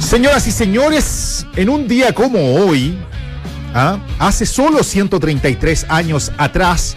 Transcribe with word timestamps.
Señoras 0.00 0.46
y 0.48 0.50
señores, 0.50 1.46
en 1.54 1.68
un 1.68 1.86
día 1.86 2.12
como 2.12 2.56
hoy, 2.56 2.98
¿ah? 3.74 3.98
hace 4.18 4.44
solo 4.44 4.82
133 4.82 5.86
años 5.88 6.32
atrás, 6.36 6.96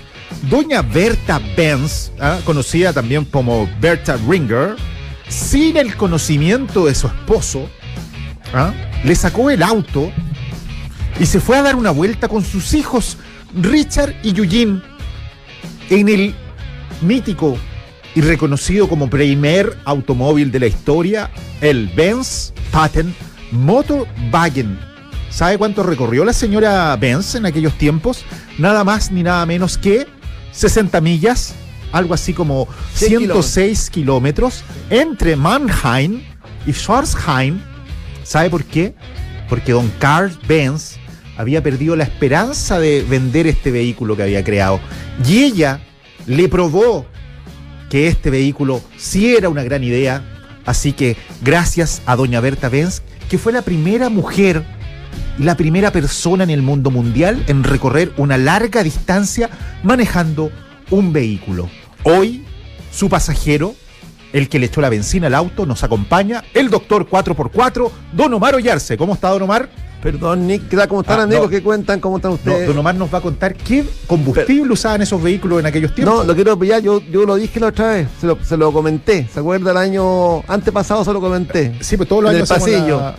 doña 0.49 0.81
Berta 0.81 1.39
Benz, 1.55 2.11
¿ah? 2.19 2.39
conocida 2.43 2.91
también 2.91 3.25
como 3.25 3.69
Berta 3.79 4.17
Ringer, 4.27 4.77
sin 5.27 5.77
el 5.77 5.95
conocimiento 5.95 6.85
de 6.85 6.95
su 6.95 7.05
esposo, 7.05 7.69
¿ah? 8.53 8.73
le 9.03 9.13
sacó 9.15 9.51
el 9.51 9.61
auto 9.61 10.11
y 11.19 11.27
se 11.27 11.39
fue 11.39 11.57
a 11.57 11.61
dar 11.61 11.75
una 11.75 11.91
vuelta 11.91 12.27
con 12.27 12.43
sus 12.43 12.73
hijos, 12.73 13.17
Richard 13.53 14.15
y 14.23 14.35
Eugene, 14.35 14.81
en 15.89 16.09
el 16.09 16.35
mítico 17.01 17.57
y 18.15 18.21
reconocido 18.21 18.87
como 18.87 19.09
primer 19.09 19.77
automóvil 19.85 20.51
de 20.51 20.59
la 20.59 20.67
historia, 20.67 21.31
el 21.61 21.87
Benz 21.87 22.53
Patent 22.71 23.15
Motorwagen. 23.51 24.79
¿Sabe 25.29 25.57
cuánto 25.57 25.81
recorrió 25.81 26.23
la 26.23 26.33
señora 26.33 26.95
Benz 26.95 27.35
en 27.35 27.45
aquellos 27.45 27.75
tiempos? 27.77 28.23
Nada 28.59 28.83
más 28.83 29.11
ni 29.11 29.23
nada 29.23 29.45
menos 29.45 29.77
que 29.77 30.05
60 30.51 31.01
millas, 31.01 31.55
algo 31.91 32.13
así 32.13 32.33
como 32.33 32.67
106 32.93 33.89
kilómetros, 33.89 34.63
entre 34.91 35.35
Mannheim 35.35 36.21
y 36.67 36.73
Schwarzheim. 36.73 37.59
¿Sabe 38.23 38.49
por 38.51 38.63
qué? 38.63 38.93
Porque 39.49 39.71
don 39.71 39.91
Carl 39.97 40.31
Benz 40.47 40.97
había 41.35 41.63
perdido 41.63 41.95
la 41.95 42.03
esperanza 42.03 42.79
de 42.79 43.03
vender 43.03 43.47
este 43.47 43.71
vehículo 43.71 44.15
que 44.15 44.23
había 44.23 44.43
creado. 44.43 44.79
Y 45.27 45.43
ella 45.43 45.79
le 46.27 46.47
probó 46.47 47.07
que 47.93 48.07
este 48.07 48.31
vehículo 48.31 48.81
sí 48.97 49.35
era 49.35 49.49
una 49.49 49.61
gran 49.61 49.83
idea. 49.83 50.23
Así 50.65 50.93
que 50.93 51.15
gracias 51.43 52.01
a 52.07 52.15
doña 52.15 52.39
Berta 52.39 52.67
Benz, 52.67 53.03
que 53.29 53.37
fue 53.37 53.53
la 53.53 53.61
primera 53.61 54.09
mujer 54.09 54.65
y 55.37 55.43
la 55.43 55.55
primera 55.55 55.91
persona 55.91 56.43
en 56.43 56.49
el 56.49 56.63
mundo 56.63 56.89
mundial 56.89 57.43
en 57.45 57.63
recorrer 57.63 58.11
una 58.17 58.39
larga 58.39 58.81
distancia 58.81 59.47
manejando 59.83 60.49
un 60.89 61.13
vehículo. 61.13 61.69
Hoy, 62.01 62.43
su 62.91 63.09
pasajero, 63.09 63.75
el 64.31 64.49
que 64.49 64.57
le 64.57 64.65
echó 64.65 64.81
la 64.81 64.89
benzina 64.89 65.27
al 65.27 65.35
auto, 65.35 65.67
nos 65.67 65.83
acompaña, 65.83 66.43
el 66.55 66.71
doctor 66.71 67.07
4x4, 67.07 67.91
Don 68.11 68.33
Omar 68.33 68.55
Ollarse. 68.55 68.97
¿Cómo 68.97 69.13
está, 69.13 69.29
Don 69.29 69.43
Omar? 69.43 69.69
Perdón, 70.03 70.45
Nick, 70.47 70.67
¿qué 70.67 70.75
tal? 70.75 70.89
¿Cómo 70.89 70.99
están, 70.99 71.21
Ah, 71.21 71.23
amigos? 71.23 71.45
no. 71.45 71.49
¿Qué 71.49 71.63
cuentan? 71.63 72.01
¿Cómo 72.01 72.17
están 72.17 72.31
No, 72.31 72.35
ustedes? 72.35 72.67
don 72.67 72.77
Omar 72.77 72.93
nos 72.95 73.11
va 73.13 73.19
a 73.19 73.21
contar 73.21 73.55
qué 73.55 73.85
combustible 74.05 74.73
usaban 74.73 75.01
esos 75.01 75.23
vehículos 75.23 75.61
en 75.61 75.65
aquellos 75.65 75.95
tiempos. 75.95 76.13
No, 76.17 76.23
lo 76.25 76.35
quiero 76.35 76.59
pillar, 76.59 76.81
yo, 76.81 76.99
yo 77.09 77.23
lo 77.25 77.35
dije 77.35 77.57
la 77.61 77.67
otra 77.67 77.91
vez, 77.93 78.07
se 78.19 78.27
lo, 78.27 78.37
se 78.43 78.57
lo 78.57 78.73
comenté, 78.73 79.29
¿se 79.33 79.39
acuerda 79.39 79.71
el 79.71 79.77
año 79.77 80.39
antepasado 80.49 81.05
se 81.05 81.13
lo 81.13 81.21
comenté? 81.21 81.77
Sí, 81.79 81.95
pues 81.95 82.09
todos 82.09 82.21
los 82.21 82.31
En 82.31 82.35
el 82.35 82.41
años 82.41 82.51
hacemos 82.51 82.69
pasillo. 82.69 82.97
la- 82.99 83.15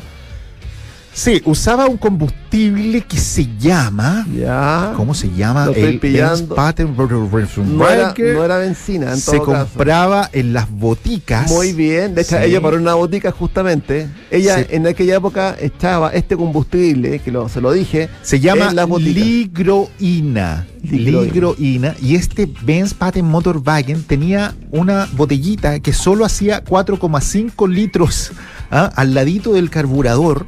Sí, 1.14 1.40
usaba 1.44 1.86
un 1.86 1.96
combustible 1.96 3.02
que 3.02 3.16
se 3.16 3.46
llama. 3.56 4.26
Ya. 4.36 4.92
¿Cómo 4.96 5.14
se 5.14 5.30
llama? 5.30 5.66
Lo 5.66 5.72
El 5.72 6.00
pillando. 6.00 6.56
Patent 6.56 6.96
No 6.98 7.88
era, 7.88 8.12
no 8.18 8.44
era 8.44 8.58
benzina, 8.58 9.12
en 9.12 9.18
Se 9.18 9.36
todo 9.38 9.52
caso. 9.52 9.68
compraba 9.74 10.28
en 10.32 10.52
las 10.52 10.68
boticas. 10.68 11.48
Muy 11.52 11.72
bien, 11.72 12.16
de 12.16 12.22
hecho 12.22 12.36
Sí. 12.36 12.44
ella 12.46 12.60
paró 12.60 12.76
en 12.76 12.82
una 12.82 12.94
botica 12.94 13.30
justamente. 13.30 14.08
Ella 14.28 14.58
Sí. 14.58 14.66
en 14.70 14.88
aquella 14.88 15.16
época 15.16 15.54
echaba 15.60 16.10
este 16.10 16.36
combustible, 16.36 17.20
que 17.20 17.30
lo, 17.30 17.48
se 17.48 17.60
lo 17.60 17.70
dije, 17.70 18.08
Se 18.22 18.40
llama 18.40 18.72
ligroína. 18.98 20.66
Ligroína. 20.82 21.22
Ligroína. 21.22 21.94
Y 22.02 22.16
este 22.16 22.50
Benz 22.62 22.92
Patent 22.92 23.28
Motorwagen 23.28 24.02
tenía 24.02 24.54
una 24.72 25.08
botellita 25.12 25.78
que 25.78 25.92
solo 25.92 26.24
hacía 26.24 26.64
4,5 26.64 27.68
litros 27.68 28.32
¿ah? 28.72 28.90
al 28.96 29.14
ladito 29.14 29.52
del 29.52 29.70
carburador. 29.70 30.44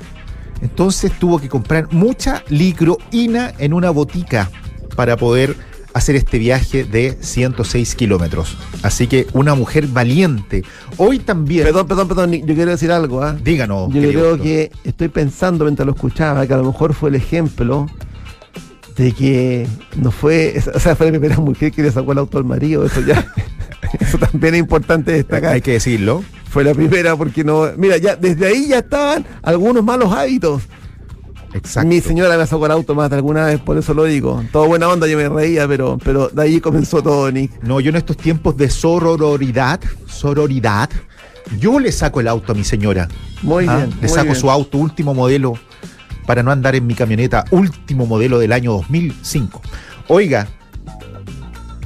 Entonces 0.62 1.12
tuvo 1.18 1.38
que 1.38 1.48
comprar 1.48 1.92
mucha 1.92 2.42
ligroína 2.48 3.52
en 3.58 3.72
una 3.72 3.90
botica 3.90 4.50
para 4.96 5.16
poder 5.16 5.56
hacer 5.96 6.14
este 6.14 6.38
viaje 6.38 6.84
de 6.84 7.16
106 7.20 7.94
kilómetros. 7.94 8.58
Así 8.82 9.06
que 9.06 9.26
una 9.32 9.54
mujer 9.54 9.86
valiente. 9.86 10.62
Hoy 10.98 11.18
también. 11.18 11.64
Perdón, 11.64 11.86
perdón, 11.86 12.08
perdón, 12.08 12.32
yo 12.32 12.54
quiero 12.54 12.70
decir 12.70 12.92
algo, 12.92 13.22
¿ah? 13.22 13.34
Díganos. 13.42 13.92
Yo 13.94 14.02
creo 14.02 14.20
doctor. 14.20 14.42
que 14.42 14.70
estoy 14.84 15.08
pensando 15.08 15.64
mientras 15.64 15.86
lo 15.86 15.94
escuchaba 15.94 16.46
que 16.46 16.52
a 16.52 16.58
lo 16.58 16.64
mejor 16.64 16.92
fue 16.92 17.08
el 17.08 17.14
ejemplo 17.14 17.86
de 18.96 19.12
que 19.12 19.66
no 19.96 20.10
fue, 20.10 20.62
o 20.74 20.80
sea, 20.80 20.96
fue 20.96 21.06
la 21.06 21.12
primera 21.12 21.38
mujer 21.38 21.72
que 21.72 21.82
le 21.82 21.90
sacó 21.90 22.12
el 22.12 22.18
auto 22.18 22.38
al 22.38 22.44
marido, 22.44 22.84
eso 22.84 23.00
ya, 23.00 23.26
eso 24.00 24.18
también 24.18 24.54
es 24.54 24.60
importante 24.60 25.12
destacar. 25.12 25.54
Hay 25.54 25.60
que 25.62 25.72
decirlo. 25.72 26.24
Fue 26.56 26.64
la 26.64 26.72
primera 26.72 27.14
porque 27.16 27.44
no, 27.44 27.70
mira, 27.76 27.98
ya 27.98 28.16
desde 28.16 28.46
ahí 28.46 28.68
ya 28.68 28.78
estaban 28.78 29.26
algunos 29.42 29.84
malos 29.84 30.10
hábitos. 30.10 30.62
Exacto. 31.52 31.86
Mi 31.86 32.00
señora 32.00 32.38
me 32.38 32.46
sacó 32.46 32.64
el 32.64 32.72
auto 32.72 32.94
más 32.94 33.10
de 33.10 33.16
alguna 33.16 33.44
vez, 33.44 33.60
por 33.60 33.76
eso 33.76 33.92
lo 33.92 34.04
digo. 34.04 34.42
Todo 34.52 34.66
buena 34.66 34.88
onda, 34.88 35.06
yo 35.06 35.18
me 35.18 35.28
reía, 35.28 35.68
pero, 35.68 35.98
pero 36.02 36.28
de 36.28 36.42
ahí 36.42 36.58
comenzó 36.62 37.02
todo, 37.02 37.30
Nick. 37.30 37.62
No, 37.62 37.78
yo 37.78 37.90
en 37.90 37.96
estos 37.96 38.16
tiempos 38.16 38.56
de 38.56 38.70
sororidad, 38.70 39.80
sororidad, 40.06 40.88
yo 41.60 41.78
le 41.78 41.92
saco 41.92 42.20
el 42.20 42.28
auto 42.28 42.52
a 42.52 42.54
mi 42.54 42.64
señora. 42.64 43.06
Muy 43.42 43.66
¿ah? 43.68 43.76
bien. 43.76 43.90
Le 43.90 43.96
muy 43.96 44.08
saco 44.08 44.28
bien. 44.28 44.36
su 44.36 44.50
auto 44.50 44.78
último 44.78 45.12
modelo 45.12 45.58
para 46.24 46.42
no 46.42 46.50
andar 46.50 46.74
en 46.74 46.86
mi 46.86 46.94
camioneta 46.94 47.44
último 47.50 48.06
modelo 48.06 48.38
del 48.38 48.54
año 48.54 48.72
2005. 48.72 49.60
Oiga, 50.08 50.48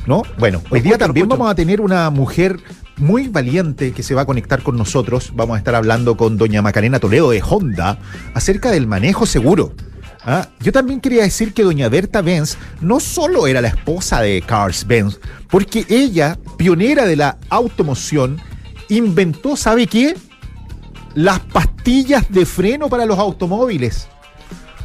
¿no? 0.06 0.22
Bueno, 0.38 0.62
hoy 0.70 0.80
día 0.80 0.96
también 0.96 1.28
vamos 1.28 1.50
a 1.50 1.56
tener 1.56 1.80
una 1.80 2.08
mujer 2.10 2.60
muy 3.00 3.28
valiente 3.28 3.92
que 3.92 4.02
se 4.02 4.14
va 4.14 4.22
a 4.22 4.26
conectar 4.26 4.62
con 4.62 4.76
nosotros. 4.76 5.32
Vamos 5.34 5.56
a 5.56 5.58
estar 5.58 5.74
hablando 5.74 6.16
con 6.16 6.36
doña 6.36 6.62
Macarena 6.62 7.00
Toledo 7.00 7.30
de 7.30 7.42
Honda 7.42 7.98
acerca 8.34 8.70
del 8.70 8.86
manejo 8.86 9.26
seguro. 9.26 9.72
Ah, 10.24 10.48
yo 10.60 10.70
también 10.70 11.00
quería 11.00 11.22
decir 11.22 11.54
que 11.54 11.62
doña 11.62 11.88
Berta 11.88 12.20
Benz 12.20 12.58
no 12.82 13.00
solo 13.00 13.46
era 13.46 13.62
la 13.62 13.68
esposa 13.68 14.20
de 14.20 14.42
Carl 14.42 14.74
Benz, 14.86 15.18
porque 15.48 15.86
ella, 15.88 16.38
pionera 16.58 17.06
de 17.06 17.16
la 17.16 17.38
automoción, 17.48 18.38
inventó, 18.90 19.56
¿sabe 19.56 19.86
qué? 19.86 20.14
Las 21.14 21.40
pastillas 21.40 22.30
de 22.30 22.44
freno 22.44 22.88
para 22.88 23.06
los 23.06 23.18
automóviles. 23.18 24.08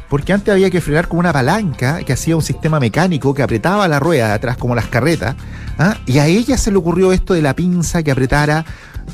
Porque 0.08 0.32
antes 0.32 0.52
había 0.52 0.70
que 0.70 0.80
frenar 0.80 1.08
con 1.08 1.18
una 1.18 1.32
palanca 1.32 2.02
que 2.04 2.12
hacía 2.12 2.36
un 2.36 2.42
sistema 2.42 2.78
mecánico 2.78 3.34
que 3.34 3.42
apretaba 3.42 3.88
la 3.88 3.98
rueda 3.98 4.28
de 4.28 4.34
atrás 4.34 4.56
como 4.56 4.74
las 4.74 4.86
carretas. 4.86 5.34
¿ah? 5.78 5.96
Y 6.06 6.18
a 6.18 6.26
ella 6.26 6.56
se 6.56 6.70
le 6.70 6.76
ocurrió 6.76 7.12
esto 7.12 7.34
de 7.34 7.42
la 7.42 7.56
pinza 7.56 8.02
que 8.02 8.12
apretara 8.12 8.64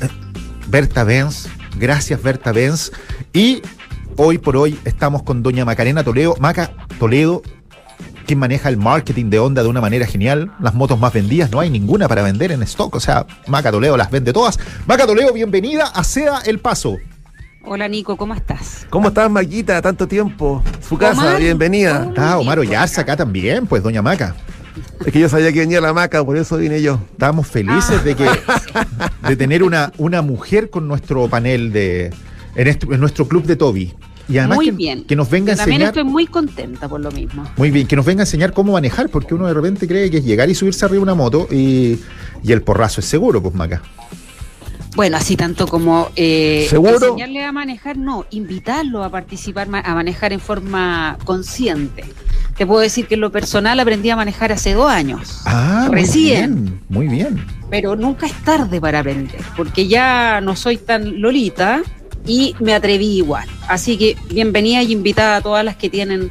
eh, 0.01 0.09
Berta 0.67 1.03
Benz. 1.03 1.47
Gracias 1.77 2.21
Berta 2.21 2.51
Benz. 2.51 2.91
Y 3.33 3.63
hoy 4.17 4.37
por 4.37 4.55
hoy 4.55 4.79
estamos 4.85 5.23
con 5.23 5.41
doña 5.41 5.65
Macarena 5.65 6.03
Toledo. 6.03 6.35
Maca 6.39 6.71
Toledo, 6.99 7.41
quien 8.27 8.37
maneja 8.37 8.69
el 8.69 8.77
marketing 8.77 9.31
de 9.31 9.39
Honda 9.39 9.63
de 9.63 9.69
una 9.69 9.81
manera 9.81 10.05
genial. 10.05 10.51
Las 10.59 10.75
motos 10.75 10.99
más 10.99 11.11
vendidas, 11.11 11.49
no 11.49 11.59
hay 11.59 11.71
ninguna 11.71 12.07
para 12.07 12.21
vender 12.21 12.51
en 12.51 12.61
stock. 12.61 12.93
O 12.93 12.99
sea, 12.99 13.25
Maca 13.47 13.71
Toledo 13.71 13.97
las 13.97 14.11
vende 14.11 14.31
todas. 14.31 14.59
Maca 14.85 15.07
Toledo, 15.07 15.33
bienvenida 15.33 15.85
a 15.87 16.03
Seda 16.03 16.41
El 16.45 16.59
Paso. 16.59 16.97
Hola 17.65 17.87
Nico, 17.87 18.17
¿cómo 18.17 18.33
estás? 18.33 18.85
¿Cómo 18.89 19.07
estás, 19.07 19.29
Maquita? 19.31 19.81
Tanto 19.81 20.07
tiempo. 20.07 20.61
Su 20.87 20.97
casa, 20.97 21.21
Omar. 21.21 21.39
bienvenida. 21.39 22.05
Está 22.09 22.37
Omar 22.37 22.59
Ollarza 22.59 23.01
acá 23.01 23.15
también, 23.15 23.65
pues 23.67 23.81
doña 23.81 24.01
Maca. 24.01 24.35
Es 25.05 25.13
que 25.13 25.19
yo 25.19 25.29
sabía 25.29 25.51
que 25.53 25.59
venía 25.59 25.79
la 25.79 25.93
maca, 25.93 26.23
por 26.25 26.35
eso 26.35 26.57
vine 26.57 26.81
yo. 26.81 26.99
Estamos 27.11 27.45
felices 27.47 28.03
de 28.03 28.15
que 28.15 28.27
de 29.27 29.35
tener 29.35 29.61
una, 29.63 29.91
una 29.97 30.21
mujer 30.23 30.69
con 30.71 30.87
nuestro 30.87 31.27
panel 31.27 31.71
de 31.71 32.11
en, 32.55 32.67
este- 32.67 32.87
en 32.91 32.99
nuestro 32.99 33.27
club 33.27 33.43
de 33.45 33.55
Toby. 33.55 33.93
Y 34.27 34.37
además 34.39 34.55
muy 34.55 34.65
que, 34.67 34.71
bien. 34.71 35.03
que 35.03 35.15
nos 35.15 35.29
venga 35.29 35.51
a 35.51 35.55
Yo 35.55 35.59
También 35.59 35.81
enseñar 35.81 35.97
estoy 35.99 36.11
muy 36.11 36.25
contenta 36.27 36.87
por 36.89 37.01
lo 37.01 37.11
mismo. 37.11 37.43
muy 37.57 37.69
bien, 37.71 37.85
que 37.87 37.95
nos 37.95 38.05
venga 38.05 38.21
a 38.21 38.25
enseñar 38.25 38.53
cómo 38.53 38.71
manejar, 38.73 39.09
porque 39.09 39.35
uno 39.35 39.45
de 39.47 39.53
repente 39.53 39.87
cree 39.87 40.09
que 40.09 40.17
es 40.17 40.25
llegar 40.25 40.49
y 40.49 40.55
subirse 40.55 40.85
arriba 40.85 40.99
de 40.99 41.03
una 41.03 41.13
moto 41.15 41.47
y, 41.51 41.99
y 42.41 42.51
el 42.51 42.61
porrazo 42.63 42.99
es 43.01 43.05
seguro, 43.05 43.41
pues 43.43 43.53
Maca. 43.53 43.81
Bueno, 44.95 45.17
así 45.17 45.35
tanto 45.35 45.67
como 45.67 46.09
eh, 46.15 46.69
enseñarle 46.71 47.43
a 47.43 47.51
manejar, 47.51 47.97
no, 47.97 48.25
invitarlo 48.29 49.03
a 49.03 49.09
participar, 49.09 49.67
a 49.71 49.95
manejar 49.95 50.33
en 50.33 50.39
forma 50.39 51.17
consciente. 51.25 52.03
Te 52.57 52.67
puedo 52.67 52.81
decir 52.81 53.07
que 53.07 53.15
en 53.15 53.21
lo 53.21 53.31
personal 53.31 53.79
aprendí 53.79 54.11
a 54.11 54.15
manejar 54.15 54.51
hace 54.51 54.73
dos 54.73 54.91
años. 54.91 55.41
Ah, 55.45 55.87
Recién. 55.91 56.81
Muy 56.89 57.07
bien, 57.07 57.33
muy 57.33 57.35
bien. 57.37 57.45
pero 57.71 57.95
nunca 57.95 58.27
es 58.27 58.33
tarde 58.43 58.79
para 58.79 58.99
aprender, 58.99 59.41
porque 59.57 59.87
ya 59.87 60.39
no 60.41 60.55
soy 60.55 60.77
tan 60.77 61.19
lolita 61.19 61.81
y 62.27 62.55
me 62.59 62.75
atreví 62.75 63.17
igual. 63.17 63.47
Así 63.67 63.97
que 63.97 64.15
bienvenida 64.29 64.83
y 64.83 64.91
invitada 64.91 65.37
a 65.37 65.41
todas 65.41 65.65
las 65.65 65.75
que 65.75 65.89
tienen 65.89 66.29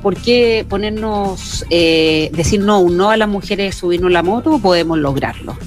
por 0.00 0.16
qué 0.16 0.64
ponernos, 0.68 1.66
eh, 1.70 2.30
decir 2.32 2.60
no, 2.60 2.88
no 2.88 3.10
a 3.10 3.16
las 3.16 3.28
mujeres 3.28 3.74
subirnos 3.74 4.12
la 4.12 4.22
moto, 4.22 4.60
podemos 4.60 4.96
lograrlo. 4.98 5.58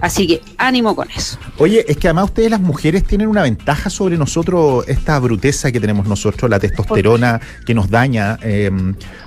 Así 0.00 0.26
que 0.26 0.42
ánimo 0.58 0.94
con 0.94 1.08
eso. 1.10 1.38
Oye, 1.58 1.84
es 1.88 1.96
que 1.96 2.08
además 2.08 2.26
ustedes 2.26 2.50
las 2.50 2.60
mujeres 2.60 3.04
tienen 3.04 3.28
una 3.28 3.42
ventaja 3.42 3.88
sobre 3.90 4.16
nosotros, 4.18 4.84
esta 4.88 5.18
bruteza 5.18 5.72
que 5.72 5.80
tenemos 5.80 6.06
nosotros, 6.06 6.50
la 6.50 6.58
testosterona 6.60 7.40
que 7.64 7.74
nos 7.74 7.88
daña, 7.90 8.38
eh, 8.42 8.70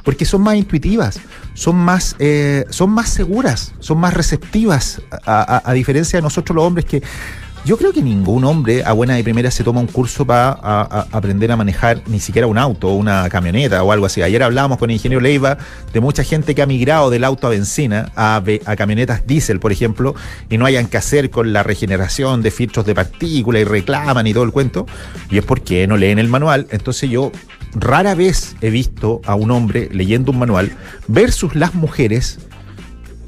porque 0.03 0.25
son 0.25 0.41
más 0.41 0.55
intuitivas, 0.55 1.19
son 1.55 1.75
más, 1.75 2.15
eh, 2.19 2.65
son 2.69 2.91
más 2.91 3.09
seguras, 3.09 3.73
son 3.79 3.97
más 3.99 4.13
receptivas, 4.13 5.01
a, 5.25 5.57
a- 5.57 5.69
a 5.69 5.73
diferencia 5.73 6.17
de 6.17 6.23
nosotros 6.23 6.55
los 6.55 6.63
hombres 6.65 6.85
que 6.85 7.01
Yo 7.65 7.77
creo 7.77 7.91
que 7.91 8.01
ningún 8.01 8.45
hombre 8.45 8.83
a 8.85 8.93
buena 8.93 9.15
de 9.15 9.23
primera 9.23 9.51
se 9.51 9.63
toma 9.63 9.81
un 9.81 9.87
curso 9.87 10.25
para 10.25 10.51
aprender 11.11 11.51
a 11.51 11.57
manejar 11.57 12.01
ni 12.07 12.19
siquiera 12.19 12.47
un 12.47 12.57
auto 12.57 12.93
una 12.93 13.29
camioneta 13.29 13.83
o 13.83 13.91
algo 13.91 14.05
así. 14.05 14.21
Ayer 14.21 14.41
hablábamos 14.41 14.77
con 14.77 14.89
el 14.89 14.95
ingeniero 14.95 15.21
Leiva 15.21 15.57
de 15.93 15.99
mucha 15.99 16.23
gente 16.23 16.55
que 16.55 16.61
ha 16.61 16.65
migrado 16.65 17.09
del 17.09 17.23
auto 17.23 17.47
a 17.47 17.49
benzina 17.51 18.11
a, 18.15 18.41
a 18.65 18.75
camionetas 18.75 19.27
diésel, 19.27 19.59
por 19.59 19.71
ejemplo, 19.71 20.15
y 20.49 20.57
no 20.57 20.65
hayan 20.65 20.87
que 20.87 20.97
hacer 20.97 21.29
con 21.29 21.51
la 21.51 21.61
regeneración 21.61 22.41
de 22.41 22.49
filtros 22.49 22.85
de 22.85 22.95
partículas 22.95 23.61
y 23.61 23.65
reclaman 23.65 24.25
y 24.25 24.33
todo 24.33 24.45
el 24.45 24.51
cuento. 24.51 24.87
Y 25.29 25.37
es 25.37 25.43
porque 25.43 25.85
no 25.85 25.97
leen 25.97 26.17
el 26.17 26.29
manual. 26.29 26.65
Entonces 26.71 27.09
yo 27.09 27.31
rara 27.75 28.15
vez 28.15 28.55
he 28.61 28.69
visto 28.69 29.21
a 29.25 29.35
un 29.35 29.51
hombre 29.51 29.89
leyendo 29.91 30.31
un 30.31 30.39
manual 30.39 30.71
versus 31.07 31.55
las 31.55 31.75
mujeres 31.75 32.39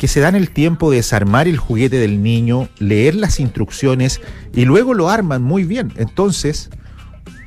que 0.01 0.07
se 0.07 0.19
dan 0.19 0.33
el 0.33 0.49
tiempo 0.49 0.89
de 0.89 0.97
desarmar 0.97 1.47
el 1.47 1.57
juguete 1.57 1.97
del 1.97 2.23
niño, 2.23 2.69
leer 2.79 3.13
las 3.13 3.39
instrucciones 3.39 4.19
y 4.51 4.65
luego 4.65 4.95
lo 4.95 5.11
arman 5.11 5.43
muy 5.43 5.63
bien. 5.63 5.93
Entonces, 5.95 6.71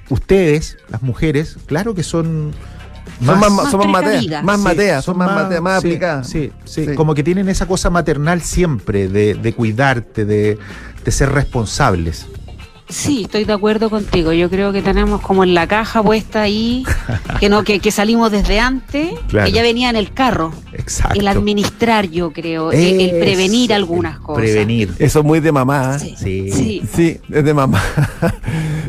ustedes, 0.09 0.77
las 0.89 1.03
mujeres, 1.03 1.57
claro 1.67 1.97
que 1.97 2.05
son 2.05 2.53
más, 3.21 3.41
son 3.41 3.57
más, 3.57 3.71
son 3.73 3.91
más 3.91 4.03
precavidas. 4.05 4.45
más 4.45 4.59
Sí, 4.59 4.63
mateas, 4.65 5.05
son 5.05 5.15
son 5.15 5.19
más, 5.19 5.29
más- 5.35 5.43
mateas, 5.43 5.63
más 5.63 5.83
sí, 5.83 5.89
aplicadas. 5.89 6.29
Sí, 6.29 6.53
sí, 6.65 6.87
Sí. 6.87 6.95
como 6.95 7.13
que 7.17 7.25
tienen 7.25 7.49
esa 7.49 7.67
cosa 7.67 7.91
maternal 7.91 8.41
siempre 8.41 9.09
de, 9.09 9.35
de 9.35 9.53
cuidarte, 9.53 10.25
de, 10.25 10.57
de 11.05 11.11
ser 11.11 11.31
responsables. 11.33 12.27
Sí, 12.87 13.23
estoy 13.25 13.45
de 13.45 13.53
acuerdo 13.55 13.89
contigo. 13.89 14.33
Yo 14.33 14.51
creo 14.51 14.71
que 14.73 14.83
tenemos 14.83 15.21
como 15.23 15.43
en 15.43 15.55
la 15.55 15.67
caja 15.67 16.03
puesta 16.03 16.43
ahí, 16.43 16.85
que 17.41 17.49
no, 17.49 17.65
que, 17.65 17.81
que 17.81 17.91
salimos 17.91 18.31
desde 18.31 18.61
antes, 18.61 19.11
Claro. 19.29 19.47
que 19.47 19.53
ya 19.53 19.63
venía 19.63 19.89
en 19.91 19.97
el 19.97 20.13
carro. 20.13 20.53
Exacto. 20.75 21.19
El 21.19 21.27
administrar, 21.29 22.09
yo 22.11 22.31
creo, 22.33 22.73
el, 22.73 23.01
el 23.01 23.11
prevenir 23.21 23.73
algunas 23.73 24.17
el 24.17 24.21
cosas. 24.23 24.43
Prevenir. 24.43 24.93
Eso 24.99 25.21
es 25.21 25.25
muy 25.25 25.41
de 25.41 25.51
mamá. 25.51 25.97
¿eh? 25.97 25.99
Sí. 25.99 26.15
Sí. 26.19 26.51
sí. 26.53 26.83
Sí, 26.95 27.21
es 27.33 27.45
de 27.45 27.55
mamá. 27.55 27.83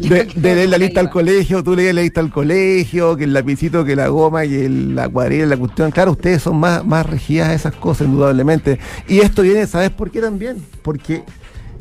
De, 0.01 0.27
leer 0.36 0.69
la 0.69 0.77
lista 0.77 1.00
al 1.00 1.09
colegio, 1.09 1.63
tú 1.63 1.75
lees 1.75 1.95
la 1.95 2.01
lista 2.01 2.19
al 2.19 2.30
colegio, 2.30 3.15
que 3.15 3.24
el 3.24 3.33
lapicito, 3.33 3.86
que 3.86 3.95
la 3.95 4.07
goma, 4.09 4.42
que 4.44 4.65
el- 4.65 4.94
la 4.95 5.06
acuarela, 5.06 5.45
la 5.47 5.57
cuestión. 5.57 5.89
Claro, 5.92 6.12
ustedes 6.12 6.44
son 6.44 6.57
más, 6.59 6.86
más 6.86 7.06
regidas 7.06 7.47
a 7.50 7.53
esas 7.53 7.74
cosas, 7.75 8.07
indudablemente. 8.07 8.77
Y 9.07 9.19
esto 9.19 9.42
viene, 9.42 9.65
¿sabes 9.68 9.89
por 9.89 10.12
qué 10.12 10.21
también? 10.21 10.57
Porque 10.83 11.24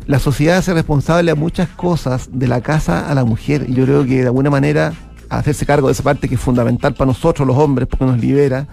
la 0.06 0.18
sociedad 0.18 0.58
hace 0.58 0.74
responsable 0.74 1.30
a 1.30 1.34
muchas 1.34 1.68
cosas 1.68 2.28
de 2.32 2.46
la 2.46 2.60
casa 2.60 3.08
a 3.08 3.14
la 3.14 3.24
mujer. 3.24 3.66
Y 3.68 3.74
yo 3.74 3.84
creo 3.84 4.04
que 4.04 4.20
de 4.20 4.26
alguna 4.26 4.50
manera 4.50 4.92
hacerse 5.30 5.66
cargo 5.66 5.88
de 5.88 5.92
esa 5.92 6.02
parte 6.02 6.28
que 6.28 6.34
es 6.34 6.40
fundamental 6.40 6.94
para 6.94 7.06
nosotros 7.06 7.46
los 7.46 7.56
hombres, 7.56 7.88
porque 7.88 8.04
nos 8.04 8.18
libera, 8.18 8.66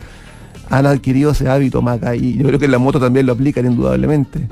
han 0.70 0.86
adquirido 0.86 1.32
ese 1.32 1.50
hábito, 1.50 1.82
Maca. 1.82 2.16
Y 2.16 2.38
yo 2.38 2.48
creo 2.48 2.60
que 2.60 2.68
la 2.68 2.80
moto 2.80 3.00
también 3.00 3.26
lo 3.26 3.34
aplican 3.34 3.66
indudablemente. 3.66 4.48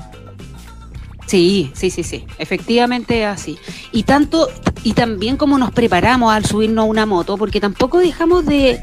Sí, 1.26 1.70
sí, 1.74 1.90
sí, 1.90 2.02
sí. 2.02 2.24
Efectivamente 2.38 3.24
así. 3.24 3.56
Y 3.92 4.02
tanto, 4.02 4.48
y 4.82 4.94
también 4.94 5.36
como 5.36 5.58
nos 5.58 5.70
preparamos 5.70 6.32
al 6.32 6.44
subirnos 6.44 6.82
a 6.84 6.88
una 6.88 7.06
moto, 7.06 7.36
porque 7.36 7.60
tampoco 7.60 7.98
dejamos 7.98 8.44
de, 8.46 8.80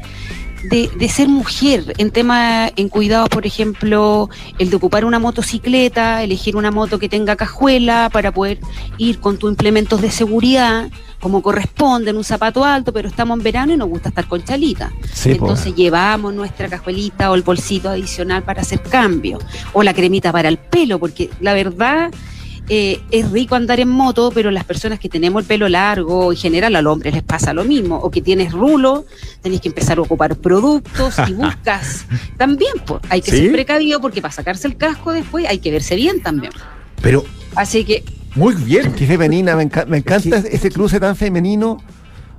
de, 0.64 0.88
de 0.88 1.08
ser 1.08 1.28
mujer 1.28 1.94
en 1.98 2.10
tema, 2.10 2.70
en 2.76 2.88
cuidados, 2.88 3.28
por 3.28 3.46
ejemplo, 3.46 4.28
el 4.58 4.70
de 4.70 4.76
ocupar 4.76 5.04
una 5.04 5.18
motocicleta, 5.18 6.22
elegir 6.22 6.56
una 6.56 6.70
moto 6.70 6.98
que 6.98 7.08
tenga 7.08 7.36
cajuela 7.36 8.10
para 8.12 8.32
poder 8.32 8.58
ir 8.96 9.20
con 9.20 9.38
tus 9.38 9.50
implementos 9.50 10.00
de 10.00 10.10
seguridad, 10.10 10.90
como 11.20 11.42
corresponde, 11.42 12.10
en 12.10 12.16
un 12.16 12.24
zapato 12.24 12.64
alto, 12.64 12.92
pero 12.92 13.08
estamos 13.08 13.38
en 13.38 13.44
verano 13.44 13.72
y 13.72 13.76
nos 13.76 13.88
gusta 13.88 14.08
estar 14.10 14.26
con 14.26 14.42
chalita. 14.42 14.92
Sí. 15.12 15.32
Entonces 15.32 15.74
llevamos 15.74 16.34
nuestra 16.34 16.68
cajuelita 16.68 17.30
o 17.30 17.34
el 17.34 17.42
bolsito 17.42 17.88
adicional 17.88 18.42
para 18.42 18.62
hacer 18.62 18.82
cambio, 18.82 19.38
o 19.72 19.82
la 19.82 19.94
cremita 19.94 20.32
para 20.32 20.48
el 20.48 20.58
pelo, 20.58 20.98
porque 20.98 21.30
la 21.40 21.54
verdad 21.54 22.10
eh, 22.68 23.00
es 23.10 23.30
rico 23.30 23.54
andar 23.54 23.80
en 23.80 23.88
moto, 23.88 24.30
pero 24.34 24.50
las 24.50 24.64
personas 24.64 24.98
que 24.98 25.08
tenemos 25.08 25.42
el 25.42 25.46
pelo 25.48 25.68
largo, 25.68 26.32
en 26.32 26.38
general 26.38 26.76
al 26.76 26.86
hombre 26.86 27.10
les 27.10 27.22
pasa 27.22 27.52
lo 27.54 27.64
mismo, 27.64 27.96
o 27.96 28.10
que 28.10 28.20
tienes 28.22 28.52
rulo, 28.52 29.06
tenés 29.42 29.60
que 29.60 29.68
empezar 29.68 29.98
a 29.98 30.02
ocupar 30.02 30.36
productos 30.36 31.14
y 31.28 31.32
buscas 31.34 32.04
también, 32.36 32.72
pues, 32.86 33.00
hay 33.08 33.22
que 33.22 33.30
¿Sí? 33.30 33.36
ser 33.38 33.52
precavido 33.52 34.00
porque 34.00 34.20
para 34.20 34.32
sacarse 34.32 34.66
el 34.68 34.76
casco 34.76 35.12
después 35.12 35.46
hay 35.48 35.58
que 35.58 35.70
verse 35.70 35.96
bien 35.96 36.22
también. 36.22 36.52
Pero 37.02 37.24
Así 37.54 37.84
que 37.84 38.04
muy 38.34 38.54
bien. 38.54 38.92
Qué 38.92 39.06
femenina, 39.06 39.56
me, 39.56 39.68
enca- 39.68 39.86
me 39.86 39.96
encanta 39.98 40.36
Es 40.36 40.44
que- 40.44 40.56
ese 40.56 40.70
cruce 40.70 41.00
tan 41.00 41.16
femenino. 41.16 41.78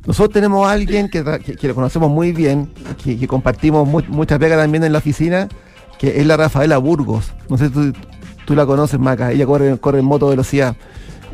Nosotros 0.06 0.31
tenemos 0.34 0.66
a 0.68 0.72
alguien 0.72 1.10
que, 1.10 1.24
que, 1.44 1.56
que 1.56 1.68
lo 1.68 1.76
conocemos 1.76 2.10
muy 2.10 2.31
bien, 2.31 2.70
que, 3.04 3.18
que 3.18 3.28
compartimos 3.28 3.86
mu- 3.88 4.02
mucha 4.08 4.40
pega 4.40 4.56
también 4.56 4.84
en 4.86 4.94
la 4.94 5.00
oficina, 5.00 5.50
que 6.00 6.20
es 6.22 6.26
la 6.26 6.38
Rafaela 6.38 6.78
Burgos. 6.78 7.31
No 7.50 7.58
sé 7.58 7.68
si 7.68 7.72
tú, 7.74 7.94
tú 8.50 8.56
la 8.56 8.66
conoces, 8.66 9.00
Maca. 9.00 9.31
Ella 9.31 9.46
corre, 9.46 9.78
corre 9.78 10.00
en 10.00 10.06
moto 10.06 10.28
velocidad. 10.28 10.75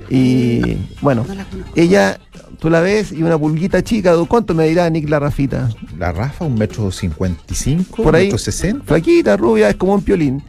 Y 0.10 0.76
bueno, 1.00 1.26
no 1.26 1.34
ella, 1.74 2.20
tú 2.60 2.70
la 2.70 2.82
ves 2.82 3.14
y 3.14 3.24
una 3.24 3.38
pulguita 3.38 3.82
chica. 3.82 4.14
¿Cuánto 4.28 4.54
me 4.54 4.68
dirá 4.68 4.90
Nick 4.90 5.08
la 5.08 5.20
Rafita? 5.20 5.70
La 5.98 6.12
Rafa, 6.12 6.44
un 6.44 6.56
metro 6.56 6.92
cincuenta 6.92 7.42
y 7.50 7.56
cinco, 7.56 8.04
Por 8.04 8.18
ahí. 8.18 8.26
metro 8.26 8.38
sesenta. 8.38 8.84
Flaquita, 8.86 9.38
rubia, 9.38 9.70
es 9.70 9.78
como 9.78 9.94
un 9.94 10.02
piolín. 10.02 10.44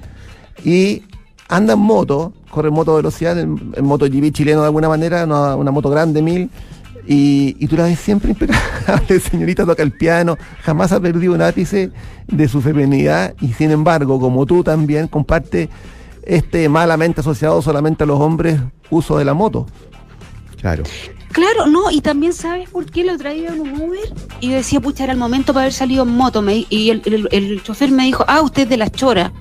Y 0.64 1.04
anda 1.48 1.74
en 1.74 1.78
moto, 1.78 2.32
corre 2.50 2.66
en 2.70 2.74
moto 2.74 2.96
velocidad, 2.96 3.38
en, 3.38 3.72
en 3.76 3.84
MotoGP 3.84 4.32
chileno 4.32 4.62
de 4.62 4.66
alguna 4.66 4.88
manera, 4.88 5.22
una, 5.24 5.54
una 5.54 5.70
moto 5.70 5.88
grande, 5.88 6.20
mil. 6.20 6.50
Y, 7.06 7.56
y 7.60 7.68
tú 7.68 7.76
la 7.76 7.84
ves 7.84 8.00
siempre 8.00 8.30
impecable, 8.30 9.20
señorita 9.30 9.64
toca 9.64 9.84
el 9.84 9.92
piano, 9.92 10.36
jamás 10.64 10.90
ha 10.90 10.98
perdido 10.98 11.32
un 11.34 11.42
ápice 11.42 11.92
de 12.26 12.48
su 12.48 12.60
feminidad 12.60 13.34
y 13.40 13.52
sin 13.52 13.70
embargo, 13.70 14.18
como 14.18 14.44
tú 14.46 14.64
también, 14.64 15.06
comparte 15.06 15.68
este 16.26 16.68
malamente 16.68 17.20
asociado 17.20 17.62
solamente 17.62 18.04
a 18.04 18.06
los 18.06 18.20
hombres 18.20 18.60
uso 18.90 19.16
de 19.16 19.24
la 19.24 19.32
moto. 19.34 19.66
Claro. 20.60 20.82
Claro, 21.32 21.66
no, 21.66 21.90
y 21.90 22.00
también 22.00 22.32
sabes 22.32 22.68
por 22.70 22.86
qué 22.86 23.04
lo 23.04 23.16
traía 23.18 23.50
en 23.50 23.60
un 23.60 23.80
Uber 23.80 24.12
y 24.40 24.48
yo 24.48 24.54
decía, 24.56 24.80
pucha, 24.80 25.04
era 25.04 25.12
el 25.12 25.18
momento 25.18 25.52
para 25.52 25.64
haber 25.64 25.72
salido 25.74 26.02
en 26.04 26.10
moto. 26.10 26.40
Me, 26.40 26.64
y 26.70 26.90
el, 26.90 27.02
el- 27.04 27.28
el 27.30 27.62
chofer 27.62 27.90
me 27.90 28.04
dijo, 28.04 28.24
ah, 28.26 28.40
usted 28.40 28.62
es 28.62 28.68
de 28.70 28.76
las 28.78 28.90
choras. 28.92 29.32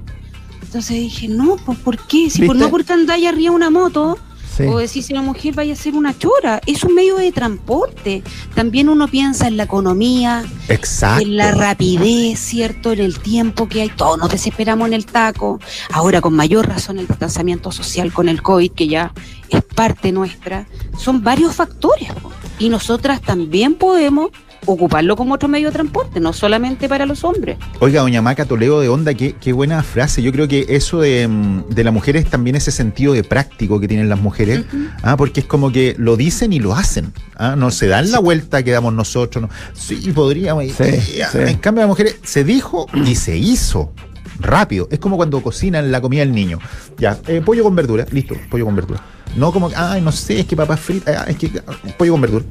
Entonces 0.61 0.97
dije, 0.97 1.27
no, 1.29 1.55
pues 1.65 1.77
¿por 1.79 1.97
qué? 2.07 2.29
Si 2.29 2.39
por, 2.45 2.55
¿Viste? 2.55 2.65
no 2.65 2.69
porque 2.71 2.91
andáis 2.91 3.27
arriba 3.27 3.53
una 3.53 3.69
moto, 3.69 4.17
Sí. 4.55 4.63
o 4.63 4.77
decir 4.77 5.03
si 5.03 5.11
una 5.13 5.21
mujer 5.21 5.53
vaya 5.53 5.73
a 5.73 5.75
ser 5.75 5.95
una 5.95 6.17
chora, 6.17 6.61
es 6.65 6.83
un 6.83 6.95
medio 6.95 7.17
de 7.17 7.31
transporte. 7.31 8.23
También 8.53 8.87
uno 8.87 9.07
piensa 9.07 9.47
en 9.47 9.57
la 9.57 9.63
economía, 9.63 10.43
Exacto. 10.69 11.23
en 11.23 11.35
la 11.35 11.51
rapidez, 11.51 12.39
¿cierto? 12.39 12.93
En 12.93 12.99
el 13.01 13.19
tiempo 13.19 13.67
que 13.67 13.81
hay. 13.81 13.89
Todos 13.89 14.17
nos 14.17 14.29
desesperamos 14.29 14.87
en 14.87 14.93
el 14.93 15.05
taco. 15.05 15.59
Ahora, 15.91 16.21
con 16.21 16.33
mayor 16.33 16.67
razón, 16.67 16.99
el 16.99 17.07
distanciamiento 17.07 17.71
social 17.71 18.13
con 18.13 18.29
el 18.29 18.41
COVID, 18.41 18.71
que 18.71 18.87
ya 18.87 19.11
es 19.49 19.61
parte 19.63 20.11
nuestra. 20.11 20.67
Son 20.97 21.23
varios 21.23 21.55
factores. 21.55 22.09
Y 22.57 22.69
nosotras 22.69 23.21
también 23.21 23.75
podemos 23.75 24.29
ocuparlo 24.65 25.15
como 25.15 25.33
otro 25.35 25.47
medio 25.47 25.67
de 25.67 25.73
transporte, 25.73 26.19
no 26.19 26.33
solamente 26.33 26.87
para 26.89 27.05
los 27.05 27.23
hombres. 27.23 27.57
Oiga, 27.79 28.01
doña 28.01 28.21
Maca 28.21 28.45
Toledo 28.45 28.81
de 28.81 28.89
Onda, 28.89 29.13
qué, 29.13 29.35
qué 29.39 29.53
buena 29.53 29.81
frase. 29.83 30.21
Yo 30.21 30.31
creo 30.31 30.47
que 30.47 30.65
eso 30.69 30.99
de, 31.01 31.27
mm, 31.27 31.69
de 31.69 31.83
las 31.83 31.93
mujeres 31.93 32.25
también 32.29 32.55
ese 32.55 32.71
sentido 32.71 33.13
de 33.13 33.23
práctico 33.23 33.79
que 33.79 33.87
tienen 33.87 34.09
las 34.09 34.19
mujeres, 34.19 34.65
ah, 35.03 35.17
porque 35.17 35.41
es 35.41 35.45
como 35.45 35.71
que 35.71 35.95
lo 35.97 36.17
dicen 36.17 36.53
y 36.53 36.59
lo 36.59 36.73
hacen. 36.75 37.13
ah, 37.37 37.55
No 37.55 37.71
se 37.71 37.87
dan 37.87 38.11
la 38.11 38.19
vuelta 38.19 38.63
que 38.63 38.71
damos 38.71 38.93
nosotros. 38.93 39.41
No. 39.43 39.49
Sí, 39.73 40.11
podríamos. 40.13 40.63
Sí, 40.65 41.21
ah, 41.21 41.29
sí. 41.31 41.37
En 41.39 41.57
cambio, 41.57 41.81
las 41.81 41.89
mujeres 41.89 42.17
se 42.23 42.43
dijo 42.43 42.87
y 43.05 43.15
se 43.15 43.37
hizo. 43.37 43.91
Rápido. 44.39 44.87
Es 44.91 44.99
como 44.99 45.15
cuando 45.17 45.41
cocinan 45.41 45.91
la 45.91 46.01
comida 46.01 46.21
del 46.21 46.33
niño. 46.33 46.59
Ya, 46.97 47.17
eh, 47.27 47.41
pollo 47.43 47.63
con 47.63 47.75
verdura. 47.75 48.05
Listo, 48.11 48.35
pollo 48.49 48.65
con 48.65 48.75
verdura. 48.75 49.01
No 49.35 49.51
como, 49.51 49.69
ay, 49.75 50.01
no 50.01 50.11
sé, 50.13 50.39
es 50.39 50.45
que 50.45 50.55
papas 50.55 50.79
fritas, 50.79 51.15
ah, 51.17 51.25
es 51.29 51.35
que 51.35 51.51
ah, 51.67 51.73
pollo 51.97 52.13
con 52.13 52.21
verdura. 52.21 52.45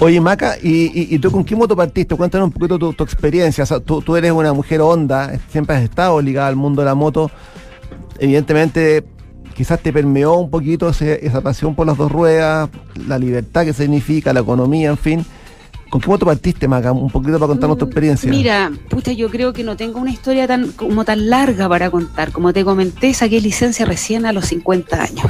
Oye, 0.00 0.20
Maca, 0.20 0.56
¿y, 0.60 1.16
tú 1.18 1.30
con 1.30 1.44
qué 1.44 1.54
moto 1.54 1.76
partiste? 1.76 2.14
Cuéntanos 2.16 2.46
un 2.48 2.52
poquito 2.52 2.92
tu, 2.92 3.04
experiencia. 3.04 3.62
O 3.64 3.66
sea, 3.66 3.80
tú, 3.80 4.02
tú 4.02 4.16
eres 4.16 4.32
una 4.32 4.52
mujer 4.52 4.80
honda, 4.80 5.38
siempre 5.50 5.76
has 5.76 5.82
estado 5.82 6.20
ligada 6.20 6.48
al 6.48 6.56
mundo 6.56 6.82
de 6.82 6.86
la 6.86 6.94
moto. 6.94 7.30
Evidentemente, 8.18 9.04
quizás 9.54 9.80
te 9.80 9.92
permeó 9.92 10.36
un 10.38 10.50
poquito 10.50 10.88
ese- 10.88 11.24
esa 11.24 11.40
pasión 11.40 11.74
por 11.74 11.86
las 11.86 11.96
dos 11.96 12.10
ruedas, 12.10 12.68
la 13.06 13.18
libertad 13.18 13.64
que 13.64 13.72
significa, 13.72 14.32
la 14.32 14.40
economía, 14.40 14.90
en 14.90 14.98
fin. 14.98 15.26
¿Con 15.90 16.00
qué 16.00 16.08
moto 16.08 16.26
partiste, 16.26 16.68
Maca? 16.68 16.92
Un 16.92 17.10
poquito 17.10 17.38
para 17.38 17.48
contarnos 17.48 17.78
tu 17.78 17.86
Mm, 17.86 17.88
experiencia. 17.88 18.30
Mira, 18.30 18.70
pucha, 18.90 19.12
yo 19.12 19.30
creo 19.30 19.52
que 19.52 19.64
no 19.64 19.76
tengo 19.76 19.98
una 20.00 20.10
historia 20.10 20.46
tan 20.46 20.72
como 20.72 21.04
tan 21.04 21.30
larga 21.30 21.68
para 21.68 21.90
contar. 21.90 22.30
Como 22.32 22.52
te 22.52 22.64
comenté, 22.64 23.14
saqué 23.14 23.40
licencia 23.40 23.86
recién 23.86 24.26
a 24.26 24.32
los 24.32 24.46
50 24.46 25.02
años. 25.02 25.26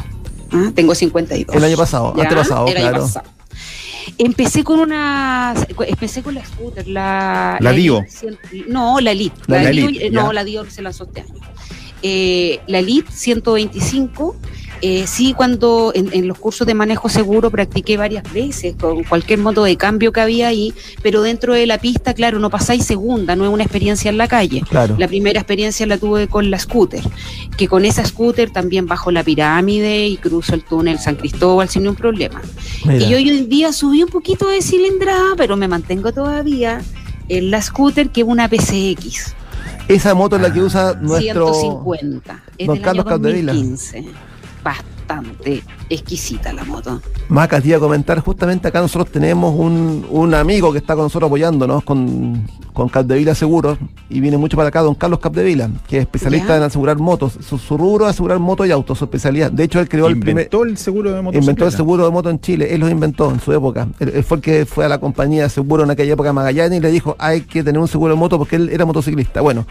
¿Ah? 0.52 0.70
Tengo 0.74 0.94
52. 0.94 1.54
El 1.54 1.64
año 1.64 1.76
pasado, 1.76 2.14
¿Ya? 2.16 2.24
antepasado, 2.24 2.66
El 2.68 2.76
año 2.78 2.88
claro. 2.88 3.04
pasado. 3.04 3.28
Empecé 4.16 4.64
con 4.64 4.80
una. 4.80 5.54
Empecé 5.86 6.22
con 6.22 6.34
la 6.34 6.44
scooter, 6.44 6.88
la. 6.88 7.58
La 7.60 7.72
Dio. 7.72 8.04
No, 8.66 8.98
la 9.00 9.12
Elite. 9.12 9.36
La 9.46 9.58
Dio, 9.70 9.86
Elite, 9.88 10.06
eh, 10.06 10.10
no, 10.10 10.32
la 10.32 10.44
Dio 10.44 10.68
se 10.68 10.82
lanzó 10.82 11.04
este 11.04 11.20
año. 11.20 11.34
Eh, 12.02 12.60
la 12.68 12.78
Elite 12.78 13.10
125 13.12 14.36
Eh, 14.80 15.06
sí, 15.06 15.34
cuando 15.36 15.92
en, 15.94 16.10
en, 16.12 16.28
los 16.28 16.38
cursos 16.38 16.66
de 16.66 16.74
manejo 16.74 17.08
seguro 17.08 17.50
practiqué 17.50 17.96
varias 17.96 18.30
veces 18.32 18.76
con 18.78 19.02
cualquier 19.04 19.40
modo 19.40 19.64
de 19.64 19.76
cambio 19.76 20.12
que 20.12 20.20
había 20.20 20.48
ahí, 20.48 20.72
pero 21.02 21.22
dentro 21.22 21.54
de 21.54 21.66
la 21.66 21.78
pista, 21.78 22.14
claro, 22.14 22.38
no 22.38 22.50
pasáis 22.50 22.84
segunda, 22.84 23.34
no 23.34 23.44
es 23.44 23.50
una 23.50 23.64
experiencia 23.64 24.08
en 24.08 24.18
la 24.18 24.28
calle. 24.28 24.62
Claro. 24.68 24.94
La 24.98 25.08
primera 25.08 25.40
experiencia 25.40 25.86
la 25.86 25.98
tuve 25.98 26.28
con 26.28 26.50
la 26.50 26.58
scooter, 26.58 27.02
que 27.56 27.66
con 27.66 27.84
esa 27.84 28.04
scooter 28.04 28.50
también 28.50 28.86
bajo 28.86 29.10
la 29.10 29.24
pirámide 29.24 30.06
y 30.06 30.16
cruzo 30.16 30.54
el 30.54 30.62
túnel 30.62 30.98
San 30.98 31.16
Cristóbal 31.16 31.68
sin 31.68 31.82
ningún 31.82 31.96
problema. 31.96 32.40
Mira. 32.84 33.04
Y 33.04 33.14
hoy 33.14 33.28
en 33.28 33.48
día 33.48 33.72
subí 33.72 34.02
un 34.02 34.10
poquito 34.10 34.48
de 34.48 34.62
cilindrada, 34.62 35.34
pero 35.36 35.56
me 35.56 35.66
mantengo 35.68 36.12
todavía 36.12 36.82
en 37.28 37.50
la 37.50 37.60
scooter 37.62 38.10
que 38.10 38.20
es 38.20 38.26
una 38.26 38.48
PCX. 38.48 39.34
Esa 39.88 40.14
moto 40.14 40.36
es 40.36 40.42
la 40.42 40.52
que 40.52 40.60
usa 40.60 40.94
nuestro 41.00 41.54
150. 41.54 42.42
Es 42.58 42.66
don 42.66 42.76
del 42.76 42.84
Carlos 42.84 43.06
año 43.06 43.14
Capdevila. 43.16 43.52
2015. 43.52 44.04
Bastante 44.62 45.62
exquisita 45.88 46.52
la 46.52 46.64
moto. 46.64 47.00
Maca, 47.28 47.60
te 47.60 47.68
iba 47.68 47.78
a 47.78 47.80
comentar, 47.80 48.20
justamente 48.20 48.68
acá 48.68 48.80
nosotros 48.80 49.10
tenemos 49.10 49.54
un, 49.58 50.06
un 50.10 50.34
amigo 50.34 50.70
que 50.72 50.78
está 50.78 50.94
con 50.94 51.04
nosotros 51.04 51.28
apoyándonos 51.28 51.82
con, 51.82 52.46
con 52.74 52.88
Capdevila 52.90 53.34
Seguros 53.34 53.78
y 54.10 54.20
viene 54.20 54.36
mucho 54.36 54.56
para 54.56 54.68
acá, 54.68 54.82
don 54.82 54.94
Carlos 54.94 55.20
Capdevila, 55.20 55.70
que 55.88 55.96
es 55.98 56.02
especialista 56.02 56.48
Ya. 56.48 56.56
en 56.58 56.62
asegurar 56.64 56.98
motos. 56.98 57.38
Su, 57.40 57.56
su 57.58 57.78
rubro 57.78 58.04
es 58.06 58.10
asegurar 58.10 58.38
motos 58.38 58.66
y 58.66 58.70
autos, 58.70 58.98
su 58.98 59.04
especialidad. 59.04 59.50
De 59.50 59.64
hecho, 59.64 59.80
él 59.80 59.88
creó 59.88 60.08
el 60.08 60.18
primer... 60.18 60.44
Inventó 60.44 60.64
el 60.64 60.76
seguro 60.76 61.10
de 61.10 61.22
motocicleta. 61.22 61.42
Inventó 61.42 61.64
el 61.66 61.72
seguro 61.72 62.04
de 62.04 62.10
moto 62.10 62.28
en 62.30 62.40
Chile, 62.40 62.74
él 62.74 62.80
lo 62.80 62.88
inventó 62.90 63.30
en 63.30 63.40
su 63.40 63.52
época. 63.52 63.88
Él, 64.00 64.12
él 64.14 64.24
fue 64.24 64.36
el 64.38 64.42
que 64.42 64.66
fue 64.66 64.84
a 64.84 64.88
la 64.88 64.98
compañía 64.98 65.44
de 65.44 65.48
seguro 65.48 65.84
en 65.84 65.90
aquella 65.90 66.12
época 66.12 66.32
Magallanes 66.34 66.78
y 66.78 66.82
le 66.82 66.90
dijo 66.90 67.16
hay 67.18 67.42
que 67.42 67.62
tener 67.64 67.80
un 67.80 67.88
seguro 67.88 68.12
de 68.12 68.20
moto 68.20 68.36
porque 68.38 68.56
él 68.56 68.68
era 68.70 68.84
motociclista. 68.84 69.40
Bueno, 69.40 69.66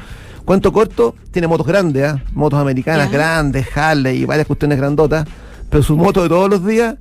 cuento 0.48 0.72
corto, 0.72 1.13
tiene 1.32 1.46
motos 1.46 1.68
grandes, 1.68 2.06
¿ah? 2.06 2.24
motos 2.32 2.58
americanas 2.58 3.12
grandes, 3.12 3.68
Harley 3.75 4.22
y 4.22 4.25
varias 4.25 4.48
cuestiones 4.48 4.77
grandotas, 4.77 5.27
pero 5.70 5.84
su 5.84 5.98
moto 5.98 6.24
de 6.24 6.30
todos 6.30 6.50
los 6.50 6.66
días, 6.66 6.96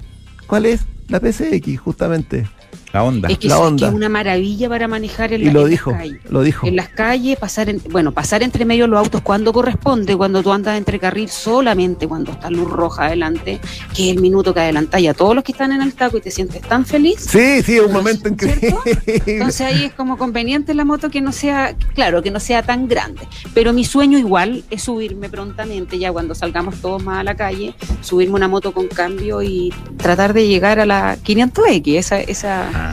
¿cuál 0.49 0.67
es? 0.67 0.85
La 1.07 1.21
PCX, 1.21 1.79
justamente. 1.79 2.49
La 2.97 3.03
onda. 3.03 3.29
Es 3.29 3.37
que, 3.38 3.49
La 3.49 3.59
onda. 3.59 3.87
que 3.87 3.91
es 3.91 3.95
una 3.95 4.09
maravilla 4.09 4.69
para 4.71 4.88
manejar 4.88 5.33
en, 5.35 5.43
Y 5.43 5.45
la- 5.45 5.53
lo 5.53 5.59
en 5.61 5.65
las 5.65 5.71
dijo, 5.71 5.91
calles. 5.93 6.21
lo 6.31 6.43
dijo. 6.43 6.67
En 6.67 6.76
las 6.76 6.88
calles, 6.88 7.37
pasar 7.38 7.69
en- 7.69 7.83
bueno, 7.91 8.12
pasar 8.12 8.43
entre 8.43 8.65
medio 8.65 8.87
los 8.87 8.99
autos 8.99 9.21
cuando 9.21 9.53
corresponde, 9.53 10.17
cuando 10.17 10.43
tú 10.43 10.50
andas 10.50 10.79
entre 10.79 10.99
carril 10.99 11.29
solamente 11.29 12.09
cuando 12.09 12.33
está 12.33 12.49
luz 12.50 12.71
roja 12.71 13.05
adelante, 13.07 13.61
que 13.95 14.11
es 14.11 14.17
el 14.17 14.23
minuto 14.23 14.55
que 14.55 14.61
adelantáis 14.61 15.11
a 15.11 15.15
todos 15.15 15.35
los 15.35 15.45
que 15.45 15.53
están 15.53 15.73
en 15.73 15.83
el 15.83 15.93
taco 15.93 16.17
y 16.17 16.21
te 16.23 16.31
sientes 16.31 16.62
tan 16.62 16.87
feliz. 16.87 17.21
Sí, 17.21 17.62
sí, 17.62 17.76
es 17.76 17.83
un 17.83 17.93
momento 17.93 18.31
¿Cierto? 18.38 18.67
increíble. 18.67 19.23
Entonces 19.26 19.61
ahí 19.61 19.85
es 19.85 19.93
como 19.93 20.17
conveniente 20.17 20.73
la 20.73 20.87
moto 20.87 21.11
que 21.11 21.21
no 21.21 21.33
sea, 21.33 21.75
claro, 21.95 22.23
que 22.23 22.31
no 22.31 22.41
sea 22.41 22.62
tan 22.62 22.88
grande. 22.88 23.21
Pero 23.53 23.75
mi 23.75 23.85
sueño 23.85 24.19
igual 24.19 24.65
es 24.71 24.83
subirme 24.85 25.29
prontamente, 25.29 25.99
ya 25.99 26.11
cuando 26.12 26.35
salgamos 26.35 26.76
todos 26.76 27.03
más 27.03 27.19
a 27.21 27.25
la 27.25 27.35
calle, 27.35 27.75
subirme 28.00 28.37
una 28.37 28.49
moto 28.49 28.73
con 28.73 28.87
cambio 28.88 29.43
y 29.43 29.71
tratar 29.99 30.33
de 30.33 30.49
llegar 30.49 30.81
a 30.81 30.87
la 30.87 31.17
500X. 31.23 31.97
Esa, 31.99 32.21
esa, 32.21 32.71
Ah. 32.75 32.86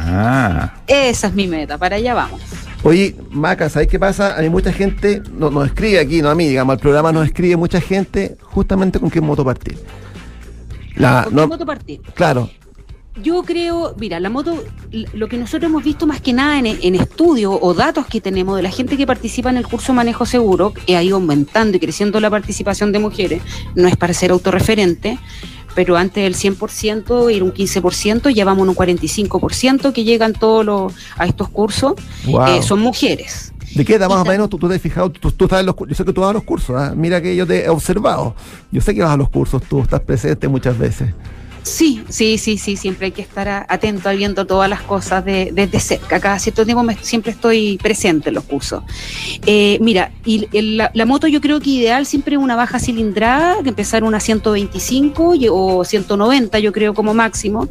Esa 0.87 1.27
es 1.27 1.33
mi 1.33 1.47
meta, 1.47 1.77
para 1.77 1.95
allá 1.97 2.13
vamos. 2.13 2.41
Oye, 2.83 3.15
Maca, 3.31 3.69
¿sabes 3.69 3.87
qué 3.87 3.97
pasa? 3.97 4.35
Mí 4.41 4.49
mucha 4.49 4.73
gente 4.73 5.21
no- 5.33 5.49
nos 5.49 5.67
escribe 5.67 5.99
aquí, 5.99 6.21
no 6.21 6.29
a 6.29 6.35
mí, 6.35 6.47
digamos, 6.49 6.73
al 6.73 6.79
programa 6.79 7.11
nos 7.13 7.25
escribe 7.25 7.55
mucha 7.55 7.79
gente 7.79 8.37
justamente 8.41 8.99
con 8.99 9.09
qué 9.09 9.21
moto 9.21 9.45
partir. 9.45 9.77
La, 10.95 11.23
¿Con 11.25 11.35
no- 11.35 11.41
qué 11.43 11.47
moto 11.47 11.65
partir? 11.65 12.01
claro, 12.13 12.49
Yo 13.21 13.43
creo, 13.43 13.93
mira, 13.99 14.19
la 14.19 14.31
moto, 14.31 14.63
lo 15.13 15.27
que 15.27 15.37
nosotros 15.37 15.69
hemos 15.69 15.83
visto 15.83 16.07
más 16.07 16.19
que 16.19 16.33
nada 16.33 16.57
en, 16.57 16.65
en 16.65 16.95
estudios 16.95 17.55
o 17.61 17.73
datos 17.75 18.07
que 18.07 18.19
tenemos 18.19 18.55
de 18.57 18.63
la 18.63 18.71
gente 18.71 18.97
que 18.97 19.05
participa 19.05 19.51
en 19.51 19.57
el 19.57 19.67
curso 19.67 19.93
manejo 19.93 20.25
seguro, 20.25 20.73
que 20.73 20.97
ha 20.97 21.03
ido 21.03 21.17
aumentando 21.17 21.77
y 21.77 21.79
creciendo 21.79 22.19
la 22.19 22.31
participación 22.31 22.91
de 22.91 22.97
mujeres, 22.97 23.43
no 23.75 23.87
es 23.87 23.95
para 23.97 24.13
ser 24.15 24.31
autorreferente, 24.31 25.19
pero 25.75 25.97
antes 25.97 26.23
del 26.23 26.35
100% 26.35 27.33
ir 27.33 27.43
un 27.43 27.53
15%, 27.53 28.33
ya 28.33 28.45
vamos 28.45 28.67
a 28.67 28.71
un 28.71 28.75
45% 28.75 29.93
que 29.93 30.03
llegan 30.03 30.33
todos 30.33 30.65
los, 30.65 30.93
a 31.17 31.25
estos 31.25 31.49
cursos, 31.49 31.93
wow. 32.25 32.47
eh, 32.47 32.61
son 32.61 32.79
mujeres. 32.79 33.53
¿De 33.75 33.83
qué 33.83 33.95
edad 33.95 34.07
más 34.07 34.21
o 34.21 34.25
menos 34.25 34.49
tú, 34.49 34.59
tú 34.59 34.69
te 34.69 34.75
has 34.75 34.81
fijado? 34.81 35.09
Tú, 35.11 35.31
tú 35.31 35.45
estás 35.45 35.61
en 35.61 35.65
los, 35.65 35.75
yo 35.87 35.95
sé 35.95 36.05
que 36.05 36.13
tú 36.13 36.21
vas 36.21 36.29
a 36.29 36.33
los 36.33 36.43
cursos, 36.43 36.75
¿ah? 36.79 36.93
mira 36.95 37.21
que 37.21 37.35
yo 37.35 37.47
te 37.47 37.65
he 37.65 37.69
observado. 37.69 38.35
Yo 38.71 38.81
sé 38.81 38.93
que 38.93 39.01
vas 39.01 39.11
a 39.11 39.17
los 39.17 39.29
cursos, 39.29 39.63
tú 39.63 39.81
estás 39.81 40.01
presente 40.01 40.47
muchas 40.47 40.77
veces. 40.77 41.09
Sí, 41.63 42.03
sí, 42.09 42.37
sí, 42.37 42.57
sí, 42.57 42.75
siempre 42.75 43.05
hay 43.05 43.11
que 43.13 43.21
estar 43.21 43.65
atento 43.69 44.09
a 44.09 44.11
viendo 44.11 44.45
todas 44.45 44.69
las 44.69 44.81
cosas 44.81 45.23
de- 45.23 45.51
desde 45.53 45.79
cerca. 45.79 46.19
Cada 46.19 46.37
cierto 46.37 46.65
tiempo 46.65 46.83
me- 46.83 46.97
siempre 46.97 47.31
estoy 47.31 47.77
presente 47.81 48.29
en 48.29 48.35
los 48.35 48.43
cursos. 48.43 48.83
Eh, 49.45 49.77
mira, 49.81 50.11
y 50.25 50.47
el- 50.51 50.75
la, 50.77 50.91
la 50.93 51.05
moto 51.05 51.25
yo 51.27 51.39
creo 51.39 51.61
que 51.61 51.69
ideal 51.69 52.05
siempre 52.05 52.35
es 52.35 52.41
una 52.41 52.57
baja 52.57 52.79
cilindrada, 52.79 53.63
que 53.63 53.69
empezar 53.69 54.03
una 54.03 54.19
125 54.19 55.35
y- 55.35 55.47
o 55.49 55.85
190 55.85 56.59
yo 56.59 56.73
creo 56.73 56.93
como 56.93 57.13
máximo. 57.13 57.69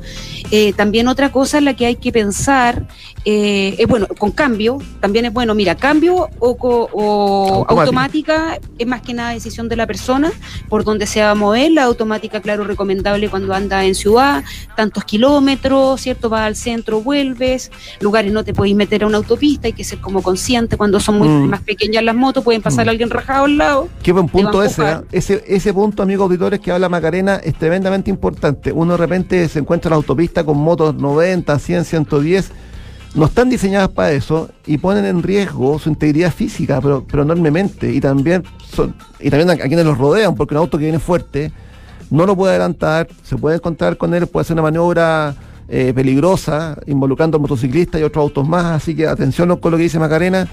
Eh, 0.50 0.72
también 0.72 1.06
otra 1.06 1.30
cosa 1.30 1.58
en 1.58 1.66
la 1.66 1.75
que 1.75 1.84
hay 1.84 1.96
que 1.96 2.12
pensar, 2.12 2.87
eh, 3.25 3.76
es 3.79 3.87
bueno, 3.87 4.07
con 4.19 4.33
cambio, 4.33 4.79
también 5.00 5.25
es 5.26 5.33
bueno, 5.33 5.55
mira, 5.55 5.75
cambio 5.76 6.29
o, 6.41 6.57
o 6.61 7.64
Automática. 7.69 7.81
automática 7.83 8.59
es 8.79 8.87
más 8.87 9.02
que 9.02 9.14
nada 9.14 9.31
decisión 9.31 9.69
de 9.69 9.76
la 9.76 9.87
persona 9.87 10.33
por 10.69 10.83
donde 10.85 11.07
se 11.07 11.21
va 11.23 11.31
a 11.31 11.35
mover. 11.35 11.71
La 11.73 11.85
automática, 11.85 12.41
claro, 12.41 12.64
recomendable 12.64 13.29
cuando 13.29 13.55
anda 13.55 13.85
en 13.85 13.95
ciudad, 13.95 14.43
tantos 14.76 15.05
kilómetros, 15.05 16.00
¿cierto? 16.00 16.29
Vas 16.29 16.43
al 16.43 16.57
centro, 16.57 17.00
vuelves, 17.00 17.71
lugares 18.00 18.33
no 18.33 18.45
te 18.45 18.52
podéis 18.55 18.75
meter 18.76 19.05
a 19.05 19.07
una 19.07 19.19
autopista, 19.19 19.67
hay 19.69 19.73
que 19.73 19.85
ser 19.85 20.00
como 20.00 20.23
consciente 20.23 20.76
cuando 20.76 20.99
son 21.00 21.19
muy 21.19 21.29
Mm. 21.29 21.49
más 21.49 21.61
pequeñas 21.62 22.02
las 22.02 22.14
motos, 22.14 22.43
pueden 22.43 22.61
pasar 22.62 22.87
Mm. 22.87 22.88
alguien 22.88 23.11
rajado 23.11 23.45
al 23.45 23.57
lado. 23.57 23.88
Qué 24.02 24.12
buen 24.12 24.26
a 24.26 24.29
punto 24.29 24.62
ese. 24.62 24.83
¿ah? 24.83 25.05
ese. 25.12 25.45
Ese 25.47 25.73
punto, 25.73 26.02
amigos 26.02 26.25
auditores, 26.25 26.59
que 26.61 26.73
habla 26.73 26.88
Macarena, 26.88 27.37
es 27.37 27.55
tremendamente 27.55 28.11
importante. 28.11 28.73
Uno 28.73 28.93
de 28.93 28.99
repente 28.99 29.49
se 29.49 29.61
encuentra 29.61 29.88
en 29.88 29.93
la 29.93 29.97
autopista 29.97 30.45
con 30.45 30.59
motos 30.59 30.95
90, 30.97 31.59
100, 31.59 31.85
110. 31.85 32.50
No 33.14 33.26
están 33.26 33.50
diseñadas 33.50 33.90
para 33.90 34.12
eso 34.12 34.49
y 34.66 34.78
ponen 34.78 35.04
en 35.04 35.23
riesgo 35.23 35.78
su 35.78 35.90
integridad 35.90 36.33
física, 36.33 36.81
pero, 36.81 37.04
pero 37.07 37.25
enormemente. 37.25 37.92
Y 37.92 38.00
también, 38.00 38.42
y 39.21 39.28
también 39.28 39.50
a, 39.50 39.52
a 39.52 39.69
quienes 39.69 39.85
los 39.85 39.99
rodean, 39.99 40.35
porque 40.35 40.54
un 40.54 40.61
auto 40.61 40.78
que 40.78 40.85
viene 40.85 40.99
fuerte 40.99 41.52
no 42.11 42.26
lo 42.26 42.37
puede 42.37 42.52
adelantar, 42.52 43.09
se 43.23 43.37
puede 43.37 43.57
encontrar 43.57 43.97
con 43.97 44.14
él, 44.14 44.26
puede 44.26 44.42
hacer 44.42 44.54
una 44.54 44.62
maniobra 44.62 45.35
eh, 45.69 45.92
peligrosa, 45.95 46.76
involucrando 46.87 47.37
al 47.37 47.42
motociclista 47.42 47.99
y 47.99 48.02
otros 48.02 48.23
autos 48.23 48.47
más. 48.47 48.66
Así 48.66 48.95
que 48.95 49.07
atención 49.07 49.57
con 49.57 49.71
lo 49.71 49.76
que 49.78 49.85
dice 49.85 49.99
Macarena. 49.99 50.47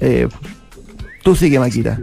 Eh, 0.00 0.28
tú 1.22 1.36
sigue, 1.36 1.58
Maquita. 1.58 2.00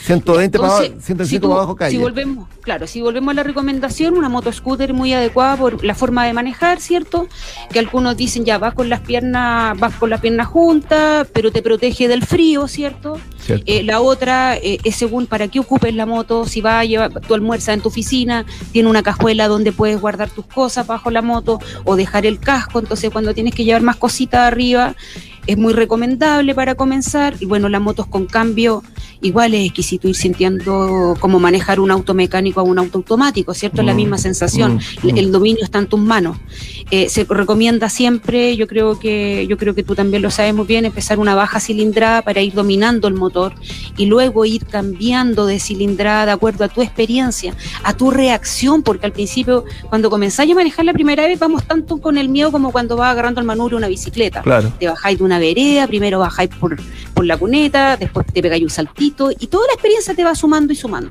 120 0.00 0.58
para 0.58 0.68
Entonces, 0.70 0.90
abajo, 0.92 1.06
105 1.06 1.28
si 1.28 1.40
tú- 1.40 1.48
para 1.48 1.60
abajo 1.60 1.76
calle. 1.76 1.90
Si 1.96 2.02
volvemos, 2.02 2.48
claro, 2.62 2.86
si 2.86 3.00
volvemos 3.02 3.32
a 3.32 3.34
la 3.34 3.42
recomendación, 3.42 4.16
una 4.16 4.28
moto 4.28 4.52
scooter 4.52 4.94
muy 4.94 5.12
adecuada 5.12 5.56
por 5.56 5.84
la 5.84 5.94
forma 5.94 6.24
de 6.26 6.32
manejar, 6.32 6.80
¿cierto? 6.80 7.28
Que 7.70 7.78
algunos 7.78 8.16
dicen 8.16 8.44
ya 8.44 8.58
vas 8.58 8.74
con 8.74 8.88
las 8.88 9.00
piernas, 9.00 9.78
vas 9.78 9.94
con 9.94 10.10
las 10.10 10.20
piernas 10.20 10.46
juntas, 10.46 11.26
pero 11.32 11.50
te 11.50 11.62
protege 11.62 12.08
del 12.08 12.24
frío, 12.24 12.68
¿cierto? 12.68 13.18
Cierto. 13.38 13.64
Eh, 13.66 13.82
la 13.82 14.00
otra 14.00 14.56
eh, 14.56 14.78
es 14.84 14.96
según 14.96 15.26
para 15.26 15.48
qué 15.48 15.60
ocupes 15.60 15.94
la 15.94 16.06
moto, 16.06 16.44
si 16.46 16.60
vas 16.60 16.80
a 16.80 16.84
llevar, 16.84 17.12
tú 17.20 17.34
almuerzas 17.34 17.74
en 17.74 17.80
tu 17.80 17.88
oficina, 17.88 18.44
tiene 18.72 18.88
una 18.88 19.02
cajuela 19.02 19.48
donde 19.48 19.72
puedes 19.72 20.00
guardar 20.00 20.30
tus 20.30 20.46
cosas 20.46 20.86
bajo 20.86 21.10
la 21.10 21.22
moto 21.22 21.58
o 21.84 21.96
dejar 21.96 22.26
el 22.26 22.38
casco, 22.40 22.78
entonces 22.78 23.10
cuando 23.10 23.34
tienes 23.34 23.54
que 23.54 23.64
llevar 23.64 23.82
más 23.82 23.96
cositas 23.96 24.40
arriba, 24.40 24.94
es 25.48 25.56
muy 25.56 25.72
recomendable 25.72 26.54
para 26.54 26.74
comenzar. 26.74 27.34
Y 27.40 27.46
bueno, 27.46 27.70
las 27.70 27.80
motos 27.80 28.06
con 28.06 28.26
cambio, 28.26 28.82
igual 29.22 29.54
es 29.54 29.64
exquisito 29.64 30.06
ir 30.06 30.14
sintiendo 30.14 31.16
cómo 31.18 31.40
manejar 31.40 31.80
un 31.80 31.90
auto 31.90 32.12
mecánico 32.12 32.60
a 32.60 32.62
un 32.62 32.78
auto 32.78 32.98
automático, 32.98 33.54
¿cierto? 33.54 33.80
Es 33.80 33.86
la 33.86 33.94
Mm, 33.94 33.96
misma 33.96 34.18
sensación, 34.18 34.78
mm, 35.02 35.06
mm. 35.06 35.18
el 35.18 35.32
dominio 35.32 35.64
está 35.64 35.78
en 35.78 35.86
tus 35.86 35.98
manos. 35.98 36.36
Eh, 36.90 37.08
se 37.08 37.24
recomienda 37.24 37.88
siempre, 37.88 38.56
yo 38.56 38.66
creo 38.66 38.98
que 38.98 39.46
yo 39.48 39.56
creo 39.56 39.74
que 39.74 39.82
tú 39.82 39.94
también 39.94 40.22
lo 40.22 40.30
sabes 40.30 40.54
muy 40.54 40.66
bien, 40.66 40.84
empezar 40.84 41.18
una 41.18 41.34
baja 41.34 41.60
cilindrada 41.60 42.20
para 42.22 42.42
ir 42.42 42.52
dominando 42.52 43.08
el 43.08 43.14
motor 43.14 43.54
y 43.96 44.04
luego 44.04 44.44
ir 44.44 44.66
cambiando 44.66 45.46
de 45.46 45.60
cilindrada 45.60 46.26
de 46.26 46.32
acuerdo 46.32 46.64
a 46.64 46.68
tu 46.68 46.82
experiencia, 46.82 47.54
a 47.84 47.94
tu 47.94 48.10
reacción, 48.10 48.82
porque 48.82 49.06
al 49.06 49.12
principio 49.12 49.64
cuando 49.88 50.10
comenzáis 50.10 50.52
a 50.52 50.54
manejar 50.54 50.84
la 50.84 50.92
primera 50.92 51.26
vez 51.26 51.38
vamos 51.38 51.64
tanto 51.64 51.98
con 51.98 52.18
el 52.18 52.28
miedo 52.28 52.52
como 52.52 52.70
cuando 52.70 52.96
vas 52.96 53.12
agarrando 53.12 53.40
el 53.40 53.46
manubrio 53.46 53.78
una 53.78 53.88
bicicleta. 53.88 54.42
Claro. 54.42 54.72
Te 54.78 54.86
bajáis 54.88 55.18
de 55.18 55.24
una 55.24 55.37
vereda, 55.38 55.86
primero 55.86 56.18
bajáis 56.18 56.50
por, 56.58 56.76
por 57.14 57.24
la 57.24 57.36
cuneta, 57.36 57.96
después 57.96 58.26
te 58.32 58.42
pegáis 58.42 58.62
un 58.62 58.70
saltito 58.70 59.30
y 59.30 59.46
toda 59.46 59.66
la 59.66 59.72
experiencia 59.74 60.14
te 60.14 60.24
va 60.24 60.34
sumando 60.34 60.72
y 60.72 60.76
sumando. 60.76 61.10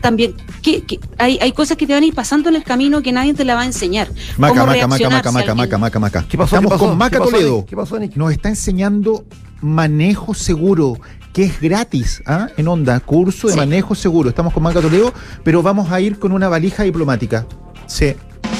También 0.00 0.34
que, 0.62 0.82
que 0.82 0.98
hay, 1.18 1.38
hay 1.40 1.52
cosas 1.52 1.76
que 1.76 1.86
te 1.86 1.92
van 1.92 2.02
a 2.02 2.06
ir 2.06 2.14
pasando 2.14 2.48
en 2.48 2.56
el 2.56 2.64
camino 2.64 3.02
que 3.02 3.12
nadie 3.12 3.34
te 3.34 3.44
la 3.44 3.54
va 3.54 3.62
a 3.62 3.66
enseñar. 3.66 4.08
Maca, 4.36 4.54
¿Cómo 4.54 4.66
maca, 4.66 4.86
maca, 4.88 5.10
maca, 5.10 5.32
maca, 5.32 5.54
maca, 5.54 5.78
maca, 5.78 5.98
maca. 5.98 6.24
¿Qué 6.28 6.36
pasó? 6.36 6.56
Estamos 6.56 6.72
¿Qué 6.72 6.78
pasó? 6.78 6.88
con 6.88 6.98
Maca 6.98 7.10
¿Qué 7.10 7.18
pasó, 7.18 7.30
Toledo. 7.30 7.56
Nick? 7.58 7.66
¿Qué 7.66 7.76
pasó, 7.76 7.98
Nick? 7.98 8.16
Nos 8.16 8.32
está 8.32 8.48
enseñando 8.48 9.24
manejo 9.60 10.34
seguro, 10.34 10.98
que 11.32 11.44
es 11.44 11.60
gratis, 11.60 12.22
¿ah? 12.26 12.48
en 12.56 12.68
onda, 12.68 12.98
curso 13.00 13.46
de 13.46 13.54
Sí. 13.54 13.58
manejo 13.58 13.94
seguro. 13.94 14.28
Estamos 14.28 14.52
con 14.52 14.62
Maca 14.62 14.80
Toledo, 14.80 15.12
pero 15.44 15.62
vamos 15.62 15.90
a 15.90 16.00
ir 16.00 16.18
con 16.18 16.32
una 16.32 16.48
valija 16.48 16.82
diplomática. 16.82 17.46
Sí, 17.86 18.14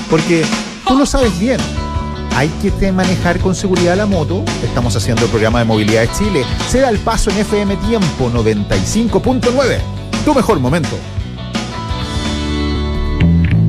porque 0.09 0.45
tú 0.87 0.97
lo 0.97 1.07
sabes 1.07 1.39
bien. 1.39 1.59
Hay 2.35 2.49
que 2.63 2.93
manejar 2.93 3.39
con 3.41 3.55
seguridad 3.55 3.97
la 3.97 4.07
moto. 4.07 4.45
Estamos 4.65 4.97
haciendo 4.97 5.25
el 5.25 5.31
programa 5.31 5.59
de 5.59 5.65
movilidad 5.67 6.03
de 6.03 6.13
Chile. 6.13 6.45
Se 6.69 6.81
da 6.81 6.89
el 6.89 6.99
paso 6.99 7.31
en 7.31 7.39
FM 7.39 7.77
Tiempo 7.77 8.31
95.9. 8.31 9.79
Tu 10.25 10.35
mejor 10.35 10.59
momento. 10.59 10.97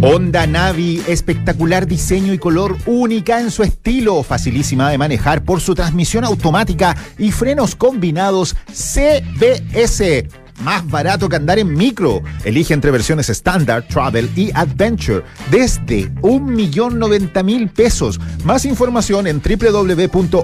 Honda 0.02 0.48
Navi, 0.48 1.02
espectacular 1.08 1.88
diseño 1.88 2.34
y 2.34 2.38
color 2.38 2.78
única 2.86 3.40
en 3.40 3.52
su 3.52 3.64
estilo, 3.64 4.22
facilísima 4.24 4.90
de 4.90 4.98
manejar 4.98 5.44
por 5.44 5.62
su 5.62 5.76
transmisión 5.76 6.26
automática 6.26 6.96
y 7.18 7.32
frenos 7.32 7.76
combinados 7.76 8.56
CBS. 8.68 10.43
Más 10.62 10.88
barato 10.90 11.28
que 11.30 11.36
andar 11.36 11.60
en 11.60 11.74
micro. 11.74 12.22
Elige 12.44 12.74
entre 12.74 12.92
versiones 12.92 13.30
estándar, 13.30 13.88
travel 13.88 14.30
y 14.36 14.52
adventure 14.54 15.24
desde 15.52 16.12
1.090.000 16.22 17.72
pesos. 17.72 18.20
Más 18.44 18.66
información 18.66 19.28
en 19.28 19.42
www.honda.cl. 19.42 20.44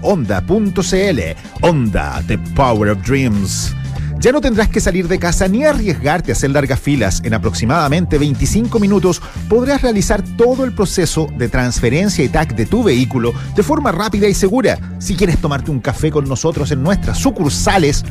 Honda, 1.61 2.23
the 2.27 2.37
power 2.55 2.89
of 2.89 3.01
dreams. 3.05 3.73
Ya 4.19 4.33
no 4.33 4.41
tendrás 4.41 4.67
que 4.67 4.81
salir 4.81 5.07
de 5.07 5.17
casa 5.17 5.47
ni 5.47 5.63
arriesgarte 5.63 6.31
a 6.31 6.33
hacer 6.33 6.49
largas 6.49 6.81
filas. 6.81 7.21
En 7.23 7.33
aproximadamente 7.33 8.17
25 8.17 8.77
minutos 8.77 9.21
podrás 9.47 9.81
realizar 9.81 10.21
todo 10.35 10.65
el 10.65 10.73
proceso 10.73 11.29
de 11.37 11.47
transferencia 11.47 12.25
y 12.25 12.27
TAC 12.27 12.53
de 12.53 12.65
tu 12.65 12.83
vehículo 12.83 13.33
de 13.55 13.63
forma 13.63 13.93
rápida 13.93 14.27
y 14.27 14.33
segura. 14.33 14.77
Si 14.99 15.15
quieres 15.15 15.37
tomarte 15.37 15.71
un 15.71 15.79
café 15.79 16.11
con 16.11 16.27
nosotros 16.27 16.69
en 16.71 16.83
nuestras 16.83 17.17
sucursales, 17.17 18.03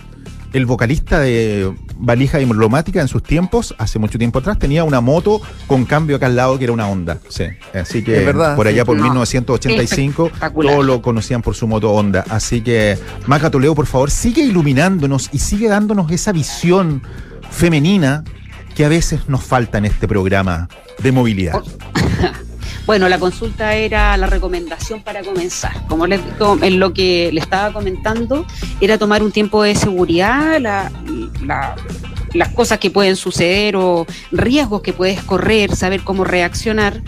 el 0.53 0.65
vocalista 0.65 1.19
de 1.19 1.73
Valija 1.97 2.37
Diplomática 2.37 3.01
en 3.01 3.07
sus 3.07 3.23
tiempos, 3.23 3.73
hace 3.77 3.99
mucho 3.99 4.17
tiempo 4.17 4.39
atrás, 4.39 4.59
tenía 4.59 4.83
una 4.83 5.01
moto 5.01 5.41
con 5.67 5.85
cambio 5.85 6.17
acá 6.17 6.25
al 6.25 6.35
lado 6.35 6.57
que 6.57 6.65
era 6.65 6.73
una 6.73 6.87
Honda. 6.87 7.19
Sí. 7.29 7.45
Así 7.73 8.03
que 8.03 8.19
Es 8.19 8.25
verdad, 8.25 8.55
por 8.55 8.67
allá 8.67 8.81
sí. 8.81 8.85
por 8.85 8.97
No, 8.97 9.03
1985 9.03 10.25
espectacular. 10.27 10.73
todos 10.73 10.85
lo 10.85 11.01
conocían 11.01 11.41
por 11.41 11.55
su 11.55 11.67
moto 11.67 11.91
Honda. 11.91 12.25
Así 12.29 12.61
que, 12.61 12.97
Maca 13.27 13.49
Toledo, 13.49 13.75
por 13.75 13.85
favor, 13.85 14.11
sigue 14.11 14.41
iluminándonos 14.43 15.29
y 15.31 15.39
sigue 15.39 15.67
dándonos 15.69 16.11
esa 16.11 16.31
visión 16.31 17.01
femenina 17.49 18.23
que 18.75 18.85
a 18.85 18.89
veces 18.89 19.27
nos 19.27 19.43
falta 19.43 19.77
en 19.77 19.85
este 19.85 20.07
programa 20.07 20.67
de 21.01 21.11
movilidad. 21.11 21.61
Bueno, 22.85 23.07
la 23.07 23.19
consulta 23.19 23.75
era 23.75 24.17
la 24.17 24.27
recomendación 24.27 25.01
para 25.03 25.21
comenzar. 25.23 25.85
Como 25.87 26.07
les, 26.07 26.19
en 26.61 26.79
lo 26.79 26.93
que 26.93 27.29
le 27.31 27.39
estaba 27.39 27.71
comentando, 27.71 28.45
era 28.81 28.97
tomar 28.97 29.23
un 29.23 29.31
tiempo 29.31 29.63
de 29.63 29.75
seguridad, 29.75 30.59
la- 30.59 30.91
la- 31.45 31.75
las 32.33 32.47
cosas 32.49 32.79
que 32.79 32.89
pueden 32.89 33.17
suceder 33.17 33.75
o 33.75 34.05
riesgos 34.31 34.81
que 34.81 34.93
puedes 34.93 35.21
correr, 35.21 35.75
saber 35.75 36.01
cómo 36.01 36.23
reaccionar. 36.23 37.01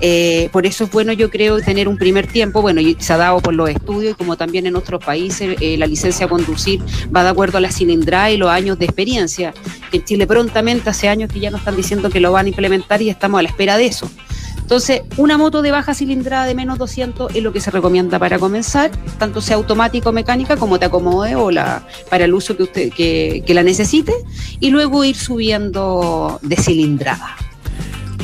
Eh, 0.00 0.48
por 0.52 0.64
eso 0.64 0.84
es 0.84 0.90
bueno, 0.90 1.12
yo 1.12 1.28
creo, 1.30 1.60
tener 1.60 1.86
un 1.86 1.98
primer 1.98 2.26
tiempo. 2.26 2.62
Bueno, 2.62 2.80
se 2.98 3.12
ha 3.12 3.18
dado 3.18 3.40
por 3.40 3.52
los 3.54 3.68
estudios 3.68 4.16
como 4.16 4.36
también 4.38 4.66
en 4.66 4.76
otros 4.76 5.04
países, 5.04 5.56
eh, 5.60 5.76
la 5.76 5.86
licencia 5.86 6.24
a 6.26 6.28
conducir 6.30 6.80
va 7.14 7.22
de 7.22 7.28
acuerdo 7.28 7.58
a 7.58 7.60
la 7.60 7.70
cilindrada 7.70 8.30
y 8.30 8.38
los 8.38 8.48
años 8.50 8.78
de 8.78 8.86
experiencia. 8.86 9.52
En 9.92 10.02
Chile 10.04 10.26
prontamente, 10.26 10.88
hace 10.88 11.08
años 11.10 11.30
que 11.30 11.40
ya 11.40 11.50
nos 11.50 11.60
están 11.60 11.76
diciendo 11.76 12.08
que 12.08 12.18
lo 12.20 12.32
van 12.32 12.46
a 12.46 12.48
implementar 12.48 13.02
y 13.02 13.10
estamos 13.10 13.38
a 13.38 13.42
la 13.42 13.48
espera 13.50 13.76
de 13.76 13.84
eso. 13.86 14.10
Entonces, 14.70 15.02
una 15.16 15.36
moto 15.36 15.62
de 15.62 15.72
baja 15.72 15.94
cilindrada 15.94 16.46
de 16.46 16.54
menos 16.54 16.78
200 16.78 17.34
es 17.34 17.42
lo 17.42 17.52
que 17.52 17.58
se 17.60 17.72
recomienda 17.72 18.20
para 18.20 18.38
comenzar, 18.38 18.92
tanto 19.18 19.40
sea 19.40 19.56
automática 19.56 20.10
o 20.10 20.12
mecánica, 20.12 20.56
como 20.56 20.78
te 20.78 20.84
acomode 20.84 21.34
o 21.34 21.50
la 21.50 21.84
para 22.08 22.24
el 22.26 22.32
uso 22.32 22.56
que 22.56 22.62
usted 22.62 22.92
que, 22.92 23.42
que 23.44 23.52
la 23.52 23.64
necesite, 23.64 24.12
y 24.60 24.70
luego 24.70 25.02
ir 25.02 25.16
subiendo 25.16 26.38
de 26.42 26.54
cilindrada. 26.54 27.34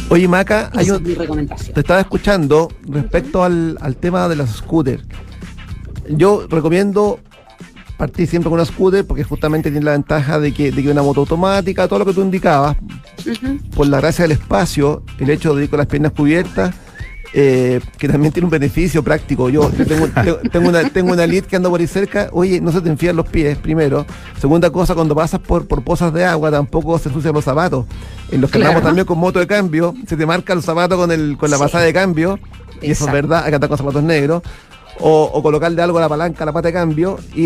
Oye, 0.09 0.28
Maca, 0.28 0.70
hay 0.72 0.88
un- 0.88 1.02
te 1.02 1.80
estaba 1.80 1.98
escuchando 1.98 2.68
respecto 2.88 3.42
al, 3.42 3.76
al 3.80 3.96
tema 3.96 4.28
de 4.28 4.37
los 4.37 4.48
scooters. 4.50 5.02
Yo 6.11 6.46
recomiendo 6.48 7.18
partir 7.96 8.26
siempre 8.28 8.50
con 8.50 8.59
una 8.59 8.64
scooter 8.66 9.06
porque 9.06 9.24
justamente 9.24 9.70
tiene 9.70 9.85
la 9.85 9.92
ventaja 9.92 10.38
de 10.38 10.52
que, 10.52 10.70
de 10.72 10.82
que 10.82 10.90
una 10.90 11.02
moto 11.02 11.20
automática, 11.20 11.88
todo 11.88 12.00
lo 12.00 12.06
que 12.06 12.12
tú 12.12 12.22
indicabas, 12.22 12.76
por 13.74 13.87
la 13.87 13.98
gracia 14.00 14.22
del 14.24 14.32
espacio, 14.32 15.02
el 15.18 15.30
hecho 15.30 15.54
de 15.54 15.64
ir 15.64 15.70
con 15.70 15.78
las 15.78 15.87
piernas 15.87 16.12
cubiertas, 16.12 16.74
eh, 17.35 17.80
que 17.98 18.09
también 18.09 18.32
tiene 18.32 18.44
un 18.46 18.50
beneficio 18.50 19.02
práctico. 19.02 19.48
Yo 19.50 19.70
yo 19.78 19.87
tengo, 19.87 20.06
tengo- 20.50 20.68
una, 20.68 20.88
tengo 20.88 21.12
una 21.12 21.26
lead 21.26 21.44
que 21.44 21.56
anda 21.56 21.68
por 21.68 21.80
ahí 21.80 21.87
cerca, 21.87 22.28
oye, 22.32 22.61
no 22.61 22.72
se 22.72 22.80
te 22.80 22.88
enfían 22.88 23.16
los 23.16 23.26
pies, 23.28 23.59
primero. 23.59 24.06
Segunda 24.40 24.70
cosa, 24.70 24.94
cuando 24.94 25.14
pasas 25.14 25.40
por, 25.40 25.66
por 25.66 25.82
pozas 25.82 26.12
de 26.14 26.24
agua, 26.24 26.50
tampoco 26.50 26.98
se 26.98 27.09
ensucian 27.09 27.35
los 27.35 27.44
zapatos. 27.44 27.85
En 28.30 28.40
los 28.40 28.50
que 28.50 28.59
Claro. 28.59 28.70
andamos 28.70 28.88
también 28.88 29.06
con 29.06 29.18
moto 29.18 29.38
de 29.38 29.46
cambio, 29.46 29.94
se 30.06 30.16
te 30.16 30.24
marca 30.24 30.52
el 30.52 30.62
zapato 30.62 30.96
con, 30.96 31.11
el, 31.12 31.37
con 31.37 31.50
la 31.50 31.56
Sí. 31.56 31.62
pasada 31.62 31.85
de 31.85 31.92
cambio, 31.92 32.38
y 32.80 32.90
eso 32.92 33.06
es 33.06 33.12
verdad, 33.12 33.44
hay 33.44 33.50
que 33.50 33.54
andar 33.56 33.68
con 33.68 33.78
zapatos 33.78 34.02
negros. 34.02 34.42
O, 35.00 35.30
o 35.32 35.42
colocarle 35.42 35.82
algo 35.82 35.98
a 35.98 36.00
la 36.00 36.09
palanca, 36.09 36.44
a 36.44 36.46
la 36.46 36.52
pata 36.52 36.68
de 36.68 36.72
cambio, 36.74 37.18
y 37.35 37.44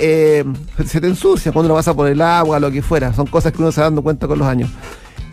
eh, 0.00 0.44
se 0.86 1.00
te 1.00 1.06
ensucia 1.06 1.52
cuando 1.52 1.66
uno 1.72 1.78
pasa 1.78 1.92
por 1.94 2.08
el 2.08 2.22
agua, 2.22 2.58
lo 2.58 2.70
que 2.70 2.80
fuera. 2.82 3.12
Son 3.12 3.26
cosas 3.26 3.52
que 3.52 3.60
uno 3.60 3.70
se 3.70 3.80
va 3.80 3.86
dando 3.88 4.02
cuenta 4.02 4.26
con 4.26 4.38
los 4.38 4.48
años. 4.48 4.70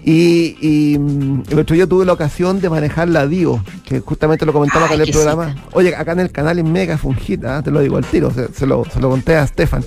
Y, 0.06 0.58
y, 0.60 0.99
mm, 0.99 1.43
el 1.49 1.60
otro 1.60 1.73
día 1.76 1.88
tuve 1.88 2.04
la 2.06 2.12
ocasión 2.12 2.60
de 2.60 2.69
manejar 2.69 3.08
la 3.08 3.26
Dio, 3.28 3.63
que 3.86 4.02
justamente 4.02 4.45
lo 4.45 4.52
comentaba 4.52 4.86
acá 4.86 4.95
en 4.95 5.02
el 5.02 5.12
programa. 5.12 5.56
Oye, 5.71 5.95
acá 5.95 6.12
en 6.12 6.19
el 6.19 6.32
canal 6.32 6.60
en 6.60 6.69
Mega 6.69 6.97
fue 6.97 7.12
un 7.12 7.17
hit, 7.17 7.45
¿ah? 7.45 7.62
te 7.63 7.71
lo 7.71 7.80
digo 7.80 7.95
al 7.95 8.06
tiro, 8.06 8.30
se, 8.32 8.52
se 8.54 8.65
lo, 8.67 8.84
se 8.84 8.99
lo 8.99 9.10
conté 9.10 9.38
a 9.38 9.47
Stefan. 9.47 9.82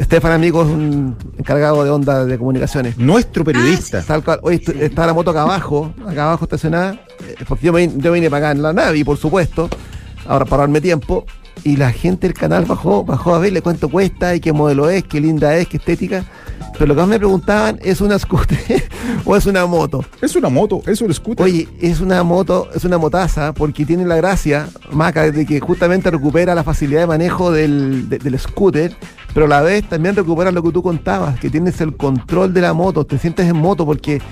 Stefan, 0.00 0.32
amigo, 0.32 0.62
es 0.62 0.68
un 0.68 1.16
encargado 1.38 1.84
de 1.84 1.90
onda 1.90 2.24
de 2.24 2.36
comunicaciones. 2.36 2.98
Nuestro 2.98 3.44
periodista. 3.44 4.02
Tal 4.02 4.24
cual. 4.24 4.40
Oye, 4.42 4.60
estu- 4.60 4.74
estaba 4.80 5.06
la 5.06 5.14
moto 5.14 5.30
acá 5.30 5.42
abajo, 5.42 5.94
acá 6.06 6.24
abajo 6.24 6.44
estacionada, 6.44 6.94
eh, 7.26 7.36
porque 7.46 7.66
yo, 7.66 7.72
me, 7.72 7.88
yo 7.96 8.10
vine 8.12 8.28
para 8.28 8.48
acá 8.48 8.56
en 8.56 8.62
la 8.62 8.72
Navi, 8.72 9.04
por 9.04 9.16
supuesto, 9.16 9.70
ahora 10.28 10.44
para 10.44 10.62
darme 10.62 10.80
tiempo, 10.80 11.24
y 11.64 11.76
la 11.76 11.90
gente 11.90 12.28
del 12.28 12.34
canal 12.34 12.66
bajó, 12.66 13.02
bajó 13.04 13.34
a 13.34 13.40
verle 13.40 13.62
cuánto 13.62 13.88
cuesta 13.88 14.34
y 14.36 14.40
qué 14.40 14.52
modelo 14.52 14.88
es, 14.88 15.02
qué 15.02 15.20
linda 15.20 15.56
es, 15.56 15.66
qué 15.66 15.78
estética. 15.78 16.24
Pero 16.74 16.86
lo 16.86 16.94
que 16.94 17.00
más 17.00 17.08
me 17.08 17.18
preguntaban 17.18 17.80
es 17.82 18.00
una 18.00 18.16
scooter 18.16 18.56
o 19.24 19.34
es 19.36 19.44
una 19.46 19.66
moto. 19.66 20.04
Es 20.22 20.36
una 20.36 20.48
moto, 20.48 20.80
es 20.86 21.00
un 21.00 21.12
scooter. 21.12 21.44
Oye, 21.44 21.66
es 21.80 21.98
una 22.00 22.22
moto, 22.22 22.68
es 22.72 22.84
una 22.84 22.96
motaza, 22.98 23.52
porque 23.52 23.84
tiene 23.84 24.04
la 24.06 24.14
gracia, 24.14 24.68
Maca, 24.92 25.28
de 25.32 25.44
que 25.44 25.58
justamente 25.58 26.08
recupera 26.12 26.54
la 26.54 26.62
facilidad 26.62 27.00
de 27.00 27.06
manejo 27.08 27.50
del, 27.50 28.08
de- 28.08 28.18
del 28.18 28.38
scooter, 28.38 28.94
pero 29.34 29.46
a 29.46 29.48
la 29.48 29.60
vez 29.60 29.88
también 29.88 30.14
recupera 30.14 30.52
lo 30.52 30.62
que 30.62 30.70
tú 30.70 30.80
contabas, 30.82 31.40
que 31.40 31.50
tienes 31.50 31.80
el 31.80 31.96
control 31.96 32.54
de 32.54 32.60
la 32.60 32.72
moto, 32.72 33.04
te 33.04 33.18
sientes 33.18 33.46
en 33.48 33.56
moto, 33.56 33.84
porque 33.84 34.22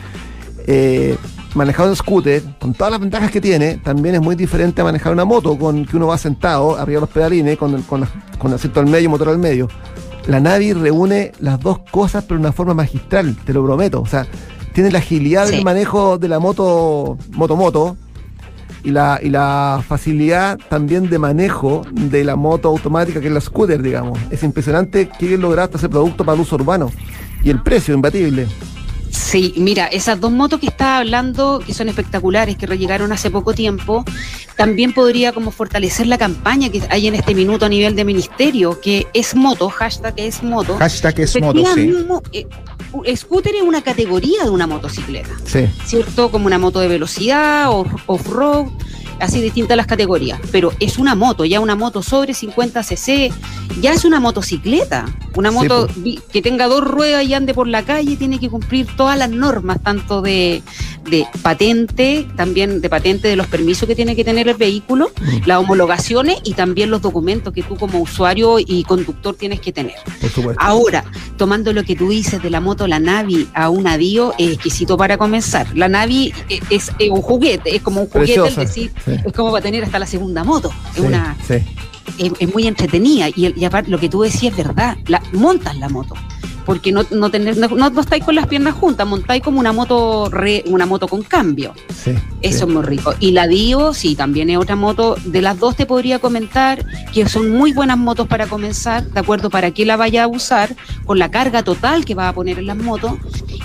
eh, 0.68 1.16
manejar 1.56 1.88
un 1.88 1.96
scooter, 1.96 2.42
con 2.60 2.74
todas 2.74 2.90
las 2.92 3.00
ventajas 3.00 3.30
que 3.30 3.40
tiene, 3.40 3.78
también 3.78 4.14
es 4.14 4.20
muy 4.20 4.36
diferente 4.36 4.80
a 4.80 4.84
manejar 4.84 5.12
una 5.12 5.24
moto, 5.24 5.58
con 5.58 5.84
que 5.84 5.96
uno 5.96 6.06
va 6.08 6.18
sentado 6.18 6.76
arriba 6.76 6.98
de 6.98 7.00
los 7.00 7.10
pedalines, 7.10 7.56
con, 7.56 7.82
con, 7.82 8.06
con 8.38 8.52
asiento 8.52 8.80
al 8.80 8.86
medio 8.86 9.06
y 9.06 9.08
motor 9.08 9.28
al 9.30 9.38
medio. 9.38 9.68
La 10.26 10.40
Navi 10.40 10.72
reúne 10.72 11.32
las 11.40 11.60
dos 11.60 11.78
cosas, 11.90 12.24
pero 12.24 12.38
de 12.38 12.46
una 12.46 12.52
forma 12.52 12.74
magistral, 12.74 13.36
te 13.44 13.52
lo 13.52 13.64
prometo. 13.64 14.00
O 14.00 14.06
sea, 14.06 14.26
tiene 14.72 14.90
la 14.90 14.98
agilidad 14.98 15.46
Sí. 15.46 15.56
del 15.56 15.64
manejo 15.64 16.18
de 16.18 16.28
la 16.28 16.38
moto, 16.38 17.16
moto 17.32 17.56
moto, 17.56 17.96
y 18.82 18.90
la, 18.90 19.18
y 19.22 19.30
la 19.30 19.82
facilidad 19.86 20.58
también 20.68 21.08
de 21.10 21.18
manejo 21.18 21.82
de 21.92 22.22
la 22.22 22.36
moto 22.36 22.68
automática 22.68 23.20
que 23.20 23.26
es 23.28 23.32
la 23.32 23.40
scooter, 23.40 23.82
digamos. 23.82 24.18
Es 24.30 24.42
impresionante 24.44 25.08
que 25.08 25.36
lograste 25.38 25.76
ese 25.76 25.88
producto 25.88 26.24
para 26.24 26.36
el 26.36 26.42
uso 26.42 26.54
urbano. 26.56 26.90
Y 27.42 27.50
el 27.50 27.62
precio, 27.62 27.94
imbatible. 27.94 28.46
Sí, 29.26 29.54
mira, 29.56 29.86
esas 29.86 30.20
dos 30.20 30.30
motos 30.30 30.60
que 30.60 30.68
estaba 30.68 30.98
hablando, 30.98 31.60
que 31.66 31.74
son 31.74 31.88
espectaculares, 31.88 32.56
que 32.56 32.68
llegaron 32.78 33.10
hace 33.10 33.28
poco 33.28 33.54
tiempo, 33.54 34.04
también 34.56 34.92
podría 34.92 35.32
como 35.32 35.50
fortalecer 35.50 36.06
la 36.06 36.16
campaña 36.16 36.68
que 36.68 36.80
hay 36.90 37.08
en 37.08 37.16
este 37.16 37.34
minuto 37.34 37.66
a 37.66 37.68
nivel 37.68 37.96
de 37.96 38.04
ministerio, 38.04 38.80
que 38.80 39.08
es 39.14 39.34
moto, 39.34 39.68
hashtag 39.68 40.14
es 40.16 40.44
moto. 40.44 40.76
Hashtag 40.76 41.18
es 41.18 41.40
moto, 41.40 41.60
sí. 41.74 41.92
Eh, 42.32 43.16
scooter 43.16 43.56
es 43.56 43.62
una 43.62 43.82
categoría 43.82 44.44
de 44.44 44.50
una 44.50 44.68
motocicleta, 44.68 45.30
sí. 45.44 45.68
¿cierto? 45.84 46.30
Como 46.30 46.46
una 46.46 46.58
moto 46.58 46.78
de 46.78 46.86
velocidad, 46.86 47.68
o 47.70 47.84
off-road, 48.06 48.68
así 49.20 49.40
distintas 49.40 49.76
las 49.76 49.86
categorías, 49.86 50.40
pero 50.52 50.72
es 50.80 50.98
una 50.98 51.14
moto, 51.14 51.44
ya 51.44 51.60
una 51.60 51.74
moto 51.74 52.02
sobre 52.02 52.34
50 52.34 52.82
cc, 52.82 53.32
ya 53.80 53.92
es 53.92 54.04
una 54.04 54.20
motocicleta, 54.20 55.06
una 55.34 55.50
moto 55.50 55.88
sí, 55.88 56.20
que 56.32 56.42
tenga 56.42 56.66
dos 56.66 56.84
ruedas 56.84 57.24
y 57.24 57.34
ande 57.34 57.54
por 57.54 57.68
la 57.68 57.84
calle, 57.84 58.16
tiene 58.16 58.38
que 58.38 58.48
cumplir 58.48 58.86
todas 58.96 59.18
las 59.18 59.30
normas, 59.30 59.82
tanto 59.82 60.22
de, 60.22 60.62
de 61.10 61.26
patente, 61.42 62.26
también 62.36 62.80
de 62.80 62.88
patente 62.88 63.28
de 63.28 63.36
los 63.36 63.46
permisos 63.46 63.88
que 63.88 63.94
tiene 63.94 64.16
que 64.16 64.24
tener 64.24 64.48
el 64.48 64.56
vehículo, 64.56 65.10
mm. 65.20 65.46
las 65.46 65.58
homologaciones 65.58 66.38
y 66.44 66.54
también 66.54 66.90
los 66.90 67.02
documentos 67.02 67.52
que 67.52 67.62
tú 67.62 67.76
como 67.76 68.00
usuario 68.00 68.58
y 68.58 68.84
conductor 68.84 69.34
tienes 69.34 69.60
que 69.60 69.72
tener. 69.72 69.96
Ahora, 70.58 71.04
tomando 71.36 71.72
lo 71.72 71.84
que 71.84 71.96
tú 71.96 72.08
dices 72.08 72.42
de 72.42 72.50
la 72.50 72.60
moto, 72.60 72.86
la 72.86 72.98
Navi 72.98 73.48
a 73.54 73.70
un 73.70 73.86
avío, 73.86 74.34
es 74.38 74.52
exquisito 74.52 74.96
para 74.96 75.18
comenzar. 75.18 75.66
La 75.76 75.88
Navi 75.88 76.32
es, 76.70 76.92
es 76.98 77.10
un 77.10 77.22
juguete, 77.22 77.76
es 77.76 77.82
como 77.82 78.02
un 78.02 78.08
juguete, 78.08 78.40
Preciosa. 78.40 78.62
es 78.62 78.68
decir, 78.68 78.92
Sí. 79.06 79.12
Es 79.24 79.32
como 79.32 79.50
para 79.50 79.62
tener 79.62 79.84
hasta 79.84 79.98
la 79.98 80.06
segunda 80.06 80.44
moto. 80.44 80.70
Es 80.90 80.96
sí, 80.96 81.00
una. 81.00 81.36
Sí. 81.46 81.54
Es, 82.18 82.32
es, 82.38 82.52
muy 82.52 82.66
entretenida. 82.66 83.28
Y, 83.28 83.54
y, 83.56 83.64
aparte, 83.64 83.90
lo 83.90 83.98
que 83.98 84.08
tú 84.08 84.22
decías 84.22 84.58
es 84.58 84.66
verdad. 84.66 84.98
La, 85.06 85.22
montas 85.32 85.76
la 85.76 85.88
moto. 85.88 86.14
Porque 86.66 86.90
no, 86.90 87.04
no, 87.12 87.30
tener, 87.30 87.56
no, 87.56 87.68
no, 87.68 88.00
estáis 88.00 88.24
con 88.24 88.34
las 88.34 88.48
piernas 88.48 88.74
juntas, 88.74 89.06
montáis 89.06 89.40
como 89.40 89.60
una 89.60 89.72
moto 89.72 90.28
re, 90.28 90.64
una 90.66 90.84
moto 90.84 91.06
con 91.06 91.22
cambio. 91.22 91.72
Sí, 91.94 92.12
Eso 92.46 92.64
es 92.64 92.72
muy 92.72 92.82
rico. 92.84 93.12
Y 93.18 93.32
la 93.32 93.48
Dio, 93.48 93.92
sí, 93.92 94.14
también 94.14 94.50
es 94.50 94.56
otra 94.56 94.76
moto. 94.76 95.16
De 95.24 95.42
las 95.42 95.58
dos 95.58 95.74
te 95.74 95.84
podría 95.84 96.20
comentar 96.20 96.86
que 97.12 97.28
son 97.28 97.50
muy 97.50 97.72
buenas 97.72 97.98
motos 97.98 98.28
para 98.28 98.46
comenzar, 98.46 99.04
¿de 99.04 99.18
acuerdo? 99.18 99.50
Para 99.50 99.72
que 99.72 99.84
la 99.84 99.96
vaya 99.96 100.22
a 100.22 100.26
usar, 100.28 100.76
con 101.06 101.18
la 101.18 101.28
carga 101.28 101.64
total 101.64 102.04
que 102.04 102.14
va 102.14 102.28
a 102.28 102.32
poner 102.32 102.60
en 102.60 102.66
las 102.66 102.76
motos. 102.76 103.14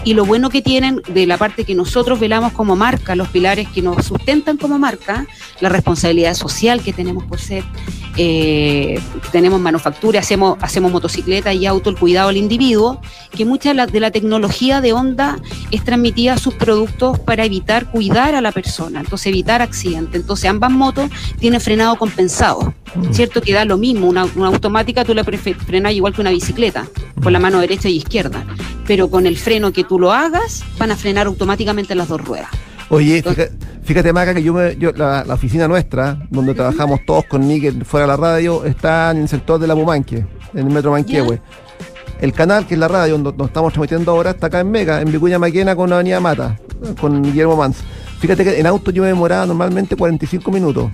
Y 0.04 0.16
lo 0.16 0.26
bueno 0.26 0.50
que 0.50 0.64
tienen 0.64 1.04
de 1.08 1.28
la 1.28 1.38
parte 1.38 1.64
que 1.64 1.76
nosotros 1.76 2.20
velamos 2.20 2.54
como 2.54 2.76
marca, 2.76 3.16
los 3.16 3.28
pilares 3.28 3.68
que 3.68 3.84
nos 3.84 4.04
sustentan 4.04 4.58
como 4.58 4.80
marca, 4.80 5.28
la 5.60 5.70
responsabilidad 5.70 6.34
social 6.34 6.82
que 6.82 6.92
tenemos 6.92 7.24
por 7.26 7.40
ser, 7.40 7.64
eh, 8.18 9.00
tenemos 9.32 9.62
manufactura, 9.62 10.20
hacemos, 10.20 10.58
hacemos 10.62 10.92
motocicleta 10.92 11.54
y 11.54 11.66
auto, 11.66 11.92
el 11.92 11.98
cuidado 11.98 12.30
al 12.30 12.38
individuo, 12.38 13.00
que 13.32 13.46
mucha 13.46 13.70
de 13.70 13.76
la, 13.76 13.86
de 13.86 14.00
la 14.00 14.12
tecnología 14.12 14.82
de 14.82 14.94
Honda 14.94 15.38
es 15.70 15.84
transmitida 15.84 16.34
a 16.34 16.38
sus 16.38 16.56
productos 16.56 17.20
para 17.20 17.46
evitar 17.46 17.90
cuidar 17.92 18.34
a 18.34 18.42
la 18.42 18.52
persona, 18.52 18.71
entonces 18.80 19.28
evitar 19.28 19.62
accidentes. 19.62 20.22
Entonces 20.22 20.50
ambas 20.50 20.72
motos 20.72 21.10
tienen 21.40 21.62
frenado 21.62 21.96
compensado, 21.98 22.74
¿cierto? 23.12 23.42
Que 23.42 23.54
da 23.54 23.66
lo 23.66 23.78
mismo, 23.78 24.08
una, 24.08 24.26
una 24.36 24.48
automática 24.48 25.06
tú 25.06 25.14
la 25.14 25.24
frenas 25.24 25.94
igual 25.94 26.14
que 26.14 26.22
una 26.22 26.32
bicicleta, 26.32 26.88
con 27.22 27.34
la 27.34 27.40
mano 27.40 27.60
derecha 27.60 27.90
y 27.90 27.98
izquierda, 27.98 28.46
pero 28.88 29.10
con 29.10 29.26
el 29.26 29.38
freno 29.38 29.72
que 29.72 29.84
tú 29.84 30.00
lo 30.00 30.12
hagas, 30.12 30.64
van 30.78 30.92
a 30.92 30.96
frenar 30.96 31.28
automáticamente 31.28 31.96
las 31.96 32.08
dos 32.08 32.22
ruedas. 32.22 32.50
Oye, 32.90 33.24
fíjate, 33.24 33.52
fíjate 33.84 34.12
Maca, 34.12 34.34
que 34.34 34.44
yo, 34.44 34.54
me, 34.54 34.76
yo 34.76 34.92
la, 34.92 35.24
la, 35.24 35.34
oficina 35.36 35.66
nuestra, 35.68 36.28
donde 36.30 36.54
trabajamos 36.54 37.00
todos 37.06 37.24
con 37.26 37.48
Níquel 37.48 37.86
fuera 37.86 38.06
de 38.06 38.08
la 38.10 38.18
radio, 38.18 38.66
está 38.66 39.12
en 39.12 39.22
el 39.22 39.30
sector 39.30 39.60
de 39.60 39.68
la 39.68 39.76
en 39.76 40.28
el 40.54 40.66
metro 40.66 40.92
Manquehue. 40.92 41.40
El 42.20 42.34
canal, 42.34 42.68
que 42.68 42.74
es 42.74 42.80
la 42.80 42.88
radio 42.88 43.18
donde 43.18 43.34
nos 43.38 43.48
estamos 43.48 43.74
transmitiendo 43.74 44.12
ahora, 44.12 44.32
está 44.32 44.48
acá 44.48 44.60
en 44.60 44.70
Mega, 44.70 45.02
en 45.02 45.12
Vicuña 45.12 45.40
Maquena 45.40 45.76
con 45.76 45.92
Avenida 45.92 46.20
Mata, 46.20 46.60
con 47.00 47.24
Guillermo 47.24 47.56
Mans. 47.56 47.78
Fíjate 48.22 48.44
que 48.44 48.60
en 48.60 48.68
auto 48.68 48.92
yo 48.92 49.02
me 49.02 49.08
demoraba 49.08 49.48
normalmente 49.48 49.96
45 49.96 50.52
minutos. 50.52 50.92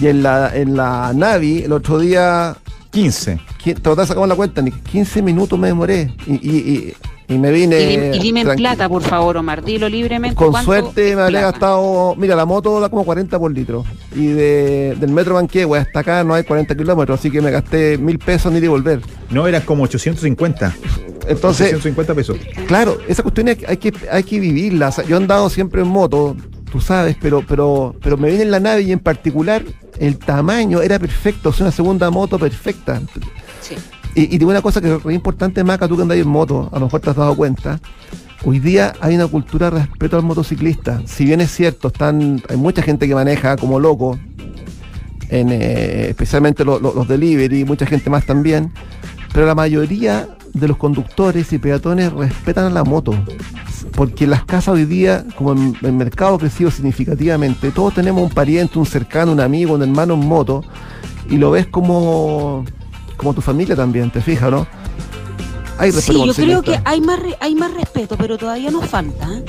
Y 0.00 0.06
en 0.06 0.22
la, 0.22 0.54
en 0.54 0.76
la 0.76 1.12
Navi, 1.12 1.62
el 1.64 1.72
otro 1.72 1.98
día 1.98 2.56
15. 2.92 3.40
Te 3.64 4.06
sacamos 4.06 4.28
la 4.28 4.36
cuenta, 4.36 4.62
15 4.64 5.20
minutos 5.20 5.58
me 5.58 5.66
demoré. 5.66 6.14
Y, 6.28 6.34
y, 6.34 6.56
y, 6.56 6.94
y 7.26 7.38
me 7.38 7.50
vine. 7.50 8.12
Y, 8.14 8.18
dime 8.18 8.42
en 8.42 8.56
plata, 8.56 8.88
por 8.88 9.02
favor, 9.02 9.36
Omar, 9.36 9.64
dilo 9.64 9.88
libremente. 9.88 10.36
Con 10.36 10.54
suerte 10.62 11.16
me 11.16 11.22
habría 11.22 11.40
gastado. 11.42 12.14
Mira, 12.16 12.36
la 12.36 12.44
moto 12.44 12.80
da 12.80 12.88
como 12.88 13.04
40 13.04 13.38
por 13.38 13.52
litro. 13.52 13.84
Y 14.14 14.26
de, 14.26 14.96
del 15.00 15.10
metro 15.10 15.34
Manquehue 15.34 15.78
hasta 15.78 16.00
acá 16.00 16.22
no 16.24 16.34
hay 16.34 16.44
40 16.44 16.76
kilómetros, 16.76 17.18
así 17.18 17.30
que 17.30 17.40
me 17.40 17.50
gasté 17.50 17.96
mil 17.98 18.18
pesos 18.18 18.52
ni 18.52 18.60
de 18.60 18.68
volver. 18.68 19.00
No, 19.30 19.46
eran 19.46 19.62
como 19.62 19.84
850. 19.84 20.74
Entonces. 21.26 21.68
850 21.68 22.14
pesos. 22.14 22.36
Claro, 22.66 22.98
esa 23.08 23.22
cuestión 23.22 23.48
hay 23.48 23.76
que, 23.76 23.92
hay 24.10 24.22
que 24.22 24.40
vivirla. 24.40 24.88
O 24.88 24.92
sea, 24.92 25.04
yo 25.04 25.16
he 25.16 25.18
andado 25.18 25.48
siempre 25.48 25.80
en 25.80 25.88
moto, 25.88 26.36
tú 26.70 26.80
sabes, 26.80 27.16
pero, 27.20 27.42
pero, 27.46 27.94
pero 28.02 28.18
me 28.18 28.30
vine 28.30 28.42
en 28.42 28.50
la 28.50 28.60
nave 28.60 28.82
y 28.82 28.92
en 28.92 29.00
particular 29.00 29.62
el 29.98 30.18
tamaño 30.18 30.82
era 30.82 30.98
perfecto, 30.98 31.50
es 31.50 31.60
una 31.60 31.70
segunda 31.70 32.10
moto 32.10 32.38
perfecta. 32.38 33.00
Sí. 33.62 33.76
Y, 34.14 34.34
y 34.34 34.38
digo 34.38 34.50
una 34.50 34.62
cosa 34.62 34.80
que 34.80 34.94
es 34.94 35.14
importante, 35.14 35.64
Maca, 35.64 35.88
tú 35.88 35.96
que 35.96 36.02
andas 36.02 36.18
en 36.18 36.28
moto, 36.28 36.68
a 36.72 36.78
lo 36.78 36.86
mejor 36.86 37.00
te 37.00 37.10
has 37.10 37.16
dado 37.16 37.34
cuenta. 37.34 37.80
Hoy 38.44 38.58
día 38.58 38.92
hay 39.00 39.14
una 39.14 39.26
cultura 39.26 39.70
de 39.70 39.80
respeto 39.80 40.16
al 40.16 40.22
motociclista. 40.22 41.00
Si 41.06 41.24
bien 41.24 41.40
es 41.40 41.50
cierto, 41.50 41.88
están, 41.88 42.42
hay 42.48 42.56
mucha 42.56 42.82
gente 42.82 43.08
que 43.08 43.14
maneja 43.14 43.56
como 43.56 43.80
loco, 43.80 44.18
eh, 45.30 46.06
especialmente 46.10 46.64
lo, 46.64 46.78
lo, 46.78 46.92
los 46.94 47.08
delivery, 47.08 47.64
mucha 47.64 47.86
gente 47.86 48.10
más 48.10 48.26
también, 48.26 48.70
pero 49.32 49.46
la 49.46 49.54
mayoría 49.54 50.28
de 50.52 50.68
los 50.68 50.76
conductores 50.76 51.52
y 51.52 51.58
peatones 51.58 52.12
respetan 52.12 52.66
a 52.66 52.70
la 52.70 52.84
moto. 52.84 53.14
Porque 53.92 54.26
las 54.26 54.44
casas 54.44 54.74
hoy 54.74 54.84
día, 54.84 55.24
como 55.36 55.54
el, 55.54 55.74
el 55.82 55.92
mercado 55.92 56.34
ha 56.34 56.38
crecido 56.38 56.70
significativamente, 56.70 57.70
todos 57.70 57.94
tenemos 57.94 58.22
un 58.22 58.30
pariente, 58.30 58.78
un 58.78 58.86
cercano, 58.86 59.32
un 59.32 59.40
amigo, 59.40 59.74
un 59.74 59.82
hermano 59.82 60.14
en 60.14 60.26
moto, 60.26 60.62
y 61.30 61.38
lo 61.38 61.50
ves 61.50 61.66
como 61.66 62.64
como 63.16 63.34
tu 63.34 63.40
familia 63.40 63.76
también, 63.76 64.10
¿te 64.10 64.20
fijas, 64.20 64.50
no? 64.50 64.66
Hay 65.78 65.90
respeto 65.90 66.20
sí, 66.20 66.26
yo 66.26 66.34
creo 66.34 66.62
que 66.62 66.80
hay 66.84 67.00
más, 67.00 67.18
hay 67.40 67.54
más 67.54 67.74
respeto, 67.74 68.16
pero 68.16 68.38
todavía 68.38 68.70
nos 68.70 68.86
falta. 68.86 69.26
¿eh? 69.32 69.44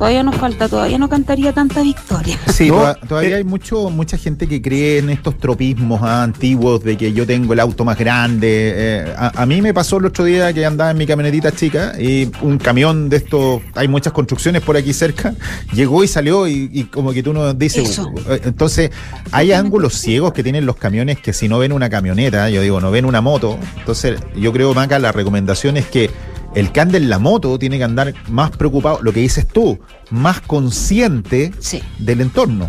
Todavía 0.00 0.22
nos 0.22 0.36
falta, 0.36 0.66
todavía 0.66 0.96
no 0.96 1.10
cantaría 1.10 1.52
tanta 1.52 1.82
victoria. 1.82 2.38
Sí, 2.50 2.68
¿No? 2.68 2.94
todavía 3.06 3.36
hay 3.36 3.44
mucho, 3.44 3.90
mucha 3.90 4.16
gente 4.16 4.46
que 4.46 4.60
cree 4.60 4.98
en 4.98 5.10
estos 5.10 5.36
tropismos 5.38 6.00
¿ah? 6.02 6.22
antiguos 6.22 6.82
de 6.82 6.96
que 6.96 7.12
yo 7.12 7.26
tengo 7.26 7.52
el 7.52 7.60
auto 7.60 7.84
más 7.84 7.98
grande. 7.98 8.72
Eh, 8.74 9.14
a, 9.16 9.42
a, 9.42 9.46
mí 9.46 9.60
me 9.60 9.74
pasó 9.74 9.98
el 9.98 10.06
otro 10.06 10.24
día 10.24 10.52
que 10.54 10.64
andaba 10.64 10.90
en 10.90 10.96
mi 10.96 11.06
camionetita 11.06 11.52
chica 11.52 11.92
y 12.00 12.30
un 12.40 12.56
camión 12.56 13.10
de 13.10 13.18
estos, 13.18 13.60
hay 13.74 13.88
muchas 13.88 14.14
construcciones 14.14 14.62
por 14.62 14.74
aquí 14.76 14.94
cerca, 14.94 15.34
llegó 15.74 16.02
y 16.02 16.08
salió 16.08 16.48
y, 16.48 16.70
y 16.72 16.84
como 16.84 17.12
que 17.12 17.22
tú 17.22 17.34
nos 17.34 17.58
dices, 17.58 17.90
Eso. 17.90 18.10
entonces 18.42 18.90
hay 19.32 19.52
ángulos 19.52 19.94
ciegos 19.94 20.32
que 20.32 20.42
tienen 20.42 20.64
los 20.64 20.76
camiones 20.76 21.20
que 21.20 21.34
si 21.34 21.46
no 21.46 21.58
ven 21.58 21.72
una 21.72 21.90
camioneta, 21.90 22.48
yo 22.48 22.62
digo, 22.62 22.80
no 22.80 22.90
ven 22.90 23.04
una 23.04 23.20
moto, 23.20 23.58
entonces 23.78 24.18
yo 24.34 24.50
creo, 24.52 24.72
Maca, 24.72 24.98
la 24.98 25.12
recomendación 25.12 25.76
es 25.76 25.86
que 25.86 26.10
el 26.54 26.72
que 26.72 26.80
anda 26.80 26.98
en 26.98 27.08
la 27.08 27.18
moto 27.18 27.58
tiene 27.58 27.78
que 27.78 27.84
andar 27.84 28.14
más 28.28 28.50
preocupado, 28.50 29.00
lo 29.02 29.12
que 29.12 29.20
dices 29.20 29.46
tú, 29.46 29.78
más 30.10 30.40
consciente 30.40 31.52
sí. 31.58 31.82
del 31.98 32.20
entorno. 32.20 32.68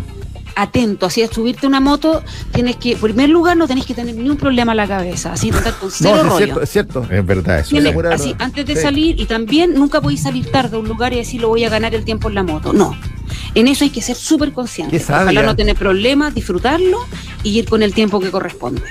Atento, 0.54 1.06
así 1.06 1.22
es 1.22 1.30
subirte 1.30 1.66
una 1.66 1.80
moto, 1.80 2.22
tienes 2.52 2.76
que, 2.76 2.92
en 2.92 3.00
primer 3.00 3.30
lugar, 3.30 3.56
no 3.56 3.66
tenés 3.66 3.86
que 3.86 3.94
tener 3.94 4.14
ni 4.14 4.28
un 4.28 4.36
problema 4.36 4.72
en 4.72 4.76
la 4.76 4.86
cabeza, 4.86 5.32
así 5.32 5.48
estar 5.48 5.72
con 5.74 5.90
cero 5.90 6.18
no, 6.18 6.22
rollo. 6.24 6.38
Es 6.38 6.44
cierto, 6.44 6.62
es 6.62 6.70
cierto. 6.70 7.06
Es 7.10 7.26
verdad 7.26 7.60
eso. 7.60 7.70
Tienes, 7.70 7.96
así, 8.12 8.34
antes 8.38 8.66
de 8.66 8.76
sí. 8.76 8.82
salir, 8.82 9.18
y 9.18 9.24
también 9.24 9.72
nunca 9.72 10.02
podéis 10.02 10.22
salir 10.22 10.50
tarde 10.50 10.76
a 10.76 10.80
un 10.80 10.86
lugar 10.86 11.14
y 11.14 11.16
decir 11.16 11.40
lo 11.40 11.48
voy 11.48 11.64
a 11.64 11.70
ganar 11.70 11.94
el 11.94 12.04
tiempo 12.04 12.28
en 12.28 12.34
la 12.34 12.42
moto. 12.42 12.74
No. 12.74 12.94
En 13.54 13.66
eso 13.66 13.84
hay 13.84 13.90
que 13.90 14.02
ser 14.02 14.14
súper 14.14 14.52
consciente. 14.52 14.96
Ojalá 14.98 15.42
no 15.42 15.56
tener 15.56 15.74
problemas, 15.74 16.34
disfrutarlo 16.34 16.98
y 17.42 17.58
ir 17.58 17.68
con 17.68 17.82
el 17.82 17.94
tiempo 17.94 18.20
que 18.20 18.30
corresponde. 18.30 18.82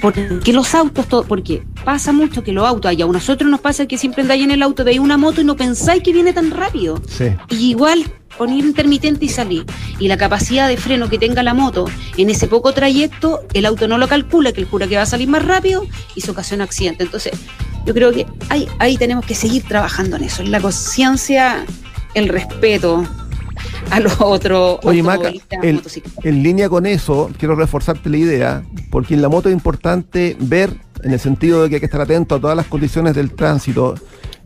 Porque 0.00 0.52
los 0.52 0.74
autos, 0.74 1.06
todo, 1.06 1.24
porque 1.24 1.62
pasa 1.84 2.12
mucho 2.12 2.42
que 2.42 2.52
los 2.52 2.66
autos, 2.66 2.92
y 2.92 3.02
a 3.02 3.06
nosotros 3.06 3.50
nos 3.50 3.60
pasa 3.60 3.86
que 3.86 3.98
siempre 3.98 4.22
andáis 4.22 4.44
en 4.44 4.50
el 4.50 4.62
auto, 4.62 4.84
veis 4.84 4.98
una 4.98 5.16
moto 5.16 5.40
y 5.40 5.44
no 5.44 5.56
pensáis 5.56 6.02
que 6.02 6.12
viene 6.12 6.32
tan 6.32 6.50
rápido. 6.50 7.00
Sí. 7.08 7.26
Y 7.50 7.70
igual 7.70 8.04
poner 8.36 8.64
intermitente 8.64 9.24
y 9.24 9.28
salir. 9.28 9.64
Y 9.98 10.08
la 10.08 10.16
capacidad 10.16 10.68
de 10.68 10.76
freno 10.76 11.08
que 11.08 11.18
tenga 11.18 11.42
la 11.42 11.54
moto 11.54 11.86
en 12.16 12.30
ese 12.30 12.46
poco 12.46 12.72
trayecto, 12.72 13.42
el 13.52 13.66
auto 13.66 13.88
no 13.88 13.98
lo 13.98 14.08
calcula, 14.08 14.52
que 14.52 14.62
calcula 14.62 14.86
que 14.86 14.96
va 14.96 15.02
a 15.02 15.06
salir 15.06 15.28
más 15.28 15.44
rápido 15.44 15.84
y 16.14 16.20
se 16.20 16.30
ocasiona 16.30 16.64
accidente. 16.64 17.04
Entonces, 17.04 17.32
yo 17.84 17.94
creo 17.94 18.12
que 18.12 18.26
ahí, 18.48 18.68
ahí 18.78 18.96
tenemos 18.96 19.24
que 19.24 19.34
seguir 19.34 19.64
trabajando 19.64 20.16
en 20.16 20.24
eso, 20.24 20.42
en 20.42 20.50
la 20.50 20.60
conciencia, 20.60 21.64
el 22.14 22.28
respeto, 22.28 23.06
a 23.90 24.00
los 24.00 24.20
otros. 24.20 24.78
Oye, 24.82 25.02
Maca, 25.02 25.30
el, 25.62 25.82
en 26.22 26.42
línea 26.42 26.68
con 26.68 26.86
eso, 26.86 27.30
quiero 27.38 27.54
reforzarte 27.54 28.08
la 28.10 28.16
idea, 28.16 28.62
porque 28.90 29.14
en 29.14 29.22
la 29.22 29.28
moto 29.28 29.48
es 29.48 29.54
importante 29.54 30.36
ver, 30.40 30.70
en 31.02 31.12
el 31.12 31.20
sentido 31.20 31.62
de 31.62 31.68
que 31.68 31.76
hay 31.76 31.80
que 31.80 31.86
estar 31.86 32.00
atento 32.00 32.36
a 32.36 32.40
todas 32.40 32.56
las 32.56 32.66
condiciones 32.66 33.14
del 33.14 33.32
tránsito. 33.32 33.94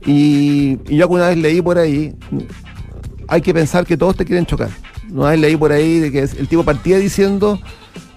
Y, 0.05 0.79
y 0.89 0.97
yo 0.97 1.05
alguna 1.05 1.29
vez 1.29 1.39
leí 1.39 1.63
por 1.63 1.79
ahí, 1.79 2.15
hay 3.29 3.41
que 3.41 3.55
pensar 3.55 3.87
que 3.87 3.97
todos 3.97 4.17
te 4.17 4.25
quieren 4.25 4.47
chocar. 4.47 4.71
Una 5.11 5.31
vez 5.31 5.41
leí 5.41 5.57
por 5.57 5.73
ahí 5.73 5.99
de 5.99 6.11
que 6.11 6.21
el 6.21 6.49
tipo 6.49 6.65
partía 6.65 6.99
diciendo, 6.99 7.61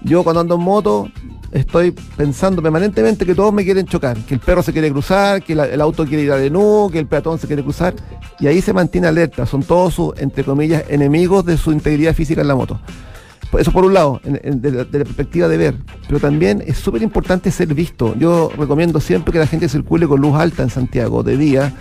yo 0.02 0.24
cuando 0.24 0.40
ando 0.40 0.54
en 0.54 0.60
moto 0.62 1.08
estoy 1.52 1.92
pensando 2.16 2.62
permanentemente 2.62 3.24
que 3.24 3.34
todos 3.34 3.52
me 3.52 3.64
quieren 3.64 3.86
chocar, 3.86 4.16
que 4.18 4.34
el 4.34 4.40
perro 4.40 4.62
se 4.62 4.72
quiere 4.72 4.90
cruzar, 4.90 5.42
que 5.42 5.52
el 5.54 5.80
auto 5.80 6.04
quiere 6.06 6.22
ir 6.24 6.32
a 6.32 6.36
de 6.36 6.50
que 6.92 6.98
el 6.98 7.06
peatón 7.06 7.38
se 7.38 7.46
quiere 7.46 7.62
cruzar, 7.62 7.94
y 8.40 8.46
ahí 8.46 8.60
se 8.60 8.72
mantiene 8.72 9.06
alerta, 9.06 9.46
son 9.46 9.62
todos 9.62 9.94
sus, 9.94 10.18
entre 10.18 10.44
comillas, 10.44 10.84
enemigos 10.88 11.44
de 11.44 11.56
su 11.56 11.72
integridad 11.72 12.14
física 12.14 12.40
en 12.40 12.48
la 12.48 12.54
moto. 12.54 12.80
Pues 13.50 13.62
Eso 13.62 13.72
por 13.72 13.84
un 13.84 13.94
lado, 13.94 14.20
en- 14.24 14.40
en- 14.42 14.60
de, 14.60 14.70
la, 14.72 14.84
de 14.84 14.98
la 14.98 15.04
perspectiva 15.04 15.46
de 15.48 15.56
ver, 15.56 15.76
pero 16.08 16.18
también 16.18 16.62
es 16.66 16.78
súper 16.78 17.00
importante 17.02 17.50
ser 17.50 17.72
visto. 17.74 18.14
Yo 18.18 18.50
recomiendo 18.58 19.00
siempre 19.00 19.32
que 19.32 19.38
la 19.38 19.46
gente 19.46 19.68
circule 19.68 20.08
con 20.08 20.20
luz 20.20 20.34
alta 20.34 20.64
en 20.64 20.70
Santiago 20.70 21.22
de 21.22 21.36
día 21.36 21.72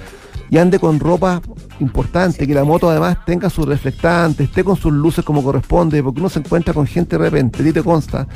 y 0.52 0.60
ande 0.60 0.78
con 0.78 1.00
ropa 1.00 1.42
importante, 1.80 2.46
que 2.46 2.54
la 2.54 2.64
moto 2.64 2.88
además 2.90 3.18
tenga 3.26 3.50
sus 3.50 3.66
reflectantes, 3.66 4.48
esté 4.48 4.64
con 4.64 4.76
sus 4.76 4.94
luces 4.94 5.26
como 5.26 5.44
corresponde, 5.44 6.04
porque 6.04 6.20
uno 6.20 6.30
se 6.30 6.40
encuentra 6.40 6.72
con 6.74 6.86
gente 6.86 7.18
de 7.18 7.24
repente, 7.24 7.62
a 7.64 7.66
ti 7.66 7.74
te 7.74 7.82
consta, 7.82 8.28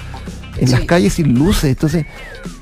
en 0.60 0.68
Sí. 0.68 0.74
las 0.74 0.82
calles 0.86 1.14
sin 1.14 1.34
luces, 1.38 1.66
entonces 1.72 2.06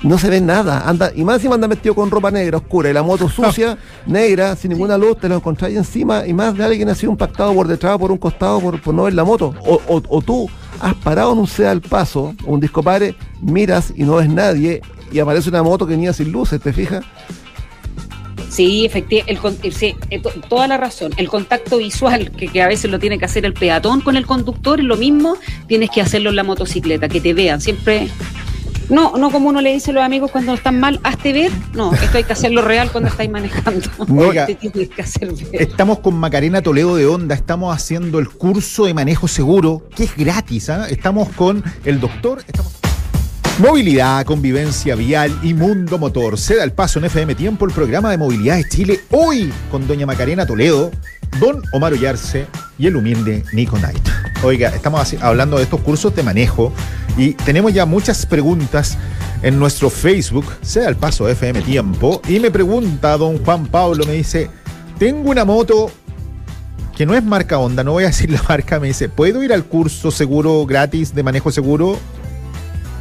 no 0.02 0.18
se 0.18 0.28
ve 0.30 0.40
nada, 0.40 0.88
anda, 0.88 1.10
y 1.14 1.24
más 1.24 1.36
encima 1.36 1.54
anda 1.56 1.66
vestido 1.66 1.94
con 1.94 2.10
ropa 2.10 2.30
negra, 2.30 2.58
oscura, 2.58 2.90
y 2.90 2.92
la 2.92 3.02
moto 3.02 3.28
sucia, 3.28 3.76
negra, 4.06 4.54
sin 4.56 4.70
ninguna 4.70 4.96
luz, 4.96 5.18
te 5.18 5.28
lo 5.28 5.36
encontráis 5.36 5.76
encima, 5.76 6.26
y 6.26 6.32
más 6.32 6.56
de 6.56 6.64
alguien 6.64 6.88
ha 6.88 6.94
sido 6.94 7.12
impactado 7.12 7.52
por 7.54 7.66
detrás, 7.68 7.98
por 7.98 8.10
un 8.12 8.18
costado, 8.18 8.60
por, 8.60 8.80
por 8.80 8.94
no 8.94 9.04
ver 9.04 9.14
la 9.14 9.24
moto, 9.24 9.54
o, 9.64 9.80
o- 9.88 10.02
o 10.08 10.22
tú 10.22 10.48
has 10.80 10.94
parado 10.94 11.32
en 11.32 11.38
un 11.40 11.46
sea 11.46 11.70
al 11.72 11.80
paso, 11.80 12.34
un 12.46 12.60
disco 12.60 12.82
padre, 12.82 13.14
miras 13.42 13.92
y 13.96 14.04
no 14.04 14.16
ves 14.16 14.28
nadie, 14.28 14.80
y 15.10 15.18
aparece 15.18 15.48
una 15.48 15.62
moto 15.62 15.86
que 15.86 15.94
venía 15.94 16.12
sin 16.12 16.30
luces, 16.30 16.60
¿te 16.60 16.72
fijas? 16.72 17.04
Sí, 18.50 18.84
efectivamente, 18.86 19.70
sí, 19.70 19.94
eh, 20.10 20.20
to- 20.20 20.30
toda 20.48 20.66
la 20.68 20.76
razón. 20.76 21.12
El 21.16 21.28
contacto 21.28 21.78
visual, 21.78 22.30
que, 22.32 22.48
que 22.48 22.62
a 22.62 22.68
veces 22.68 22.90
lo 22.90 22.98
tiene 22.98 23.18
que 23.18 23.24
hacer 23.26 23.44
el 23.44 23.52
peatón 23.54 24.00
con 24.00 24.16
el 24.16 24.26
conductor, 24.26 24.80
es 24.80 24.86
lo 24.86 24.96
mismo, 24.96 25.36
tienes 25.66 25.90
que 25.90 26.00
hacerlo 26.00 26.30
en 26.30 26.36
la 26.36 26.44
motocicleta, 26.44 27.08
que 27.08 27.20
te 27.20 27.34
vean. 27.34 27.60
Siempre. 27.60 28.08
No, 28.88 29.18
no 29.18 29.30
como 29.30 29.50
uno 29.50 29.60
le 29.60 29.74
dice 29.74 29.90
a 29.90 29.94
los 29.94 30.02
amigos 30.02 30.30
cuando 30.30 30.54
están 30.54 30.80
mal, 30.80 30.98
hazte 31.02 31.34
ver. 31.34 31.52
No, 31.74 31.92
esto 31.92 32.16
hay 32.16 32.24
que 32.24 32.32
hacerlo 32.32 32.62
real 32.62 32.90
cuando 32.90 33.10
estáis 33.10 33.28
manejando. 33.30 33.86
Oiga. 34.16 34.46
te 34.46 34.54
tienes 34.54 34.88
que 34.88 35.02
hacer 35.02 35.30
ver. 35.30 35.60
Estamos 35.62 35.98
con 35.98 36.14
Macarena 36.18 36.62
Toledo 36.62 36.96
de 36.96 37.04
Onda, 37.06 37.34
estamos 37.34 37.76
haciendo 37.76 38.18
el 38.18 38.30
curso 38.30 38.86
de 38.86 38.94
manejo 38.94 39.28
seguro, 39.28 39.82
que 39.94 40.04
es 40.04 40.16
gratis. 40.16 40.70
¿ah? 40.70 40.86
Estamos 40.88 41.28
con 41.30 41.62
el 41.84 42.00
doctor. 42.00 42.42
estamos- 42.46 42.72
Movilidad, 43.58 44.24
convivencia 44.24 44.94
vial 44.94 45.36
y 45.42 45.52
mundo 45.52 45.98
motor. 45.98 46.38
Se 46.38 46.54
da 46.54 46.62
el 46.62 46.70
paso 46.70 47.00
en 47.00 47.06
FM 47.06 47.34
Tiempo, 47.34 47.66
el 47.66 47.72
programa 47.72 48.08
de 48.12 48.16
movilidad 48.16 48.54
de 48.54 48.68
Chile. 48.68 49.00
Hoy 49.10 49.52
con 49.68 49.88
doña 49.88 50.06
Macarena 50.06 50.46
Toledo, 50.46 50.92
don 51.40 51.60
Omar 51.72 51.92
Ollarse 51.92 52.46
y 52.78 52.86
el 52.86 52.94
humilde 52.94 53.42
Nico 53.52 53.76
Knight. 53.76 54.08
Oiga, 54.44 54.68
estamos 54.68 55.12
hablando 55.20 55.56
de 55.56 55.64
estos 55.64 55.80
cursos 55.80 56.14
de 56.14 56.22
manejo 56.22 56.72
y 57.16 57.32
tenemos 57.32 57.74
ya 57.74 57.84
muchas 57.84 58.26
preguntas 58.26 58.96
en 59.42 59.58
nuestro 59.58 59.90
Facebook, 59.90 60.46
Se 60.62 60.80
da 60.80 60.88
el 60.88 60.96
paso 60.96 61.28
FM 61.28 61.60
Tiempo. 61.62 62.22
Y 62.28 62.38
me 62.38 62.52
pregunta 62.52 63.16
don 63.16 63.44
Juan 63.44 63.66
Pablo, 63.66 64.06
me 64.06 64.12
dice, 64.12 64.48
tengo 65.00 65.30
una 65.30 65.44
moto 65.44 65.90
que 66.96 67.06
no 67.06 67.14
es 67.14 67.24
marca 67.24 67.58
Honda, 67.58 67.82
no 67.82 67.90
voy 67.90 68.04
a 68.04 68.08
decir 68.08 68.30
la 68.30 68.42
marca, 68.48 68.78
me 68.78 68.86
dice, 68.86 69.08
¿puedo 69.08 69.42
ir 69.42 69.52
al 69.52 69.64
curso 69.64 70.12
seguro 70.12 70.64
gratis 70.64 71.12
de 71.12 71.24
manejo 71.24 71.50
seguro? 71.50 71.98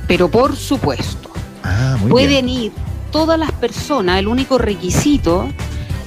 Pero 0.07 0.29
por 0.29 0.55
supuesto. 0.55 1.29
Ah, 1.63 1.97
Pueden 2.09 2.45
bien. 2.45 2.49
ir 2.49 2.71
todas 3.11 3.39
las 3.39 3.51
personas, 3.51 4.19
el 4.19 4.27
único 4.27 4.57
requisito 4.57 5.49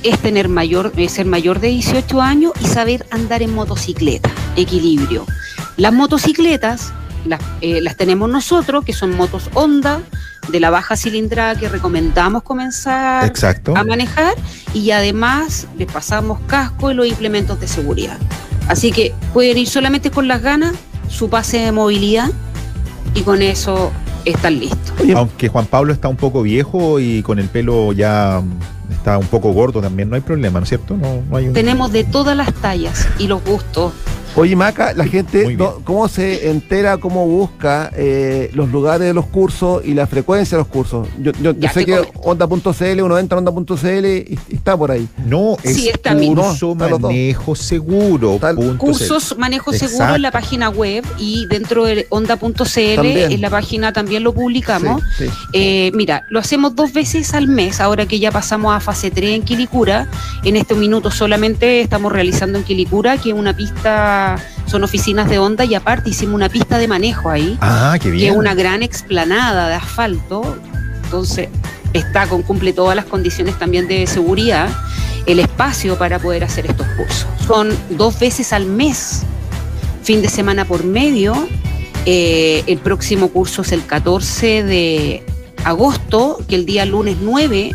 es 0.03 0.19
tener 0.19 0.49
mayor, 0.49 0.93
es 0.97 1.13
ser 1.13 1.27
mayor 1.27 1.61
de 1.61 1.69
18 1.69 2.21
años 2.23 2.53
y 2.61 2.67
saber 2.67 3.07
andar 3.11 3.43
en 3.43 3.55
motocicleta, 3.55 4.31
equilibrio. 4.57 5.27
Las 5.77 5.93
motocicletas 5.93 6.93
las, 7.27 7.41
eh, 7.61 7.81
las 7.81 7.97
tenemos 7.97 8.31
nosotros, 8.31 8.85
que 8.85 8.93
son 8.93 9.17
motos 9.17 9.51
Honda, 9.55 10.01
de 10.49 10.61
la 10.61 10.71
baja 10.71 10.97
cilindrada 10.97 11.55
que 11.55 11.69
recomendamos 11.69 12.43
comenzar 12.43 13.25
Exacto. 13.25 13.77
a 13.77 13.85
manejar 13.85 14.35
y 14.75 14.91
además 14.91 15.67
les 15.77 15.91
pasamos 15.91 16.41
casco 16.47 16.91
y 16.91 16.95
los 16.95 17.07
implementos 17.07 17.61
de 17.61 17.69
seguridad. 17.69 18.19
Así 18.69 18.93
que 18.93 19.15
pueden 19.33 19.59
ir 19.59 19.69
solamente 19.69 20.11
con 20.11 20.29
las 20.29 20.43
ganas, 20.43 20.75
su 21.09 21.29
pase 21.29 21.59
de 21.59 21.73
movilidad 21.73 22.31
y 23.15 23.23
con 23.23 23.43
eso 23.43 23.93
están 24.25 24.59
listos. 24.59 24.95
Aunque 25.15 25.49
Juan 25.49 25.67
Pablo 25.67 25.93
está 25.93 26.09
un 26.09 26.17
poco 26.17 26.43
viejo 26.43 27.01
y 27.01 27.23
con 27.23 27.39
el 27.39 27.49
pelo 27.49 27.93
ya 27.93 28.43
mm, 28.43 28.93
está 28.93 29.19
un 29.19 29.27
poco 29.27 29.53
gordo 29.53 29.81
también, 29.81 30.09
no 30.09 30.17
hay 30.17 30.23
problema, 30.23 30.61
¿no 30.61 30.65
es 30.65 30.69
cierto? 30.69 30.97
No, 30.97 31.23
no 31.29 31.37
hay 31.37 31.49
un... 31.49 31.55
Tenemos 31.55 31.93
de 31.93 32.05
todas 32.05 32.37
las 32.37 32.53
tallas 32.55 33.09
y 33.19 33.27
los 33.27 33.43
gustos. 33.45 33.93
Oye, 34.37 34.55
Maca, 34.55 34.93
la 34.95 35.07
gente, 35.07 35.55
no-. 35.57 35.81
¿cómo 35.85 36.07
se 36.09 36.51
entera, 36.51 36.99
cómo 36.99 37.27
busca 37.27 37.91
eh, 37.97 38.51
los 38.55 38.71
lugares 38.71 39.07
de 39.09 39.13
los 39.15 39.27
cursos 39.27 39.83
y 39.85 39.93
la 39.95 40.07
frecuencia 40.07 40.57
de 40.57 40.63
los 40.63 40.69
cursos? 40.69 41.09
Yo, 41.21 41.33
yo- 41.43 41.53
sé 41.75 41.85
que 41.85 42.01
onda.cl, 42.23 43.01
uno 43.03 43.19
entra 43.19 43.39
en 43.39 43.49
onda.cl 43.49 44.07
y, 44.07 44.39
y 44.49 44.55
está 44.55 44.77
por 44.77 44.93
ahí. 44.93 45.09
No, 45.27 45.57
es 45.63 45.75
Sí, 45.77 45.89
está 45.89 46.15
curso 46.17 46.75
No, 46.77 46.89
manejo 46.99 47.55
seguro. 47.57 48.39
Tal- 48.41 48.57
punto 48.57 48.79
Cursos 48.79 49.37
manejo 49.37 49.73
seguro 49.73 50.15
en 50.15 50.23
la 50.23 50.31
página 50.31 50.69
web 50.71 51.05
y 51.19 51.47
dentro 51.47 51.85
de 51.85 52.07
onda.cl 52.11 52.79
en 53.07 53.41
la 53.41 53.51
página 53.51 53.93
también 53.93 54.23
lo 54.23 54.33
publicamos. 54.33 55.03
Sí, 55.19 55.27
sí. 55.27 55.33
Eh, 55.53 55.91
mira, 55.95 56.25
lo 56.31 56.39
hacemos 56.39 56.75
dos 56.77 56.93
veces 56.93 57.35
al 57.35 57.49
mes, 57.49 57.81
ahora 57.81 58.07
que 58.07 58.19
ya 58.21 58.31
pasamos 58.31 58.75
a 58.75 58.81
fase 58.81 59.11
3 59.11 59.31
en 59.37 59.43
Quilicura. 59.43 60.07
En 60.45 60.57
este 60.57 60.75
minuto 60.75 61.11
solamente 61.11 61.81
estamos 61.81 62.13
realizando 62.13 62.59
en 62.59 62.65
Quilicura, 62.65 63.17
que 63.19 63.31
es 63.31 63.35
una 63.35 63.57
pista, 63.57 64.20
son 64.67 64.85
oficinas 64.85 65.29
de 65.29 65.39
onda 65.39 65.65
y 65.65 65.75
aparte 65.75 66.11
hicimos 66.11 66.35
una 66.35 66.49
pista 66.49 66.79
de 66.79 66.87
manejo 66.89 67.31
ahí, 67.31 67.59
Ah, 67.61 67.95
qué 67.95 68.05
que 68.05 68.11
bien. 68.11 68.33
es 68.33 68.39
una 68.39 68.55
gran 68.55 68.83
explanada 68.83 69.69
de 69.69 69.75
asfalto. 69.75 70.57
Entonces, 71.05 71.49
está 71.93 72.27
con, 72.29 72.43
cumple 72.43 72.73
todas 72.73 72.95
las 72.95 73.05
condiciones 73.05 73.59
también 73.59 73.89
de 73.89 74.07
seguridad, 74.07 74.69
el 75.27 75.41
espacio 75.41 75.97
para 75.99 76.19
poder 76.19 76.45
hacer 76.45 76.67
estos 76.67 76.87
cursos. 76.97 77.27
Son 77.47 77.77
dos 77.91 78.19
veces 78.21 78.53
al 78.53 78.67
mes, 78.67 79.23
fin 80.03 80.23
de 80.23 80.29
semana 80.29 80.65
por 80.65 80.85
medio. 80.85 81.49
Eh, 82.07 82.63
el 82.67 82.79
próximo 82.79 83.29
curso 83.29 83.63
es 83.63 83.73
el 83.73 83.85
14 83.85 84.63
de 84.63 85.25
agosto, 85.65 86.39
que 86.49 86.55
el 86.55 86.65
día 86.65 86.87
lunes 86.87 87.17
9, 87.21 87.73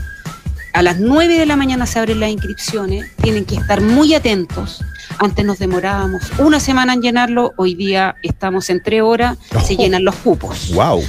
a 0.73 0.81
las 0.81 0.97
9 0.99 1.37
de 1.37 1.45
la 1.45 1.55
mañana 1.55 1.85
se 1.85 1.99
abren 1.99 2.19
las 2.19 2.29
inscripciones. 2.29 3.05
Tienen 3.21 3.45
que 3.45 3.55
estar 3.55 3.81
muy 3.81 4.13
atentos. 4.13 4.81
Antes 5.17 5.45
nos 5.45 5.59
demorábamos 5.59 6.23
una 6.39 6.59
semana 6.59 6.93
en 6.93 7.01
llenarlo, 7.01 7.53
hoy 7.57 7.73
día 7.75 8.15
estamos 8.21 8.69
en 8.69 8.83
tres 8.83 9.01
horas, 9.01 9.37
se 9.65 9.73
Oh. 9.75 9.77
llenan 9.77 10.03
los 10.03 10.15
cupos. 10.15 10.71
Wow. 10.73 11.01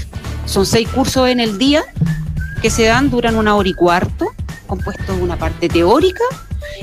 Son 0.46 0.64
seis 0.64 0.88
cursos 0.88 1.28
en 1.28 1.40
el 1.40 1.58
día 1.58 1.82
que 2.62 2.70
se 2.70 2.84
dan, 2.84 3.10
duran 3.10 3.36
una 3.36 3.56
hora 3.56 3.68
y 3.68 3.74
cuarto, 3.74 4.26
compuestos 4.66 5.16
de 5.16 5.22
una 5.22 5.36
parte 5.36 5.68
teórica 5.68 6.22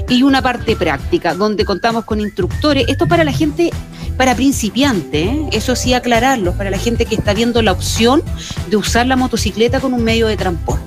y 0.09 0.23
una 0.23 0.41
parte 0.41 0.75
práctica, 0.75 1.33
donde 1.33 1.63
contamos 1.65 2.03
con 2.03 2.19
instructores. 2.19 2.85
Esto 2.89 3.05
es 3.05 3.09
para 3.09 3.23
la 3.23 3.31
gente, 3.31 3.71
para 4.17 4.35
principiantes, 4.35 5.25
¿eh? 5.27 5.47
eso 5.53 5.75
sí 5.77 5.93
aclararlo, 5.93 6.53
para 6.57 6.69
la 6.69 6.77
gente 6.77 7.05
que 7.05 7.15
está 7.15 7.33
viendo 7.33 7.61
la 7.61 7.71
opción 7.71 8.21
de 8.69 8.75
usar 8.77 9.07
la 9.07 9.15
motocicleta 9.15 9.79
con 9.79 9.93
un 9.93 10.03
medio 10.03 10.27
de 10.27 10.35
transporte. 10.35 10.82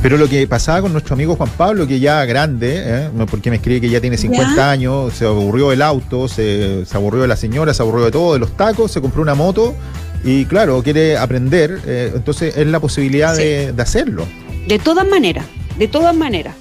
Pero 0.00 0.16
lo 0.16 0.28
que 0.28 0.46
pasaba 0.46 0.80
con 0.82 0.92
nuestro 0.92 1.14
amigo 1.14 1.34
Juan 1.34 1.50
Pablo, 1.56 1.86
que 1.86 1.98
ya 1.98 2.24
grande, 2.24 2.82
¿eh? 2.86 3.10
Porque 3.28 3.50
me 3.50 3.56
escribe 3.56 3.80
que 3.80 3.90
ya 3.90 4.00
tiene 4.00 4.16
50 4.16 4.54
¿Ya? 4.54 4.70
años, 4.70 5.12
se 5.12 5.26
aburrió 5.26 5.70
del 5.70 5.82
auto, 5.82 6.28
se, 6.28 6.84
se 6.86 6.96
aburrió 6.96 7.22
de 7.22 7.28
la 7.28 7.36
señora, 7.36 7.74
se 7.74 7.82
aburrió 7.82 8.04
de 8.04 8.12
todo, 8.12 8.34
de 8.34 8.38
los 8.38 8.56
tacos, 8.56 8.92
se 8.92 9.00
compró 9.00 9.22
una 9.22 9.34
moto 9.34 9.74
y 10.22 10.44
claro, 10.44 10.82
quiere 10.84 11.16
aprender, 11.16 11.80
eh, 11.84 12.12
entonces 12.14 12.56
es 12.56 12.66
la 12.68 12.78
posibilidad 12.78 13.34
Sí. 13.34 13.42
de, 13.42 13.72
de 13.72 13.82
hacerlo. 13.82 14.24
De 14.68 14.78
todas 14.78 15.06
maneras, 15.06 15.44
de 15.78 15.88
todas 15.88 16.14
maneras. 16.14 16.54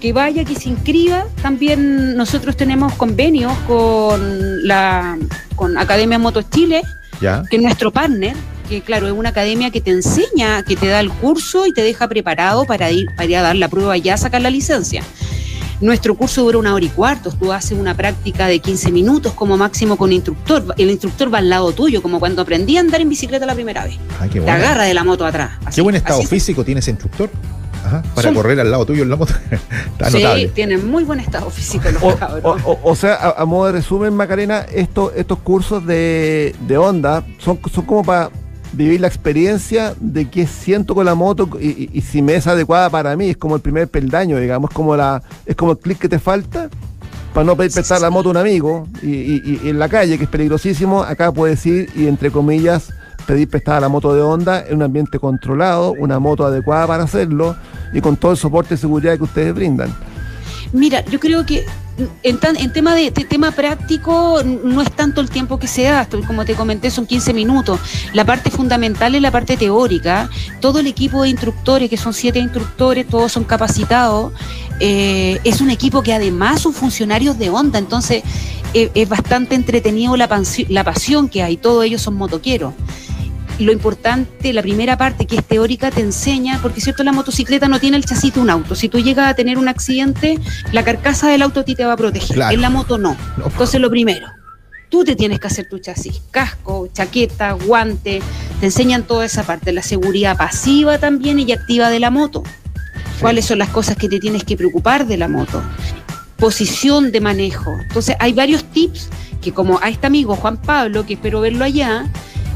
Que 0.00 0.12
vaya, 0.12 0.44
que 0.44 0.56
se 0.56 0.68
inscriba. 0.68 1.26
También 1.42 2.16
nosotros 2.16 2.56
tenemos 2.56 2.92
convenios 2.94 3.52
con 3.68 4.66
la 4.66 5.16
con 5.56 5.78
Academia 5.78 6.18
Motos 6.18 6.48
Chile, 6.50 6.82
¿Ya? 7.20 7.44
que 7.48 7.56
es 7.56 7.62
nuestro 7.62 7.92
partner, 7.92 8.34
que 8.72 8.82
claro, 8.82 9.06
es 9.06 9.12
una 9.12 9.28
academia 9.30 9.70
que 9.70 9.80
te 9.80 9.90
enseña, 9.90 10.62
que 10.62 10.76
te 10.76 10.86
da 10.86 11.00
el 11.00 11.10
curso 11.10 11.66
y 11.66 11.72
te 11.74 11.82
deja 11.82 12.08
preparado 12.08 12.64
para 12.64 12.90
ir, 12.90 13.06
para 13.16 13.24
ir 13.28 13.36
a 13.36 13.42
dar 13.42 13.56
la 13.56 13.68
prueba 13.68 13.96
y 13.96 14.02
ya 14.02 14.16
sacar 14.16 14.40
la 14.40 14.50
licencia. 14.50 15.02
Nuestro 15.80 16.14
curso 16.14 16.42
dura 16.44 16.58
una 16.58 16.74
hora 16.74 16.84
y 16.84 16.88
cuarto, 16.88 17.32
tú 17.32 17.52
haces 17.52 17.76
una 17.76 17.94
práctica 17.96 18.46
de 18.46 18.60
15 18.60 18.92
minutos 18.92 19.32
como 19.34 19.56
máximo 19.56 19.96
con 19.96 20.12
instructor. 20.12 20.64
El 20.78 20.90
instructor 20.90 21.32
va 21.32 21.38
al 21.38 21.50
lado 21.50 21.72
tuyo, 21.72 22.00
como 22.02 22.20
cuando 22.20 22.42
aprendí 22.42 22.76
a 22.76 22.80
andar 22.80 23.00
en 23.00 23.08
bicicleta 23.08 23.44
la 23.46 23.54
primera 23.54 23.84
vez. 23.84 23.96
Ah, 24.20 24.28
qué 24.32 24.40
Te 24.40 24.48
agarra 24.50 24.84
de 24.84 24.94
la 24.94 25.02
moto 25.04 25.26
atrás. 25.26 25.50
así, 25.64 25.76
Qué 25.76 25.82
buen 25.82 25.96
estado 25.96 26.22
físico 26.22 26.64
tiene 26.64 26.78
ese 26.78 26.92
instructor. 26.92 27.30
Ajá, 27.84 28.00
para 28.14 28.28
Son- 28.28 28.34
correr 28.36 28.60
al 28.60 28.70
lado 28.70 28.86
tuyo 28.86 29.02
en 29.02 29.10
la 29.10 29.16
moto. 29.16 29.34
Está 29.90 30.08
Sí, 30.08 30.18
notable. 30.18 30.48
tienen 30.54 30.88
muy 30.88 31.02
buen 31.02 31.18
estado 31.18 31.50
físico 31.50 31.90
los 31.90 32.00
O, 32.00 32.16
cabros. 32.16 32.44
o- 32.64 32.70
o- 32.70 32.80
o 32.92 32.94
sea, 32.94 33.14
a, 33.14 33.42
a 33.42 33.44
modo 33.44 33.66
de 33.66 33.72
resumen, 33.72 34.14
Macarena, 34.14 34.60
esto, 34.72 35.12
estos 35.16 35.38
cursos 35.40 35.84
de, 35.84 36.54
de 36.60 36.78
onda 36.78 37.24
son, 37.38 37.58
son 37.74 37.84
como 37.84 38.04
para 38.04 38.30
vivir 38.72 39.00
la 39.00 39.06
experiencia 39.08 39.94
de 40.00 40.28
qué 40.30 40.46
siento 40.46 40.94
con 40.94 41.04
la 41.04 41.14
moto 41.14 41.48
y, 41.60 41.68
y- 41.68 41.90
y 41.92 42.00
si 42.00 42.22
me 42.22 42.34
es 42.36 42.46
adecuada 42.46 42.88
para 42.90 43.16
mí. 43.16 43.30
Es 43.30 43.36
como 43.36 43.56
el 43.56 43.60
primer 43.62 43.88
peldaño, 43.88 44.38
digamos, 44.38 44.70
como 44.70 44.96
la, 44.96 45.22
es 45.46 45.56
como 45.56 45.72
el 45.72 45.78
clic 45.78 45.98
que 45.98 46.08
te 46.08 46.18
falta. 46.18 46.68
para 47.34 47.44
no 47.46 47.56
pedir 47.56 47.72
prestar 47.72 48.00
la 48.00 48.10
moto 48.10 48.28
a 48.28 48.32
un 48.32 48.36
amigo 48.36 48.86
y, 49.02 49.08
y- 49.08 49.60
y 49.64 49.68
en 49.70 49.78
la 49.78 49.88
calle, 49.88 50.18
que 50.18 50.24
es 50.24 50.30
peligrosísimo, 50.30 51.02
acá 51.02 51.32
puedes 51.32 51.64
ir 51.64 51.88
y 51.96 52.06
entre 52.06 52.30
comillas 52.30 52.92
pedir 53.26 53.48
prestada 53.48 53.80
la 53.80 53.88
moto 53.88 54.14
de 54.14 54.20
Honda 54.20 54.64
en 54.66 54.76
un 54.76 54.82
ambiente 54.82 55.18
controlado, 55.18 55.92
una 55.98 56.18
moto 56.18 56.44
adecuada 56.44 56.86
para 56.86 57.04
hacerlo 57.04 57.56
y 57.94 58.00
con 58.02 58.16
todo 58.16 58.32
el 58.32 58.36
soporte 58.36 58.74
de 58.74 58.78
seguridad 58.78 59.16
que 59.16 59.22
ustedes 59.24 59.54
brindan. 59.54 59.94
Mira, 60.72 61.04
yo 61.04 61.20
creo 61.20 61.44
que 61.44 61.64
en, 62.22 62.38
tan- 62.40 62.56
en 62.56 62.72
tema 62.72 62.94
de, 62.94 63.10
de 63.10 63.24
tema 63.24 63.50
práctico 63.50 64.42
no 64.44 64.80
es 64.80 64.90
tanto 64.92 65.20
el 65.20 65.28
tiempo 65.28 65.58
que 65.58 65.66
se 65.66 65.82
da, 65.82 66.08
como 66.26 66.44
te 66.46 66.54
comenté 66.54 66.90
son 66.90 67.06
15 67.06 67.34
minutos. 67.34 67.78
La 68.14 68.24
parte 68.24 68.50
fundamental 68.50 69.14
es 69.14 69.20
la 69.20 69.30
parte 69.30 69.56
teórica. 69.58 70.30
Todo 70.60 70.78
el 70.80 70.86
equipo 70.86 71.22
de 71.22 71.28
instructores, 71.28 71.90
que 71.90 71.96
son 71.98 72.14
siete 72.14 72.38
instructores, 72.38 73.06
todos 73.06 73.32
son 73.32 73.44
capacitados. 73.44 74.32
eh, 74.80 75.38
es 75.44 75.60
un 75.60 75.70
equipo 75.70 76.02
que 76.02 76.14
además 76.14 76.62
son 76.62 76.72
funcionarios 76.72 77.38
de 77.38 77.50
onda, 77.50 77.78
entonces 77.78 78.22
eh, 78.74 78.90
es 78.94 79.08
bastante 79.08 79.54
entretenido 79.54 80.16
la 80.16 80.26
pasión 80.84 81.28
que 81.28 81.42
hay. 81.42 81.56
Todos 81.58 81.84
ellos 81.84 82.00
son 82.00 82.14
motoqueros 82.14 82.72
lo 83.62 83.72
importante, 83.72 84.52
la 84.52 84.62
primera 84.62 84.96
parte 84.96 85.26
que 85.26 85.36
es 85.36 85.44
teórica, 85.44 85.90
te 85.90 86.00
enseña, 86.00 86.58
porque 86.62 86.78
es 86.78 86.84
cierto, 86.84 87.02
la 87.04 87.12
motocicleta 87.12 87.68
no 87.68 87.80
tiene 87.80 87.96
el 87.96 88.04
chasis 88.04 88.34
de 88.34 88.40
un 88.40 88.50
auto. 88.50 88.74
Si 88.74 88.88
tú 88.88 88.98
llegas 88.98 89.28
a 89.28 89.34
tener 89.34 89.58
un 89.58 89.68
accidente, 89.68 90.38
la 90.72 90.84
carcasa 90.84 91.28
del 91.28 91.42
auto 91.42 91.60
a 91.60 91.64
ti 91.64 91.74
te 91.74 91.84
va 91.84 91.94
a 91.94 91.96
proteger. 91.96 92.36
Claro. 92.36 92.54
En 92.54 92.60
la 92.60 92.70
moto 92.70 92.98
no. 92.98 93.16
No. 93.36 93.46
Entonces, 93.46 93.80
lo 93.80 93.90
primero, 93.90 94.28
tú 94.88 95.04
te 95.04 95.16
tienes 95.16 95.40
que 95.40 95.46
hacer 95.46 95.68
tu 95.68 95.78
chasis, 95.78 96.20
casco, 96.30 96.88
chaqueta, 96.92 97.52
guante, 97.52 98.20
te 98.60 98.66
enseñan 98.66 99.04
toda 99.04 99.24
esa 99.24 99.42
parte, 99.42 99.72
la 99.72 99.82
seguridad 99.82 100.36
pasiva 100.36 100.98
también 100.98 101.38
y 101.38 101.50
activa 101.50 101.88
de 101.88 101.98
la 101.98 102.10
moto. 102.10 102.42
¿Cuáles 103.20 103.46
son 103.46 103.58
las 103.58 103.68
cosas 103.68 103.96
que 103.96 104.08
te 104.08 104.18
tienes 104.18 104.44
que 104.44 104.56
preocupar 104.56 105.06
de 105.06 105.16
la 105.16 105.28
moto? 105.28 105.62
Posición 106.36 107.12
de 107.12 107.20
manejo. 107.20 107.72
Entonces, 107.80 108.16
hay 108.18 108.32
varios 108.32 108.64
tips 108.64 109.08
que 109.40 109.52
como 109.52 109.78
a 109.82 109.88
este 109.88 110.06
amigo 110.06 110.36
Juan 110.36 110.56
Pablo, 110.56 111.06
que 111.06 111.14
espero 111.14 111.40
verlo 111.40 111.64
allá, 111.64 112.06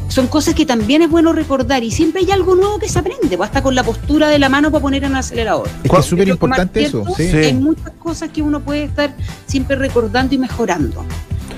son 0.08 0.26
cosas 0.28 0.54
que 0.54 0.64
también 0.64 1.02
es 1.02 1.10
bueno 1.10 1.32
recordar 1.32 1.82
y 1.84 1.90
siempre 1.90 2.22
hay 2.22 2.30
algo 2.30 2.54
nuevo 2.54 2.78
que 2.78 2.88
se 2.88 2.98
aprende, 2.98 3.36
pues, 3.36 3.48
hasta 3.48 3.62
con 3.62 3.74
la 3.74 3.82
postura 3.82 4.28
de 4.28 4.38
la 4.38 4.48
mano 4.48 4.70
para 4.70 4.80
poner 4.82 5.04
en 5.04 5.10
el 5.12 5.16
acelerador. 5.18 5.68
Es 5.82 5.90
que 5.90 5.96
es 5.96 6.04
súper 6.06 6.28
importante 6.28 6.84
eso. 6.84 7.04
Sí. 7.16 7.24
Hay 7.24 7.54
muchas 7.54 7.90
cosas 7.98 8.30
que 8.30 8.40
uno 8.42 8.60
puede 8.60 8.84
estar 8.84 9.14
siempre 9.46 9.76
recordando 9.76 10.34
y 10.34 10.38
mejorando. 10.38 11.04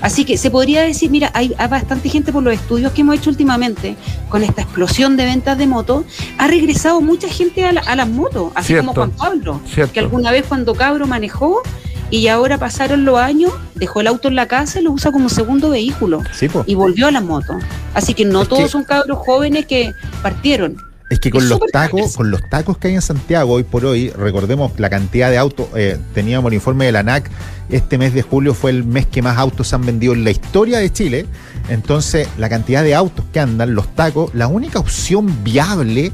Así 0.01 0.25
que 0.25 0.37
se 0.37 0.51
podría 0.51 0.83
decir, 0.83 1.11
mira, 1.11 1.31
hay, 1.35 1.53
hay 1.59 1.69
bastante 1.69 2.09
gente 2.09 2.33
por 2.33 2.43
los 2.45 2.55
estudios 2.55 2.93
que 2.93 3.01
hemos 3.01 3.17
hecho 3.17 3.31
últimamente 3.31 3.97
con 4.29 4.45
esta 4.45 4.63
explosión 4.63 5.17
de 5.17 5.25
ventas 5.25 5.59
de 5.59 5.67
motos, 5.67 6.05
ha 6.39 6.47
regresado 6.47 7.01
mucha 7.01 7.29
gente 7.29 7.65
a, 7.65 7.73
la- 7.73 7.81
a 7.81 7.97
las 7.97 8.09
motos, 8.09 8.53
así 8.55 8.69
Cierto. 8.69 8.87
como 8.87 8.95
Juan 8.95 9.11
Pablo, 9.11 9.61
Cierto. 9.73 9.93
que 9.93 9.99
alguna 10.01 10.31
vez 10.31 10.45
cuando 10.49 10.75
cabro 10.77 11.07
manejó 11.09 11.63
y 12.11 12.29
ahora 12.29 12.59
pasaron 12.59 13.05
los 13.05 13.19
años, 13.19 13.53
dejó 13.75 14.01
el 14.01 14.07
auto 14.07 14.29
en 14.29 14.35
la 14.37 14.47
casa 14.49 14.81
y 14.81 14.83
lo 14.83 14.93
usa 14.93 15.13
como 15.13 15.29
segundo 15.29 15.71
vehículo 15.71 16.23
Sí, 16.33 16.49
y 16.67 16.75
volvió 16.75 17.07
a 17.09 17.11
la 17.11 17.21
moto. 17.21 17.59
Así 17.95 18.15
que 18.15 18.25
no 18.25 18.43
Es 18.43 18.49
todos 18.49 18.63
que- 18.65 18.69
son 18.69 18.85
cabros 18.85 19.19
jóvenes 19.19 19.67
que 19.67 19.93
partieron. 20.23 20.77
Es 21.11 21.21
que 21.21 21.31
con 21.31 21.43
Es 21.43 21.49
los 21.49 21.59
tacos, 21.73 22.01
fácil. 22.03 22.17
con 22.17 22.31
los 22.31 22.41
tacos 22.51 22.77
que 22.77 22.89
hay 22.89 22.95
en 22.95 23.01
Santiago 23.03 23.55
hoy 23.55 23.63
por 23.63 23.87
hoy, 23.87 24.11
recordemos 24.11 24.73
la 24.79 24.91
cantidad 24.91 25.31
de 25.31 25.39
autos, 25.39 25.67
eh, 25.75 25.97
teníamos 26.13 26.51
el 26.51 26.55
informe 26.57 26.85
de 26.85 26.93
la 26.93 26.99
ANAC, 27.01 27.31
este 27.71 27.97
mes 27.97 28.13
de 28.13 28.21
julio 28.21 28.53
fue 28.53 28.71
el 28.73 28.85
mes 28.85 29.07
que 29.07 29.23
más 29.23 29.39
autos 29.39 29.69
se 29.69 29.75
han 29.75 29.87
vendido 29.87 30.13
en 30.13 30.23
la 30.25 30.31
historia 30.31 30.79
de 30.79 30.93
Chile. 30.93 31.25
Entonces, 31.71 32.29
la 32.39 32.49
cantidad 32.51 32.83
de 32.83 32.95
autos 32.95 33.25
que 33.33 33.41
andan, 33.41 33.75
los 33.75 33.95
tacos, 33.95 34.35
la 34.35 34.49
única 34.49 34.79
opción 34.79 35.43
viable 35.45 36.13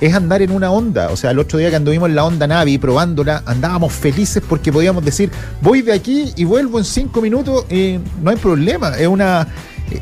es 0.00 0.14
andar 0.14 0.42
en 0.42 0.50
una 0.50 0.70
onda. 0.70 1.10
O 1.10 1.16
sea, 1.16 1.30
el 1.30 1.38
otro 1.38 1.58
día 1.58 1.70
que 1.70 1.76
anduvimos 1.76 2.08
en 2.08 2.16
la 2.16 2.24
onda 2.24 2.46
Navi 2.46 2.78
probándola, 2.78 3.42
andábamos 3.46 3.92
felices 3.92 4.42
porque 4.46 4.72
podíamos 4.72 5.04
decir, 5.04 5.30
voy 5.62 5.82
de 5.82 5.92
aquí 5.92 6.32
y 6.36 6.44
vuelvo 6.44 6.78
en 6.78 6.84
cinco 6.84 7.20
minutos 7.20 7.64
y 7.70 7.98
no 8.22 8.30
hay 8.30 8.36
problema. 8.36 8.96
Es 8.96 9.08
una 9.08 9.46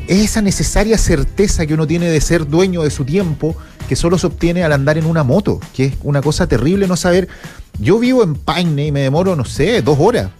es 0.07 0.23
esa 0.31 0.41
necesaria 0.41 0.97
certeza 0.97 1.65
que 1.65 1.73
uno 1.73 1.85
tiene 1.85 2.09
de 2.09 2.19
ser 2.21 2.47
dueño 2.47 2.83
de 2.83 2.89
su 2.89 3.05
tiempo 3.05 3.55
que 3.87 3.95
solo 3.95 4.17
se 4.17 4.27
obtiene 4.27 4.63
al 4.63 4.73
andar 4.73 4.97
en 4.97 5.05
una 5.05 5.23
moto, 5.23 5.59
que 5.75 5.85
es 5.85 5.93
una 6.03 6.21
cosa 6.21 6.47
terrible 6.47 6.87
no 6.87 6.97
saber. 6.97 7.27
Yo 7.79 7.99
vivo 7.99 8.23
en 8.23 8.35
Paine 8.35 8.87
y 8.87 8.91
me 8.91 9.01
demoro, 9.01 9.35
no 9.35 9.45
sé, 9.45 9.81
dos 9.81 9.97
horas. 9.99 10.31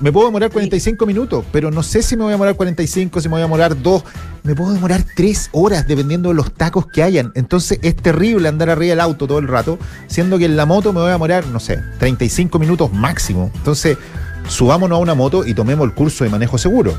Me 0.00 0.12
puedo 0.12 0.26
demorar 0.26 0.50
45 0.50 1.06
minutos, 1.06 1.44
pero 1.50 1.70
no 1.72 1.82
sé 1.82 2.02
si 2.02 2.16
me 2.16 2.22
voy 2.22 2.30
a 2.30 2.34
demorar 2.34 2.54
45, 2.54 3.20
si 3.20 3.28
me 3.28 3.32
voy 3.32 3.40
a 3.40 3.44
demorar 3.44 3.82
dos. 3.82 4.04
Me 4.44 4.54
puedo 4.54 4.72
demorar 4.72 5.02
tres 5.16 5.48
horas 5.52 5.88
dependiendo 5.88 6.28
de 6.28 6.36
los 6.36 6.52
tacos 6.54 6.86
que 6.86 7.02
hayan. 7.02 7.32
Entonces 7.34 7.80
es 7.82 7.96
terrible 7.96 8.48
andar 8.48 8.70
arriba 8.70 8.90
del 8.90 9.00
auto 9.00 9.26
todo 9.26 9.38
el 9.40 9.48
rato, 9.48 9.76
siendo 10.06 10.38
que 10.38 10.44
en 10.44 10.56
la 10.56 10.66
moto 10.66 10.92
me 10.92 11.00
voy 11.00 11.08
a 11.08 11.12
demorar, 11.12 11.46
no 11.48 11.58
sé, 11.58 11.80
35 11.98 12.58
minutos 12.60 12.92
máximo. 12.92 13.50
Entonces, 13.56 13.98
subámonos 14.48 14.96
a 14.96 15.00
una 15.00 15.14
moto 15.14 15.44
y 15.44 15.52
tomemos 15.52 15.84
el 15.86 15.94
curso 15.94 16.22
de 16.22 16.30
manejo 16.30 16.58
seguro. 16.58 16.96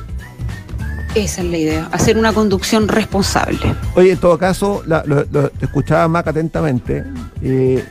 Esa 1.15 1.41
es 1.41 1.47
la 1.47 1.57
idea, 1.57 1.89
hacer 1.91 2.17
una 2.17 2.33
conducción 2.33 2.87
responsable. 2.87 3.75
Oye, 3.95 4.11
en 4.11 4.17
todo 4.19 4.37
caso, 4.37 4.83
la- 4.85 5.03
lo, 5.07 5.25
lo 5.31 5.51
escuchaba 5.61 6.07
más 6.07 6.27
atentamente 6.27 7.03
eh, 7.41 7.83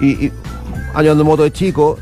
y, 0.00 0.26
y 0.26 0.32
de 1.02 1.14
moto 1.16 1.42
de 1.42 1.52
chico, 1.52 1.98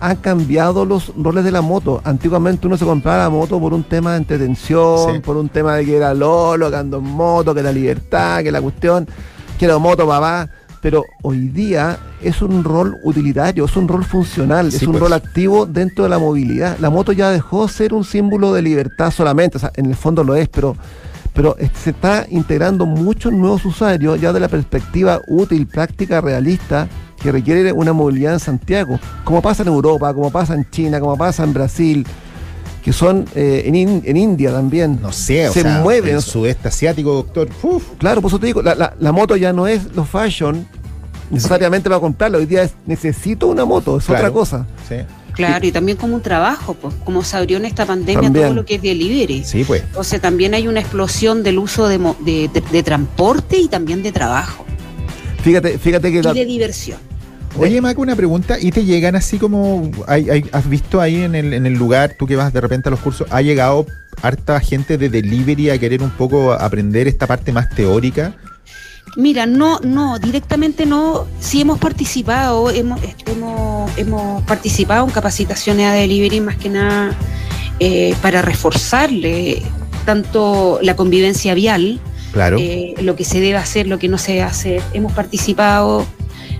han 0.00 0.16
cambiado 0.16 0.84
los 0.84 1.12
roles 1.16 1.44
de 1.44 1.50
la 1.50 1.60
moto. 1.60 2.00
Antiguamente 2.04 2.66
uno 2.66 2.76
se 2.76 2.84
compraba 2.84 3.24
la 3.24 3.30
moto 3.30 3.58
por 3.60 3.74
un 3.74 3.84
tema 3.84 4.12
de 4.12 4.18
entretención, 4.18 5.14
Sí. 5.14 5.20
por 5.20 5.36
un 5.36 5.48
tema 5.48 5.74
de 5.76 5.84
que 5.84 5.96
era 5.96 6.14
Lolo, 6.14 6.70
que 6.70 6.76
ando 6.76 6.98
en 6.98 7.04
moto, 7.04 7.54
que 7.54 7.62
la 7.62 7.72
libertad, 7.72 8.42
que 8.42 8.52
la 8.52 8.60
cuestión, 8.60 9.06
que 9.58 9.64
era 9.64 9.78
moto 9.78 10.06
papá. 10.06 10.48
Pero 10.80 11.02
hoy 11.22 11.48
día 11.48 11.98
es 12.22 12.40
un 12.40 12.62
rol 12.62 12.96
utilitario, 13.02 13.64
es 13.64 13.76
un 13.76 13.88
rol 13.88 14.04
funcional, 14.04 14.70
Sí, 14.70 14.76
es 14.76 14.82
un 14.84 14.92
pues. 14.92 15.00
rol 15.02 15.12
activo 15.12 15.66
dentro 15.66 16.04
de 16.04 16.10
la 16.10 16.18
movilidad. 16.20 16.76
La 16.78 16.88
moto 16.88 17.10
ya 17.10 17.30
dejó 17.30 17.66
de 17.66 17.72
ser 17.72 17.92
un 17.92 18.04
símbolo 18.04 18.52
de 18.52 18.62
libertad 18.62 19.10
solamente, 19.10 19.56
o 19.56 19.60
sea, 19.60 19.72
en 19.74 19.86
el 19.86 19.96
fondo 19.96 20.22
lo 20.22 20.34
es, 20.36 20.48
pero 20.48 20.76
pero 21.34 21.54
se 21.72 21.90
está 21.90 22.26
integrando 22.30 22.84
muchos 22.84 23.32
nuevos 23.32 23.64
usuarios 23.64 24.20
ya 24.20 24.32
de 24.32 24.40
la 24.40 24.48
perspectiva 24.48 25.20
útil, 25.28 25.68
práctica, 25.68 26.20
realista 26.20 26.88
que 27.20 27.32
requiere 27.32 27.72
una 27.72 27.92
movilidad 27.92 28.34
en 28.34 28.40
Santiago, 28.40 28.98
como 29.24 29.42
pasa 29.42 29.62
en 29.62 29.68
Europa, 29.68 30.12
como 30.14 30.30
pasa 30.30 30.54
en 30.54 30.68
China, 30.70 31.00
como 31.00 31.16
pasa 31.16 31.44
en 31.44 31.52
Brasil, 31.52 32.06
que 32.84 32.92
son 32.92 33.24
eh, 33.34 33.62
en, 33.66 33.74
In- 33.74 34.02
en 34.04 34.16
India 34.16 34.52
también. 34.52 34.98
No 35.02 35.12
sé, 35.12 35.48
o 35.48 35.52
Se 35.52 35.62
sea, 35.62 35.80
mueve, 35.82 36.10
el 36.12 36.16
o- 36.18 36.20
sudeste 36.22 36.68
asiático, 36.68 37.12
doctor. 37.12 37.48
Uf, 37.62 37.82
Claro, 37.98 38.22
por 38.22 38.30
eso 38.30 38.38
te 38.38 38.46
digo, 38.46 38.62
la, 38.62 38.74
la- 38.74 38.94
la 38.98 39.12
moto 39.12 39.36
ya 39.36 39.52
no 39.52 39.66
es 39.66 39.94
lo 39.96 40.04
fashion 40.04 40.66
necesariamente 41.30 41.88
para 41.90 42.00
comprarla, 42.00 42.38
hoy 42.38 42.46
día 42.46 42.62
es 42.62 42.72
necesito 42.86 43.48
una 43.48 43.64
moto, 43.64 43.98
es 43.98 44.04
Claro. 44.04 44.20
otra 44.20 44.32
cosa. 44.32 44.66
sí, 44.88 44.94
Claro, 45.34 45.64
y 45.64 45.70
también 45.70 45.96
como 45.96 46.16
un 46.16 46.20
trabajo, 46.22 46.74
pues, 46.74 46.92
como 47.04 47.22
se 47.22 47.36
abrió 47.36 47.58
en 47.58 47.64
esta 47.64 47.86
pandemia 47.86 48.22
También. 48.22 48.46
todo 48.46 48.54
lo 48.54 48.64
que 48.64 48.74
es 48.76 48.82
delivery. 48.82 49.44
sí, 49.44 49.62
pues. 49.64 49.82
Entonces 49.84 50.20
también 50.20 50.52
hay 50.54 50.66
una 50.66 50.80
explosión 50.80 51.42
del 51.44 51.58
uso 51.58 51.86
de, 51.86 51.98
mo- 51.98 52.16
de, 52.20 52.48
de- 52.52 52.60
de 52.60 52.82
transporte 52.82 53.56
y 53.58 53.68
también 53.68 54.02
de 54.02 54.10
trabajo 54.10 54.64
Fíjate, 55.42 55.78
fíjate 55.78 56.10
que 56.12 56.18
y 56.18 56.22
la- 56.22 56.34
de 56.34 56.44
diversión. 56.44 56.98
Oye, 57.56 57.80
Mac, 57.80 57.98
una 57.98 58.14
pregunta. 58.14 58.56
¿Y 58.60 58.70
te 58.70 58.84
llegan 58.84 59.16
así 59.16 59.38
como. 59.38 59.90
hay- 60.06 60.28
hay- 60.30 60.44
¿Has 60.52 60.68
visto 60.68 61.00
ahí 61.00 61.22
en 61.22 61.34
el, 61.34 61.52
en 61.54 61.66
el 61.66 61.74
lugar, 61.74 62.14
tú 62.18 62.26
que 62.26 62.36
vas 62.36 62.52
de 62.52 62.60
repente 62.60 62.88
a 62.88 62.90
los 62.90 63.00
cursos, 63.00 63.26
ha 63.30 63.40
llegado 63.42 63.86
harta 64.22 64.60
gente 64.60 64.98
de 64.98 65.08
delivery 65.08 65.70
a 65.70 65.78
querer 65.78 66.02
un 66.02 66.10
poco 66.10 66.52
aprender 66.52 67.08
esta 67.08 67.26
parte 67.26 67.50
más 67.52 67.70
teórica? 67.70 68.34
Mira, 69.16 69.46
no, 69.46 69.80
no, 69.80 70.18
directamente 70.18 70.84
no. 70.86 71.26
Sí 71.40 71.62
hemos 71.62 71.78
participado, 71.78 72.70
hemos, 72.70 73.00
hemos, 73.26 73.90
hemos 73.98 74.42
participado 74.44 75.04
en 75.06 75.10
capacitaciones 75.10 75.86
a 75.86 75.92
delivery 75.94 76.40
más 76.40 76.56
que 76.56 76.68
nada 76.68 77.16
eh, 77.80 78.14
para 78.20 78.42
reforzarle 78.42 79.62
tanto 80.04 80.78
la 80.82 80.94
convivencia 80.94 81.54
vial, 81.54 82.00
Claro. 82.32 82.58
eh, 82.60 82.94
lo 83.02 83.16
que 83.16 83.24
se 83.24 83.40
debe 83.40 83.56
hacer, 83.56 83.86
lo 83.86 83.98
que 83.98 84.08
no 84.08 84.18
se 84.18 84.32
debe 84.32 84.44
hacer. 84.44 84.82
Hemos 84.92 85.12
participado 85.12 86.06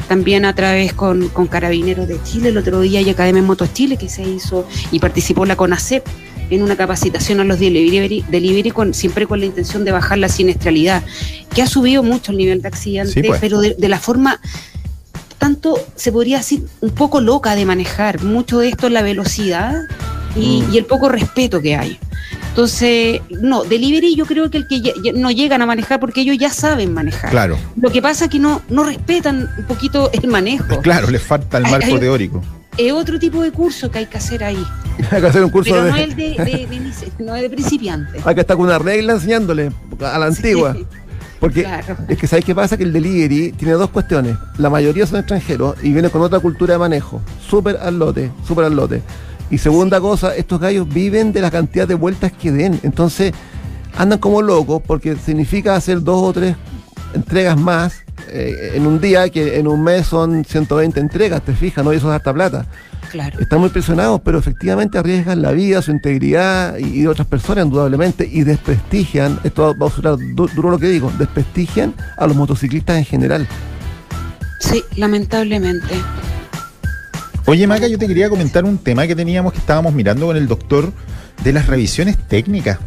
también 0.09 0.45
a 0.45 0.55
través 0.55 0.93
con, 0.95 1.29
con 1.29 1.47
Carabineros 1.47 2.09
de 2.09 2.19
Chile, 2.23 2.49
el 2.49 2.57
otro 2.59 2.81
día 2.81 3.01
hay 3.01 3.11
Academia 3.11 3.43
Motos 3.43 3.73
Chile 3.75 3.97
que 3.99 4.09
se 4.09 4.23
hizo 4.23 4.67
y 4.91 4.99
participó 5.01 5.45
la 5.45 5.55
CONACEP 5.57 6.03
en 6.51 6.63
una 6.63 6.77
capacitación 6.77 7.41
a 7.41 7.45
los 7.45 7.61
delivery, 7.61 8.25
delivery 8.31 8.71
con, 8.71 8.95
siempre 8.95 9.27
con 9.27 9.39
la 9.41 9.45
intención 9.47 9.85
de 9.85 9.93
bajar 9.93 10.17
la 10.17 10.31
siniestralidad, 10.31 11.03
que 11.55 11.61
ha 11.61 11.67
subido 11.67 12.03
mucho 12.03 12.33
el 12.33 12.39
nivel 12.39 12.63
de 12.63 12.69
accidentes, 12.69 13.13
Sí, 13.13 13.23
pues. 13.23 13.39
pero 13.39 13.61
de, 13.61 13.75
de 13.79 13.89
la 13.91 13.99
forma 13.99 14.41
tanto, 15.37 15.79
se 15.95 16.11
podría 16.11 16.39
decir, 16.39 16.65
un 16.81 16.91
poco 16.91 17.21
loca 17.21 17.55
de 17.55 17.65
manejar. 17.67 18.23
Mucho 18.25 18.59
de 18.61 18.69
esto 18.69 18.87
es 18.87 18.93
la 18.95 19.03
velocidad 19.03 19.75
y, 20.35 20.63
Mm. 20.63 20.75
y 20.75 20.79
el 20.79 20.85
poco 20.87 21.09
respeto 21.11 21.61
que 21.61 21.77
hay. 21.77 21.99
Entonces, 22.51 23.21
no, 23.41 23.63
delivery 23.65 24.17
yo 24.17 24.27
creo 24.27 24.51
que 24.51 24.59
el 24.59 24.67
que 24.67 24.81
ya- 24.81 24.93
ya 25.03 25.13
no 25.13 25.31
llegan 25.31 25.63
a 25.63 25.67
manejar 25.67 26.01
porque 26.01 26.23
ellos 26.23 26.37
ya 26.39 26.51
saben 26.51 26.93
manejar. 26.93 27.31
Claro. 27.31 27.57
Lo 27.81 27.91
que 27.91 28.03
pasa 28.03 28.25
es 28.25 28.31
que 28.31 28.39
no, 28.39 28.63
no 28.69 28.83
respetan 28.85 29.49
un 29.59 29.65
poquito 29.67 30.11
el 30.13 30.29
manejo. 30.29 30.65
Claro, 30.83 31.11
les 31.11 31.23
falta 31.23 31.59
el 31.59 31.65
marco 31.65 31.87
hay- 31.95 31.99
teórico. 32.01 32.43
Es 32.77 32.93
otro 32.93 33.19
tipo 33.19 33.43
de 33.43 33.51
curso 33.51 33.91
que 33.91 33.99
hay 33.99 34.07
que 34.07 34.19
hacer 34.19 34.43
ahí. 34.45 34.65
hay 35.11 35.21
que 35.21 35.27
hacer 35.27 35.43
un 35.45 35.51
curso 35.51 35.73
Pero 35.73 35.85
de, 35.85 35.91
no 35.91 35.97
el 35.97 36.15
de, 36.17 36.29
de, 36.31 36.67
de 36.67 37.25
no 37.25 37.35
es 37.35 37.43
de 37.43 37.51
principiante. 37.51 38.21
hay 38.25 38.35
que 38.35 38.41
estar 38.41 38.57
con 38.57 38.67
una 38.67 38.79
regla 38.79 39.15
enseñándole 39.15 39.71
a 40.01 40.19
la 40.19 40.27
antigua. 40.27 40.75
Sí, 40.75 40.87
Porque 41.41 41.63
claro. 41.63 41.97
es 42.09 42.19
que 42.19 42.27
¿sabes 42.29 42.45
qué 42.45 42.55
pasa? 42.55 42.77
Que 42.77 42.85
el 42.85 42.93
delivery 42.93 43.53
tiene 43.53 43.75
dos 43.75 43.91
cuestiones. 43.91 44.37
La 44.59 44.71
mayoría 44.71 45.07
son 45.07 45.19
extranjeros 45.19 45.75
y 45.83 45.93
vienen 45.93 46.11
con 46.13 46.23
otra 46.23 46.39
cultura 46.41 46.75
de 46.75 46.79
manejo. 46.79 47.21
Súper 47.49 47.77
al 47.79 47.99
lote, 47.99 48.31
súper 48.47 48.65
al 48.67 48.75
lote. 48.77 49.03
Y 49.51 49.59
segunda 49.59 50.01
cosa, 50.01 50.35
estos 50.37 50.61
gallos 50.61 50.89
viven 50.89 51.33
de 51.33 51.41
la 51.41 51.51
cantidad 51.51 51.89
de 51.89 51.95
vueltas 51.95 52.33
que 52.33 52.53
den. 52.53 52.79
Entonces, 52.83 53.33
andan 53.97 54.19
como 54.19 54.43
locos 54.43 54.83
porque 54.87 55.17
significa 55.17 55.75
hacer 55.75 56.03
dos 56.03 56.23
o 56.23 56.33
tres 56.33 56.55
entregas 57.15 57.59
más 57.59 57.95
eh, 58.29 58.73
en 58.75 58.87
un 58.87 59.01
día, 59.01 59.29
que 59.31 59.59
en 59.59 59.67
un 59.67 59.83
mes 59.83 60.07
son 60.07 60.45
120 60.45 61.01
entregas, 61.01 61.41
te 61.43 61.55
fijas, 61.55 61.83
¿no? 61.85 61.93
Y 61.93 61.97
eso 61.97 62.09
es 62.09 62.15
harta 62.17 62.35
plata. 62.35 62.67
Claro. 63.11 63.41
Están 63.41 63.61
muy 63.61 63.71
presionados, 63.71 64.21
pero 64.23 64.39
efectivamente 64.39 64.99
arriesgan 64.99 65.41
la 65.41 65.53
vida, 65.53 65.81
su 65.81 65.93
integridad 65.93 66.77
y, 66.77 66.85
y 66.85 67.01
de 67.03 67.09
otras 67.09 67.27
personas, 67.27 67.65
indudablemente, 67.65 68.29
y 68.31 68.43
desprestigian, 68.43 69.41
esto 69.45 69.75
va 69.79 69.87
a 69.87 69.91
sonar 69.91 70.19
du- 70.19 70.49
duro 70.55 70.71
lo 70.73 70.79
que 70.79 70.89
digo, 70.91 71.11
desprestigian 71.19 71.95
a 72.19 72.27
los 72.27 72.37
motociclistas 72.37 72.99
en 72.99 73.07
general. 73.07 73.49
Sí, 74.61 74.85
lamentablemente. 74.97 75.95
Oye, 77.49 77.67
Maca, 77.67 77.89
yo 77.89 77.99
te 77.99 78.07
quería 78.07 78.29
comentar 78.29 78.65
un 78.67 78.77
tema 78.77 79.07
que 79.07 79.17
teníamos 79.17 79.53
que 79.55 79.59
estábamos 79.59 79.95
mirando 79.95 80.27
con 80.27 80.37
el 80.37 80.47
doctor 80.47 80.93
de 81.43 81.53
las 81.55 81.67
revisiones 81.67 82.19
técnicas. 82.29 82.79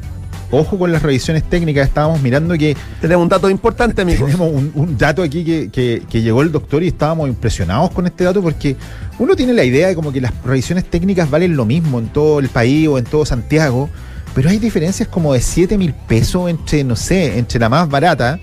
Ojo 0.51 0.77
con 0.77 0.91
las 0.91 1.01
revisiones 1.01 1.43
técnicas, 1.49 1.87
estábamos 1.87 2.21
mirando 2.21 2.55
que 2.55 2.77
Tenemos 2.99 3.23
un 3.23 3.29
dato 3.29 3.49
importante, 3.49 4.03
amigos. 4.03 4.25
tenemos 4.29 4.51
un, 4.53 4.71
un 4.75 4.97
dato 4.99 5.23
aquí 5.23 5.43
que, 5.43 5.71
que- 5.71 6.03
que 6.07 6.21
llegó 6.21 6.43
el 6.43 6.51
doctor 6.51 6.83
y 6.83 6.87
estábamos 6.89 7.27
impresionados 7.27 7.89
con 7.89 8.05
este 8.05 8.23
dato 8.25 8.39
porque 8.43 8.75
uno 9.17 9.35
tiene 9.35 9.53
la 9.53 9.63
idea 9.63 9.87
de 9.87 9.95
como 9.95 10.11
que 10.11 10.21
las 10.21 10.31
revisiones 10.43 10.85
técnicas 10.85 11.27
valen 11.31 11.55
lo 11.55 11.65
mismo 11.65 11.97
en 11.97 12.09
todo 12.09 12.39
el 12.39 12.49
país 12.49 12.87
o 12.87 12.99
en 12.99 13.05
todo 13.05 13.25
Santiago, 13.25 13.89
pero 14.35 14.49
hay 14.49 14.59
diferencias 14.59 15.07
como 15.09 15.33
de 15.33 15.41
7 15.41 15.75
mil 15.77 15.93
pesos 15.93 16.49
entre, 16.51 16.83
no 16.83 16.95
sé, 16.97 17.39
entre 17.39 17.59
la 17.59 17.69
más 17.69 17.89
barata, 17.89 18.39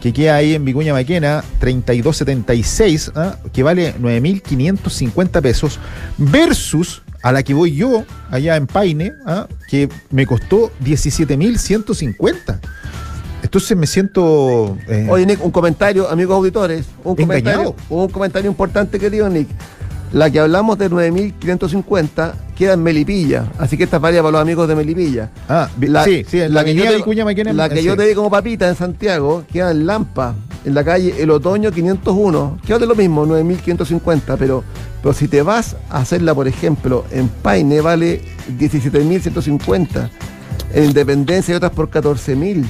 que 0.00 0.12
queda 0.12 0.36
ahí 0.36 0.54
en 0.54 0.64
Vicuña 0.64 0.92
Maquena, 0.92 1.44
3276, 1.58 3.12
¿ah? 3.14 3.36
que 3.52 3.62
vale 3.62 3.94
9.550 4.00 5.42
pesos, 5.42 5.78
versus 6.16 7.02
a 7.22 7.32
la 7.32 7.42
que 7.42 7.52
voy 7.52 7.74
yo, 7.74 8.04
allá 8.30 8.56
en 8.56 8.66
Paine, 8.66 9.12
¿ah? 9.26 9.46
que 9.68 9.88
me 10.10 10.26
costó 10.26 10.72
17.150. 10.82 12.60
Entonces 13.42 13.76
me 13.76 13.86
siento... 13.86 14.76
eh, 14.88 15.06
Oye, 15.10 15.26
Nick, 15.26 15.44
un 15.44 15.50
comentario, 15.50 16.08
amigos 16.08 16.36
auditores. 16.36 16.86
Un 17.04 17.20
Engañado. 17.20 17.74
comentario, 17.74 17.76
un 17.88 18.08
comentario 18.08 18.50
importante, 18.50 18.98
querido 18.98 19.28
Nick. 19.28 19.48
La 20.12 20.28
que 20.30 20.40
hablamos 20.40 20.76
de 20.78 20.90
9.550 20.90 22.32
queda 22.56 22.72
en 22.74 22.82
Melipilla. 22.82 23.46
Así 23.58 23.76
que 23.76 23.84
esta 23.84 23.96
es 23.96 24.02
para 24.02 24.20
los 24.22 24.40
amigos 24.40 24.66
de 24.68 24.74
Melipilla. 24.74 25.30
Ah, 25.48 25.68
vi- 25.76 25.86
sí, 25.86 26.38
la, 26.48 26.64
que 26.64 26.74
yo 26.74 26.84
te- 26.84 26.96
Vicuña. 26.96 27.24
La 27.52 27.68
que 27.68 27.76
sí. 27.78 27.84
yo 27.84 27.96
te 27.96 28.06
di 28.06 28.14
como 28.14 28.28
papita 28.30 28.68
en 28.68 28.74
Santiago 28.74 29.44
queda 29.52 29.70
en 29.70 29.86
Lampa, 29.86 30.34
en 30.64 30.74
la 30.74 30.82
calle 30.84 31.14
El 31.18 31.30
Otoño 31.30 31.70
501. 31.70 32.58
Queda 32.66 32.78
de 32.80 32.86
lo 32.86 32.94
mismo, 32.96 33.24
9.550, 33.26 34.36
pero, 34.36 34.64
pero 35.00 35.14
si 35.14 35.28
te 35.28 35.42
vas 35.42 35.76
a 35.88 35.98
hacerla, 35.98 36.34
por 36.34 36.48
ejemplo, 36.48 37.04
en 37.12 37.28
Paine 37.28 37.80
vale 37.80 38.20
17.150. 38.58 40.10
En 40.74 40.84
Independencia 40.84 41.52
y 41.52 41.56
otras 41.56 41.72
por 41.72 41.88
14.000. 41.90 42.64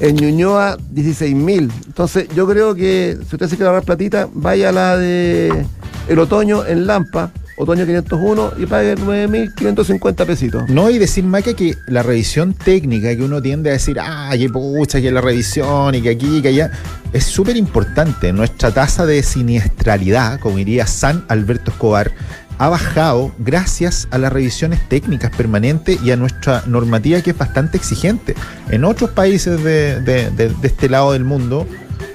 En 0.00 0.16
Ñuñoa 0.16 0.76
16.000. 0.92 1.70
Entonces 1.86 2.28
yo 2.34 2.46
creo 2.48 2.74
que 2.74 3.16
si 3.28 3.36
usted 3.36 3.48
se 3.48 3.56
quiere 3.56 3.68
ahorrar 3.68 3.84
platita, 3.84 4.28
vaya 4.32 4.70
a 4.70 4.72
la 4.72 4.96
de 4.96 5.66
El 6.08 6.18
Otoño 6.18 6.66
en 6.66 6.86
Lampa, 6.86 7.32
Otoño 7.56 7.86
501 7.86 8.54
y 8.58 8.66
pague 8.66 8.96
9.550 8.96 10.26
pesitos. 10.26 10.68
No, 10.68 10.90
y 10.90 10.98
decir, 10.98 11.22
Maca, 11.22 11.54
que 11.54 11.76
la 11.86 12.02
revisión 12.02 12.52
técnica 12.52 13.14
que 13.16 13.22
uno 13.22 13.40
tiende 13.40 13.70
a 13.70 13.74
decir, 13.74 13.98
ah, 14.00 14.32
que 14.36 14.48
pucha, 14.48 15.00
que 15.00 15.12
la 15.12 15.20
revisión 15.20 15.94
y 15.94 16.02
que 16.02 16.10
aquí 16.10 16.38
y 16.38 16.42
que 16.42 16.48
allá, 16.48 16.72
es 17.12 17.24
súper 17.24 17.56
importante. 17.56 18.32
Nuestra 18.32 18.72
tasa 18.72 19.06
de 19.06 19.22
siniestralidad, 19.22 20.40
como 20.40 20.56
diría 20.56 20.86
San 20.88 21.24
Alberto 21.28 21.70
Escobar, 21.70 22.10
ha 22.58 22.68
bajado 22.68 23.32
gracias 23.38 24.08
a 24.10 24.18
las 24.18 24.32
revisiones 24.32 24.88
técnicas 24.88 25.30
permanentes 25.36 26.00
y 26.02 26.10
a 26.10 26.16
nuestra 26.16 26.62
normativa 26.66 27.20
que 27.20 27.30
es 27.30 27.38
bastante 27.38 27.76
exigente. 27.76 28.34
En 28.70 28.84
otros 28.84 29.10
países 29.10 29.62
de, 29.62 30.52
este 30.62 30.88
lado 30.88 31.12
del 31.12 31.24
mundo, 31.24 31.66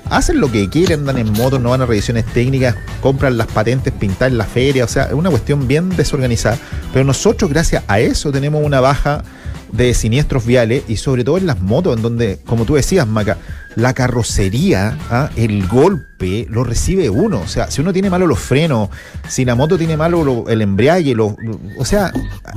hacen 0.10 0.40
lo 0.40 0.52
que 0.52 0.70
quieren, 0.70 1.02
andan 1.02 1.18
en 1.18 1.32
moto, 1.34 1.60
no 1.60 1.72
van 1.72 1.82
a 1.82 1.86
revisiones 1.86 2.26
técnicas, 2.26 2.76
compran 3.02 3.38
las 3.38 3.48
patentes 3.48 3.94
pintadas 3.94 4.32
en 4.32 4.38
la 4.38 4.46
feria, 4.46 4.86
o 4.86 4.88
sea, 4.88 5.06
es 5.06 5.14
una 5.14 5.30
cuestión 5.30 5.68
bien 5.68 5.90
desorganizada. 5.90 6.58
Pero 6.94 7.06
nosotros, 7.06 7.50
gracias 7.50 7.84
a 7.88 8.00
eso, 8.00 8.32
tenemos 8.32 8.64
una 8.64 8.80
baja 8.80 9.24
de 9.72 9.94
siniestros 9.94 10.46
viales 10.46 10.84
y 10.88 10.98
sobre 10.98 11.24
todo 11.24 11.38
en 11.38 11.46
las 11.46 11.62
motos, 11.62 11.96
en 11.96 12.02
donde, 12.02 12.40
como 12.46 12.66
tú 12.66 12.76
decías, 12.76 13.08
Maca, 13.08 13.38
la 13.80 13.94
carrocería, 13.94 14.98
¿ah? 15.10 15.30
el 15.36 15.68
golpe, 15.68 16.46
lo 16.50 16.64
recibe 16.64 17.10
uno. 17.10 17.40
O 17.42 17.48
sea, 17.48 17.72
si 17.72 17.82
uno 17.82 17.94
tiene 17.94 18.10
malo 18.10 18.28
los 18.28 18.40
frenos, 18.40 18.90
si 19.28 19.46
la 19.46 19.56
moto 19.56 19.78
tiene 19.78 19.98
malo 19.98 20.24
lo- 20.24 20.50
el 20.50 20.62
embriague, 20.62 21.16
o 21.20 21.86
sea, 21.86 22.12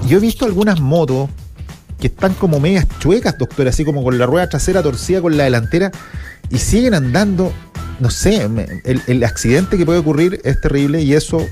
yo 0.06 0.18
he 0.18 0.20
visto 0.20 0.44
algunas 0.44 0.80
motos 0.80 1.28
que 2.00 2.08
están 2.08 2.34
como 2.34 2.58
medias 2.58 2.86
chuecas, 2.98 3.38
doctor, 3.38 3.68
así 3.68 3.84
como 3.84 4.02
con 4.02 4.18
la 4.18 4.26
rueda 4.26 4.48
trasera 4.48 4.82
torcida 4.82 5.20
con 5.22 5.36
la 5.36 5.44
delantera 5.44 5.90
y 6.50 6.58
siguen 6.58 6.94
andando. 6.94 7.52
No 8.00 8.10
sé, 8.10 8.42
el, 8.84 9.00
el 9.06 9.22
accidente 9.22 9.78
que 9.78 9.86
puede 9.86 10.00
ocurrir 10.00 10.40
es 10.42 10.60
terrible 10.60 11.02
y 11.02 11.14
eso 11.14 11.46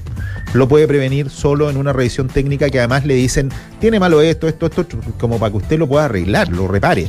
lo 0.53 0.67
puede 0.67 0.89
prevenir 0.89 1.31
solo 1.31 1.71
en 1.71 1.77
una 1.77 1.93
revisión 1.93 2.27
técnica 2.27 2.69
que 2.71 2.81
además 2.81 3.07
le 3.07 3.15
dicen, 3.15 3.51
tiene 3.79 4.01
malo 4.01 4.21
esto, 4.21 4.49
esto, 4.49 4.67
esto", 4.67 4.85
como 5.21 5.39
para 5.39 5.53
que 5.53 5.59
usted 5.59 5.79
lo 5.79 5.87
pueda 5.87 6.07
arreglar, 6.07 6.49
lo 6.49 6.67
repare. 6.67 7.09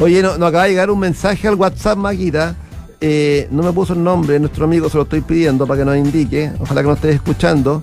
Oye, 0.00 0.22
no- 0.22 0.36
nos 0.38 0.48
acaba 0.48 0.64
de 0.64 0.70
llegar 0.70 0.90
un 0.90 0.98
mensaje 0.98 1.46
al 1.48 1.54
WhatsApp, 1.54 1.96
Maquita. 1.98 2.56
Eh, 3.00 3.48
no 3.50 3.62
me 3.62 3.72
puso 3.72 3.92
el 3.92 4.02
nombre, 4.02 4.38
nuestro 4.40 4.64
amigo 4.64 4.88
se 4.88 4.96
lo 4.96 5.02
estoy 5.02 5.20
pidiendo 5.20 5.66
para 5.66 5.80
que 5.80 5.84
nos 5.84 5.96
indique. 5.96 6.50
Ojalá 6.58 6.80
que 6.82 6.88
nos 6.88 6.96
estés 6.96 7.14
escuchando. 7.16 7.82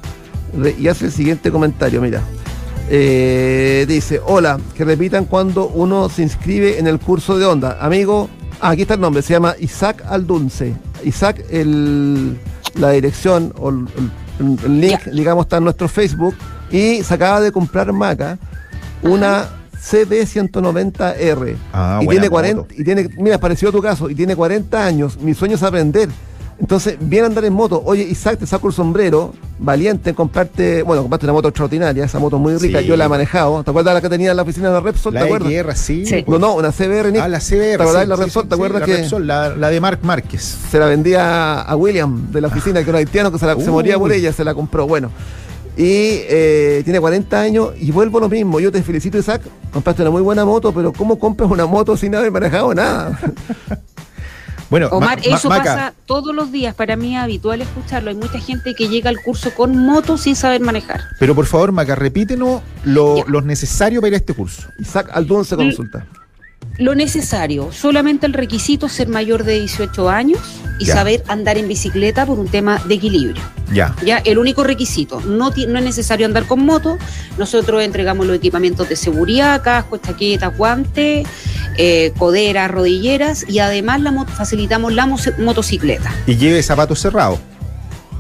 Re- 0.58 0.76
y 0.78 0.88
hace 0.88 1.06
el 1.06 1.12
siguiente 1.12 1.52
comentario, 1.52 2.02
mira. 2.02 2.22
Eh, 2.90 3.86
dice, 3.88 4.20
hola, 4.26 4.60
que 4.76 4.84
repitan 4.84 5.26
cuando 5.26 5.68
uno 5.68 6.10
se 6.10 6.24
inscribe 6.24 6.78
en 6.80 6.88
el 6.88 7.00
curso 7.00 7.38
de 7.38 7.46
onda. 7.46 7.78
Amigo, 7.80 8.30
ah, 8.60 8.72
aquí 8.72 8.82
está 8.82 8.96
el 8.96 9.00
nombre, 9.02 9.22
se 9.22 9.34
llama 9.34 9.56
Isaac 9.60 10.04
Aldunce. 10.10 10.74
Isaac, 11.06 11.46
el, 11.50 12.38
la 12.76 12.90
dirección 12.92 13.54
o 13.58 13.70
el, 13.70 13.86
el- 14.40 14.60
el 14.66 14.82
link, 14.82 15.04
digamos, 15.14 15.46
está 15.46 15.58
en 15.58 15.64
nuestro 15.66 15.88
Facebook. 15.88 16.36
Y 16.72 17.04
se 17.04 17.14
acaba 17.14 17.40
de 17.42 17.52
comprar 17.52 17.92
Maca 17.94 18.38
una 19.04 19.46
CB190R. 19.82 21.56
Ah, 21.74 22.00
y, 22.02 22.08
tiene 22.08 22.30
40, 22.30 22.62
moto. 22.62 22.74
y 22.78 22.84
tiene, 22.84 23.10
mira, 23.18 23.38
pareció 23.40 23.72
tu 23.72 23.82
caso, 23.82 24.10
y 24.10 24.16
tiene 24.16 24.36
40 24.36 24.86
años. 24.86 25.18
Mi 25.20 25.34
sueño 25.34 25.56
es 25.56 25.64
aprender. 25.64 26.10
Entonces, 26.60 26.96
viene 27.00 27.24
a 27.26 27.28
andar 27.30 27.44
en 27.46 27.54
moto. 27.54 27.82
Oye, 27.84 28.04
Isaac, 28.04 28.38
te 28.38 28.46
saco 28.46 28.68
el 28.68 28.74
sombrero, 28.76 29.34
valiente 29.58 30.12
en 30.12 30.16
comprarte, 30.16 30.84
bueno, 30.84 31.02
comprarte 31.02 31.26
una 31.26 31.34
moto 31.34 31.48
extraordinaria, 31.48 32.06
esa 32.06 32.20
moto 32.20 32.38
muy 32.38 32.56
rica, 32.58 32.82
Sí. 32.82 32.86
yo 32.86 32.96
la 32.96 33.06
he 33.06 33.10
manejado. 33.10 33.64
¿Te 33.64 33.72
acuerdas 33.72 33.96
la 33.96 34.02
que 34.02 34.10
tenía 34.10 34.30
en 34.30 34.38
la 34.38 34.44
oficina 34.44 34.68
de 34.68 34.74
la 34.76 34.80
Repsol? 34.80 35.12
La 35.16 35.22
¿Te 35.22 35.24
de 35.26 35.30
acuerdas? 35.32 35.50
guerra, 35.50 35.76
sí. 35.76 36.06
Sí. 36.06 36.24
No, 36.28 36.38
no, 36.38 36.54
una 36.54 36.72
CBR, 36.72 37.12
Nick. 37.12 37.22
Ah, 37.24 37.28
la 37.28 37.40
CBR. 37.40 37.78
¿Te 37.78 37.84
de 37.84 38.02
sí, 38.04 38.08
la 38.08 38.16
Repsol? 38.16 38.44
sí, 38.44 38.50
¿Te 38.50 38.56
sí, 38.56 38.62
acuerdas 38.62 38.80
la 38.82 38.86
que 38.86 38.98
Repsol, 38.98 39.26
la, 39.26 39.50
la 39.56 39.70
de 39.72 39.82
Marc 39.82 40.04
Márquez. 40.04 40.58
se 40.70 40.78
la 40.78 40.86
vendía 40.86 41.62
a 41.62 41.76
William 41.76 42.32
de 42.32 42.42
la 42.42 42.48
oficina, 42.50 42.76
que 42.84 42.90
era 42.92 42.92
un 42.92 42.96
haitiano 42.98 43.32
que 43.32 43.40
se, 43.40 43.48
la- 43.48 43.56
se 43.56 43.62
Uy. 43.62 43.68
moría 43.72 43.98
por 43.98 44.12
ella, 44.12 44.32
se 44.32 44.44
la 44.44 44.54
compró. 44.54 44.86
Bueno, 44.86 45.10
y 45.78 45.84
eh, 46.30 46.82
tiene 46.84 47.00
40 47.00 47.40
años 47.40 47.70
y 47.80 47.92
vuelvo 47.92 48.18
a 48.18 48.22
lo 48.22 48.30
mismo. 48.30 48.60
Yo 48.60 48.72
te 48.72 48.84
felicito, 48.84 49.18
Isaac. 49.18 49.42
Compraste 49.72 50.02
una 50.02 50.12
muy 50.12 50.22
buena 50.22 50.44
moto, 50.46 50.74
pero 50.74 50.92
¿cómo 50.94 51.18
compras 51.18 51.50
una 51.50 51.66
moto 51.66 51.96
sin 51.98 52.14
haber 52.16 52.32
manejado 52.32 52.74
nada? 52.74 53.20
Bueno, 54.70 54.88
Omar, 54.88 55.18
Ma- 55.20 55.30
Ma- 55.30 55.36
eso 55.38 55.50
Maca, 55.50 55.64
pasa 55.64 55.94
todos 56.06 56.34
los 56.34 56.50
días. 56.50 56.74
Para 56.74 56.96
mí 56.96 57.18
es 57.18 57.22
habitual 57.22 57.62
escucharlo. 57.62 58.10
Hay 58.10 58.16
mucha 58.16 58.40
gente 58.40 58.74
que 58.74 58.88
llega 58.88 59.10
al 59.10 59.18
curso 59.22 59.54
con 59.54 59.76
moto 59.78 60.18
sin 60.18 60.34
saber 60.34 60.62
manejar. 60.62 61.02
Pero 61.20 61.36
por 61.36 61.46
favor, 61.46 61.74
Maca, 61.74 61.94
repítenos 61.96 62.62
lo, 62.86 63.26
lo 63.28 63.42
necesario 63.42 64.00
para 64.00 64.08
ir 64.10 64.14
a 64.14 64.18
este 64.18 64.34
curso. 64.34 64.70
Isaac 64.80 65.10
Aldún 65.12 65.44
se 65.44 65.58
consulta. 65.58 66.06
Lo 66.78 66.96
necesario, 66.96 67.72
solamente 67.72 68.26
el 68.26 68.34
requisito 68.34 68.88
es 68.88 68.94
ser 68.94 69.08
mayor 69.08 69.44
de 69.44 69.60
18 69.60 70.10
años 70.10 70.40
y 70.80 70.86
Ya. 70.86 70.96
saber 70.96 71.24
andar 71.28 71.58
en 71.58 71.68
bicicleta 71.68 72.26
por 72.26 72.40
un 72.40 72.48
tema 72.48 72.82
de 72.88 72.96
equilibrio. 72.96 73.42
Ya. 73.72 73.96
Ya, 74.04 74.18
el 74.18 74.38
único 74.38 74.64
requisito. 74.64 75.22
No, 75.22 75.52
no 75.52 75.80
es 75.80 75.86
necesario 75.86 76.26
andar 76.26 76.46
con 76.46 76.66
moto. 76.66 76.98
Nosotros 77.38 77.84
entregamos 77.84 78.26
los 78.26 78.36
equipamientos 78.36 78.90
de 78.90 78.96
seguridad, 78.96 79.62
casco, 79.62 79.98
chaquetas, 79.98 80.58
guantes, 80.58 81.28
eh, 81.78 82.12
coderas, 82.18 82.70
rodilleras 82.72 83.46
y 83.48 83.60
además 83.60 84.02
la 84.02 84.26
facilitamos 84.26 84.94
la 84.94 85.06
mo- 85.06 85.18
motocicleta. 85.38 86.12
Y 86.26 86.36
lleve 86.36 86.64
zapatos 86.64 87.00
cerrados. 87.00 87.40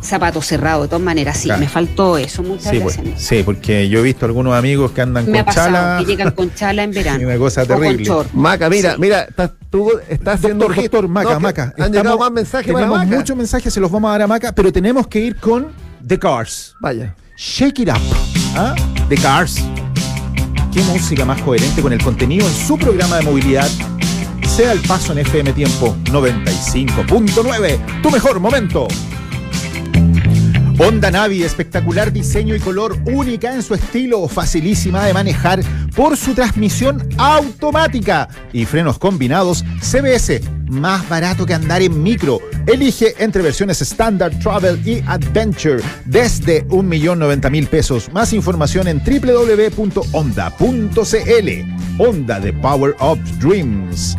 Zapatos 0.01 0.47
cerrados, 0.47 0.83
de 0.85 0.87
todas 0.89 1.03
maneras, 1.03 1.37
sí, 1.37 1.45
Claro. 1.45 1.59
me 1.61 1.69
faltó 1.69 2.17
eso. 2.17 2.41
Muchas 2.41 2.71
Sí, 2.71 2.79
pues, 2.79 2.95
gracias. 2.97 3.05
Nico. 3.05 3.19
sí, 3.19 3.43
porque 3.45 3.87
yo 3.87 3.99
he 3.99 4.01
visto 4.01 4.25
algunos 4.25 4.55
amigos 4.55 4.91
que 4.91 5.01
andan 5.01 5.29
Me 5.29 5.39
ha 5.39 5.43
con 5.45 5.53
pasado 5.53 5.67
chala. 5.75 5.97
que 5.99 6.05
llegan 6.05 6.31
con 6.31 6.53
chala 6.55 6.83
en 6.83 6.91
verano. 6.93 7.27
Una 7.27 7.37
cosa 7.37 7.65
terrible. 7.65 8.11
Maca, 8.33 8.69
mira, 8.69 8.93
Sí. 8.95 8.97
mira, 9.01 9.21
estás, 9.23 9.51
tú 9.69 9.91
estás 10.09 10.35
haciendo 10.39 10.65
Doctor, 10.65 10.83
doctor, 10.83 11.07
Maca, 11.07 11.33
No, 11.33 11.39
Maca. 11.39 11.73
Han 11.77 11.91
llegado 11.93 12.17
más 12.17 12.31
mensajes 12.31 12.73
para 12.73 12.85
Tenemos 12.85 13.05
Maca. 13.05 13.17
muchos 13.17 13.37
mensajes, 13.37 13.71
se 13.73 13.79
los 13.79 13.91
vamos 13.91 14.09
a 14.09 14.11
dar 14.13 14.21
a 14.23 14.27
Maca, 14.27 14.51
pero 14.53 14.71
tenemos 14.73 15.05
que 15.07 15.19
ir 15.19 15.35
con 15.35 15.67
The 16.07 16.17
Cars. 16.17 16.73
Vaya. 16.81 17.15
Shake 17.37 17.79
It 17.79 17.89
Up. 17.89 18.01
¿Ah? 18.55 18.75
The 19.07 19.15
Cars. 19.17 19.57
Qué 20.73 20.81
música 20.83 21.25
más 21.25 21.41
coherente 21.41 21.81
con 21.81 21.93
el 21.93 22.01
contenido 22.03 22.47
en 22.47 22.53
su 22.53 22.77
programa 22.77 23.17
de 23.17 23.23
movilidad. 23.23 23.69
Sea 24.47 24.71
el 24.71 24.79
paso 24.81 25.11
en 25.13 25.19
FM 25.19 25.53
Tiempo 25.53 25.95
95.9. 26.05 28.01
Tu 28.01 28.09
mejor 28.09 28.39
momento. 28.39 28.87
Honda 30.83 31.11
Navi, 31.11 31.43
espectacular 31.43 32.11
diseño 32.11 32.55
y 32.55 32.59
color, 32.59 32.97
única 33.05 33.53
en 33.53 33.61
su 33.61 33.75
estilo, 33.75 34.27
facilísima 34.27 35.05
de 35.05 35.13
manejar 35.13 35.61
por 35.95 36.17
su 36.17 36.33
transmisión 36.33 37.07
automática 37.19 38.27
y 38.51 38.65
frenos 38.65 38.97
combinados 38.97 39.63
CBS, 39.79 40.41
más 40.71 41.07
barato 41.07 41.45
que 41.45 41.53
andar 41.53 41.83
en 41.83 42.01
micro. 42.01 42.39
Elige 42.65 43.13
entre 43.19 43.43
versiones 43.43 43.79
Standard, 43.83 44.39
Travel 44.39 44.81
y 44.83 45.03
Adventure 45.05 45.83
desde 46.05 46.67
1.090.000 46.69 47.67
pesos. 47.67 48.11
Más 48.11 48.33
información 48.33 48.87
en 48.87 49.03
www.honda.cl. 49.05 49.91
Honda 51.99 52.39
de 52.39 52.53
Power 52.53 52.95
of 52.97 53.19
Dreams. 53.39 54.17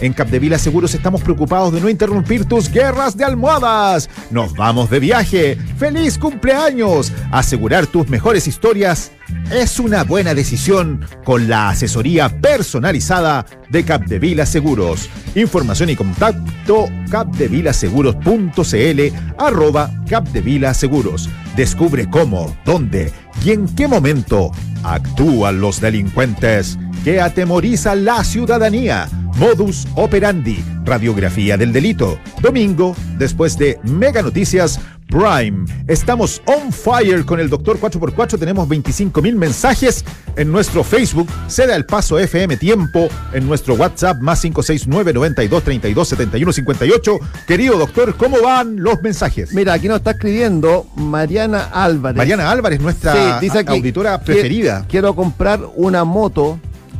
En 0.00 0.12
Capdevila 0.12 0.58
Seguros 0.58 0.94
estamos 0.94 1.22
preocupados 1.22 1.72
de 1.72 1.80
no 1.80 1.88
interrumpir 1.88 2.44
tus 2.44 2.70
guerras 2.70 3.16
de 3.16 3.24
almohadas. 3.24 4.08
Nos 4.30 4.54
vamos 4.54 4.90
de 4.90 5.00
viaje. 5.00 5.56
¡Feliz 5.78 6.18
cumpleaños! 6.18 7.10
Asegurar 7.32 7.86
tus 7.86 8.08
mejores 8.08 8.46
historias 8.46 9.10
es 9.50 9.78
una 9.78 10.04
buena 10.04 10.34
decisión 10.34 11.04
con 11.24 11.48
la 11.48 11.70
asesoría 11.70 12.40
personalizada 12.40 13.46
de 13.70 13.84
Capdevila 13.84 14.46
Seguros. 14.46 15.08
Información 15.34 15.90
y 15.90 15.96
contacto 15.96 16.88
capdevilaseguros.cl 17.10 19.00
arroba 19.38 19.90
Capdevila 20.08 20.74
Seguros. 20.74 21.28
Descubre 21.56 22.08
cómo, 22.10 22.56
dónde 22.64 23.12
y 23.44 23.50
en 23.52 23.66
qué 23.74 23.88
momento 23.88 24.50
actúan 24.82 25.60
los 25.60 25.80
delincuentes 25.80 26.78
que 27.04 27.20
atemorizan 27.20 28.04
la 28.04 28.24
ciudadanía. 28.24 29.08
Modus 29.38 29.86
operandi, 29.94 30.64
radiografía 30.84 31.56
del 31.56 31.72
delito. 31.72 32.18
Domingo, 32.40 32.96
después 33.18 33.58
de 33.58 33.78
Mega 33.82 34.22
Noticias, 34.22 34.80
Prime. 35.08 35.64
Estamos 35.86 36.42
on 36.46 36.72
fire 36.72 37.24
con 37.24 37.38
el 37.40 37.48
Doctor 37.48 37.78
4x4. 37.78 38.38
Tenemos 38.38 38.68
25 38.68 39.22
mil 39.22 39.36
mensajes 39.36 40.04
en 40.36 40.50
nuestro 40.50 40.82
Facebook. 40.82 41.28
Se 41.46 41.66
da 41.66 41.76
el 41.76 41.86
paso 41.86 42.18
FM 42.18 42.56
Tiempo 42.56 43.08
en 43.32 43.46
nuestro 43.46 43.74
WhatsApp 43.74 44.18
más 44.20 44.40
569 44.42 45.12
92 45.12 45.62
32 45.62 46.08
71 46.08 46.52
58. 46.52 47.18
Querido 47.46 47.78
doctor, 47.78 48.16
¿cómo 48.16 48.40
van 48.42 48.82
los 48.82 49.00
mensajes? 49.00 49.52
Mira, 49.52 49.74
aquí 49.74 49.86
nos 49.88 49.98
está 49.98 50.10
escribiendo 50.12 50.86
Mariana 50.96 51.68
Álvarez. 51.72 52.16
Mariana 52.16 52.50
Álvarez, 52.50 52.80
nuestra 52.80 53.38
Sí, 53.38 53.46
dice 53.46 53.60
aquí, 53.60 53.72
auditora 53.72 54.20
"Qui- 54.20 54.24
preferida. 54.24 54.84
Quiero 54.88 55.14
comprar 55.14 55.60
una 55.76 56.04
moto 56.04 56.58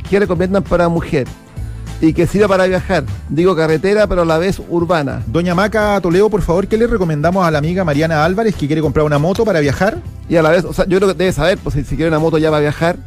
que 0.09 0.19
recomiendan 0.19 0.63
para 0.63 0.87
mujer 0.87 1.27
y 2.01 2.13
que 2.13 2.27
sirva 2.27 2.47
para 2.47 2.65
viajar. 2.67 3.03
Digo 3.29 3.55
carretera, 3.55 4.07
pero 4.07 4.21
a 4.21 4.25
la 4.25 4.37
vez 4.37 4.61
urbana. 4.69 5.23
Doña 5.27 5.55
Maca 5.55 5.99
Toledo, 6.01 6.29
por 6.29 6.41
favor, 6.41 6.67
¿qué 6.67 6.77
le 6.77 6.87
recomendamos 6.87 7.45
a 7.45 7.51
la 7.51 7.57
amiga 7.57 7.83
Mariana 7.83 8.23
Álvarez 8.23 8.55
que 8.55 8.67
quiere 8.67 8.81
comprar 8.81 9.05
una 9.05 9.17
moto 9.17 9.43
para 9.45 9.59
viajar? 9.59 9.97
Y 10.29 10.35
a 10.35 10.41
la 10.41 10.49
vez, 10.51 10.63
o 10.65 10.73
sea, 10.73 10.85
yo 10.87 10.97
creo 10.99 11.09
que 11.11 11.17
debe 11.17 11.31
saber, 11.31 11.57
pues 11.57 11.75
si, 11.75 11.83
si 11.83 11.95
quiere 11.95 12.09
una 12.09 12.19
moto 12.19 12.37
ya 12.37 12.49
va 12.49 12.57
a 12.57 12.61
viajar. 12.61 12.97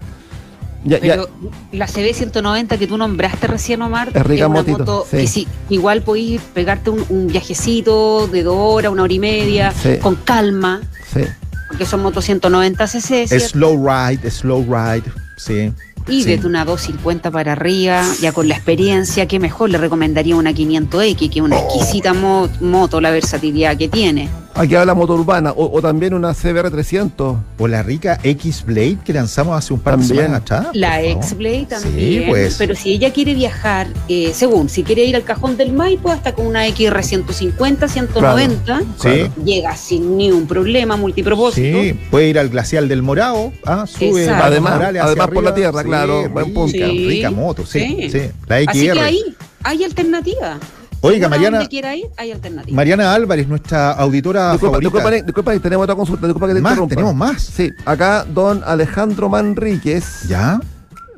Ya, 0.82 0.98
ya- 0.98 1.12
Pero 1.16 1.28
la 1.72 1.86
CB190 1.86 2.78
que 2.78 2.86
tú 2.86 2.96
nombraste 2.96 3.46
recién, 3.46 3.82
Omar, 3.82 4.10
Es 4.14 4.26
rica 4.26 4.46
una 4.46 4.60
motito, 4.60 4.78
moto 4.78 5.06
sí. 5.10 5.16
que 5.18 5.26
sí, 5.26 5.48
igual 5.68 6.02
podéis 6.02 6.40
pegarte 6.54 6.88
un, 6.88 7.04
un 7.10 7.26
viajecito 7.26 8.26
de 8.28 8.42
dos 8.42 8.56
horas, 8.58 8.90
una 8.90 9.02
hora 9.02 9.12
y 9.12 9.18
media, 9.18 9.72
Sí. 9.72 9.98
con 10.00 10.14
calma, 10.16 10.80
sí. 11.12 11.20
porque 11.68 11.84
son 11.84 12.00
motos 12.02 12.24
190 12.24 12.86
cc. 12.86 13.28
Slow 13.40 13.86
ride, 13.86 14.30
slow 14.30 14.64
ride, 14.64 15.04
sí. 15.36 15.70
Y 16.08 16.22
sí. 16.22 16.28
desde 16.30 16.46
una 16.46 16.64
250 16.64 17.30
para 17.30 17.52
arriba, 17.52 18.04
ya 18.20 18.32
con 18.32 18.48
la 18.48 18.54
experiencia, 18.56 19.26
que 19.26 19.38
mejor 19.38 19.70
le 19.70 19.78
recomendaría 19.78 20.36
una 20.36 20.52
500X, 20.52 21.30
que 21.30 21.38
es 21.38 21.44
una 21.44 21.56
Oh. 21.56 21.64
exquisita 21.76 22.12
mo- 22.14 22.48
moto, 22.60 23.00
la 23.00 23.10
versatilidad 23.10 23.76
que 23.76 23.88
tiene. 23.88 24.28
Aquí 24.54 24.74
habla 24.74 24.94
moto 24.94 25.14
urbana 25.14 25.52
o, 25.52 25.70
o 25.76 25.80
también 25.80 26.12
una 26.12 26.34
CBR 26.34 26.70
300. 26.70 27.36
O 27.58 27.68
la 27.68 27.82
rica 27.82 28.18
X-Blade 28.22 28.98
que 29.04 29.12
lanzamos 29.12 29.56
hace 29.56 29.72
un 29.72 29.80
par 29.80 29.96
de 29.98 30.04
semanas 30.04 30.42
atrás. 30.42 30.66
La. 30.74 31.00
X-Blade 31.02 31.66
también. 31.66 32.22
Sí, 32.22 32.28
pues. 32.28 32.56
Pero 32.58 32.74
si 32.74 32.92
ella 32.92 33.12
quiere 33.12 33.34
viajar, 33.34 33.86
eh, 34.08 34.32
según, 34.34 34.68
si 34.68 34.82
quiere 34.82 35.04
ir 35.04 35.16
al 35.16 35.24
cajón 35.24 35.56
del 35.56 35.72
Maipo, 35.72 36.10
hasta 36.10 36.34
con 36.34 36.46
una 36.46 36.66
XR 36.66 37.02
150, 37.02 37.88
190, 37.88 38.82
Sí. 39.00 39.26
llega 39.44 39.76
sin 39.76 40.16
ni 40.16 40.30
un 40.30 40.46
problema, 40.46 40.96
multipropósito. 40.96 41.80
Sí, 41.80 41.98
puede 42.10 42.28
ir 42.28 42.38
al 42.38 42.48
glacial 42.50 42.88
del 42.88 43.02
Morao, 43.02 43.52
ah, 43.64 43.86
sube 43.86 44.28
Además- 44.28 44.80
además 45.00 45.28
por 45.32 45.44
la 45.44 45.54
tierra, 45.54 45.82
claro, 45.84 46.28
buen 46.28 46.46
rica, 46.46 46.54
punto. 46.60 46.72
Sí. 46.78 47.08
rica 47.08 47.30
moto, 47.30 47.64
sí, 47.64 47.80
Sí. 47.80 48.10
sí, 48.10 48.30
la 48.46 48.60
XR. 48.60 48.70
Así 48.70 48.90
que 48.92 49.00
ahí 49.00 49.22
hay 49.62 49.84
alternativa. 49.84 50.58
Oiga, 51.02 51.28
Mariana, 51.28 51.58
donde 51.58 51.70
quiera 51.70 51.96
ir, 51.96 52.06
hay 52.16 52.30
alternativa. 52.32 52.76
Mariana 52.76 53.14
Álvarez, 53.14 53.48
nuestra 53.48 53.92
auditora 53.92 54.52
Disculpa, 54.52 54.78
favorita. 54.80 54.90
disculpa, 55.00 55.10
disculpa, 55.26 55.58
tenemos 55.58 55.84
otra 55.84 55.96
consulta, 55.96 56.26
disculpa 56.26 56.48
que 56.48 56.54
te 56.54 56.60
Más, 56.60 56.88
tenemos 56.88 57.14
más. 57.14 57.42
Sí, 57.42 57.70
acá 57.86 58.24
don 58.28 58.62
Alejandro 58.64 59.28
Manríquez. 59.28 60.24
¿Ya? 60.28 60.60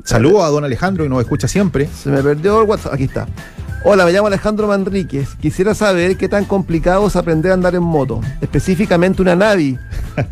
Saludos 0.04 0.44
a 0.44 0.48
don 0.48 0.64
Alejandro 0.64 1.04
que 1.04 1.08
nos 1.10 1.20
escucha 1.20 1.48
siempre. 1.48 1.88
Se 1.88 2.10
me 2.10 2.22
perdió 2.22 2.60
el 2.62 2.68
WhatsApp. 2.68 2.94
Aquí 2.94 3.04
está. 3.04 3.26
Hola, 3.84 4.04
me 4.04 4.12
llamo 4.12 4.28
Alejandro 4.28 4.68
Manríquez. 4.68 5.34
Quisiera 5.40 5.74
saber 5.74 6.16
qué 6.16 6.28
tan 6.28 6.44
complicado 6.44 7.08
es 7.08 7.16
aprender 7.16 7.50
a 7.50 7.54
andar 7.54 7.74
en 7.74 7.82
moto. 7.82 8.20
Específicamente 8.40 9.20
una 9.20 9.34
Navi. 9.34 9.76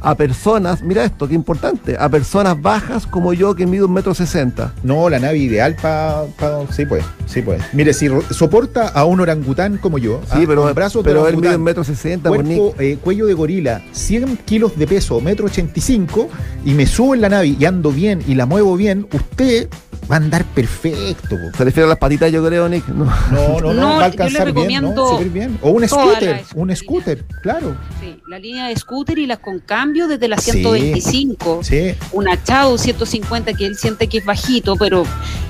A 0.01 0.15
personas, 0.15 0.83
mira 0.83 1.05
esto, 1.05 1.27
qué 1.27 1.35
importante. 1.35 1.97
A 1.99 2.09
personas 2.09 2.63
bajas 2.63 3.09
como 3.09 3.33
yo 3.33 3.57
que 3.57 3.67
mido 3.67 3.87
un 3.87 3.95
metro 3.95 4.15
sesenta. 4.15 4.73
No, 4.85 5.11
la 5.11 5.19
nave 5.19 5.39
ideal 5.39 5.75
para... 5.75 6.27
sí, 6.71 6.87
pues, 6.87 7.05
sí, 7.27 7.43
pues. 7.43 7.61
Mire, 7.73 7.93
si 7.93 8.09
soporta 8.31 8.87
a 8.87 9.05
un 9.05 9.19
orangután 9.19 9.79
como 9.79 9.99
yo, 9.99 10.21
Sí, 10.27 10.43
ah, 10.43 10.45
pero, 10.47 10.63
con 10.63 10.75
brazos 10.75 11.03
de 11.03 11.11
pero 11.11 11.27
él 11.27 11.37
mide 11.37 11.57
un 11.57 11.65
metro 11.65 11.83
sesenta, 11.83 12.31
eh, 12.79 12.99
cuello 13.03 13.27
de 13.27 13.35
gorila, 13.35 13.83
100 13.91 14.37
kilos 14.45 14.79
de 14.79 14.87
peso, 14.87 15.21
metro 15.21 15.47
85, 15.47 16.29
y 16.65 16.75
me 16.75 16.87
subo 16.87 17.17
en 17.17 17.23
la 17.23 17.31
nave 17.31 17.57
y 17.59 17.65
ando 17.65 17.91
bien 17.91 18.23
y 18.29 18.35
la 18.35 18.47
muevo 18.47 18.77
bien, 18.77 19.09
usted 19.13 19.69
va 20.11 20.15
a 20.15 20.19
andar 20.19 20.45
perfecto. 20.45 21.29
po. 21.31 21.57
Se 21.57 21.65
refiere 21.65 21.87
a 21.87 21.89
las 21.91 21.99
patitas, 21.99 22.33
yo 22.33 22.45
creo, 22.45 22.69
Nick. 22.69 22.87
No. 22.89 23.05
No, 23.05 23.61
no, 23.61 23.61
no, 23.61 23.75
No, 23.75 23.87
va 23.87 23.91
a 23.91 23.95
yo 23.95 23.99
le 23.99 24.05
alcanzar 24.07 24.53
bien. 24.53 25.59
O 25.63 25.71
un 25.71 25.87
scooter, 25.87 26.43
un 26.55 26.75
scooter. 26.77 27.25
claro. 27.43 27.77
Sí, 28.01 28.17
la 28.29 28.39
línea 28.39 28.69
de 28.69 28.77
scooter 28.77 29.19
y 29.19 29.27
las 29.27 29.39
con 29.39 29.61
cambio 29.61 30.09
desde 30.09 30.29
las 30.29 30.43
Sí. 30.43 30.51
125. 30.53 31.61
Sí. 31.63 31.95
Una 32.13 32.43
Chao 32.43 32.77
150 32.79 33.53
que 33.55 33.67
él 33.67 33.77
siente 33.77 34.09
que 34.09 34.19
es 34.19 34.25
bajito, 34.25 34.77
pero 34.77 35.05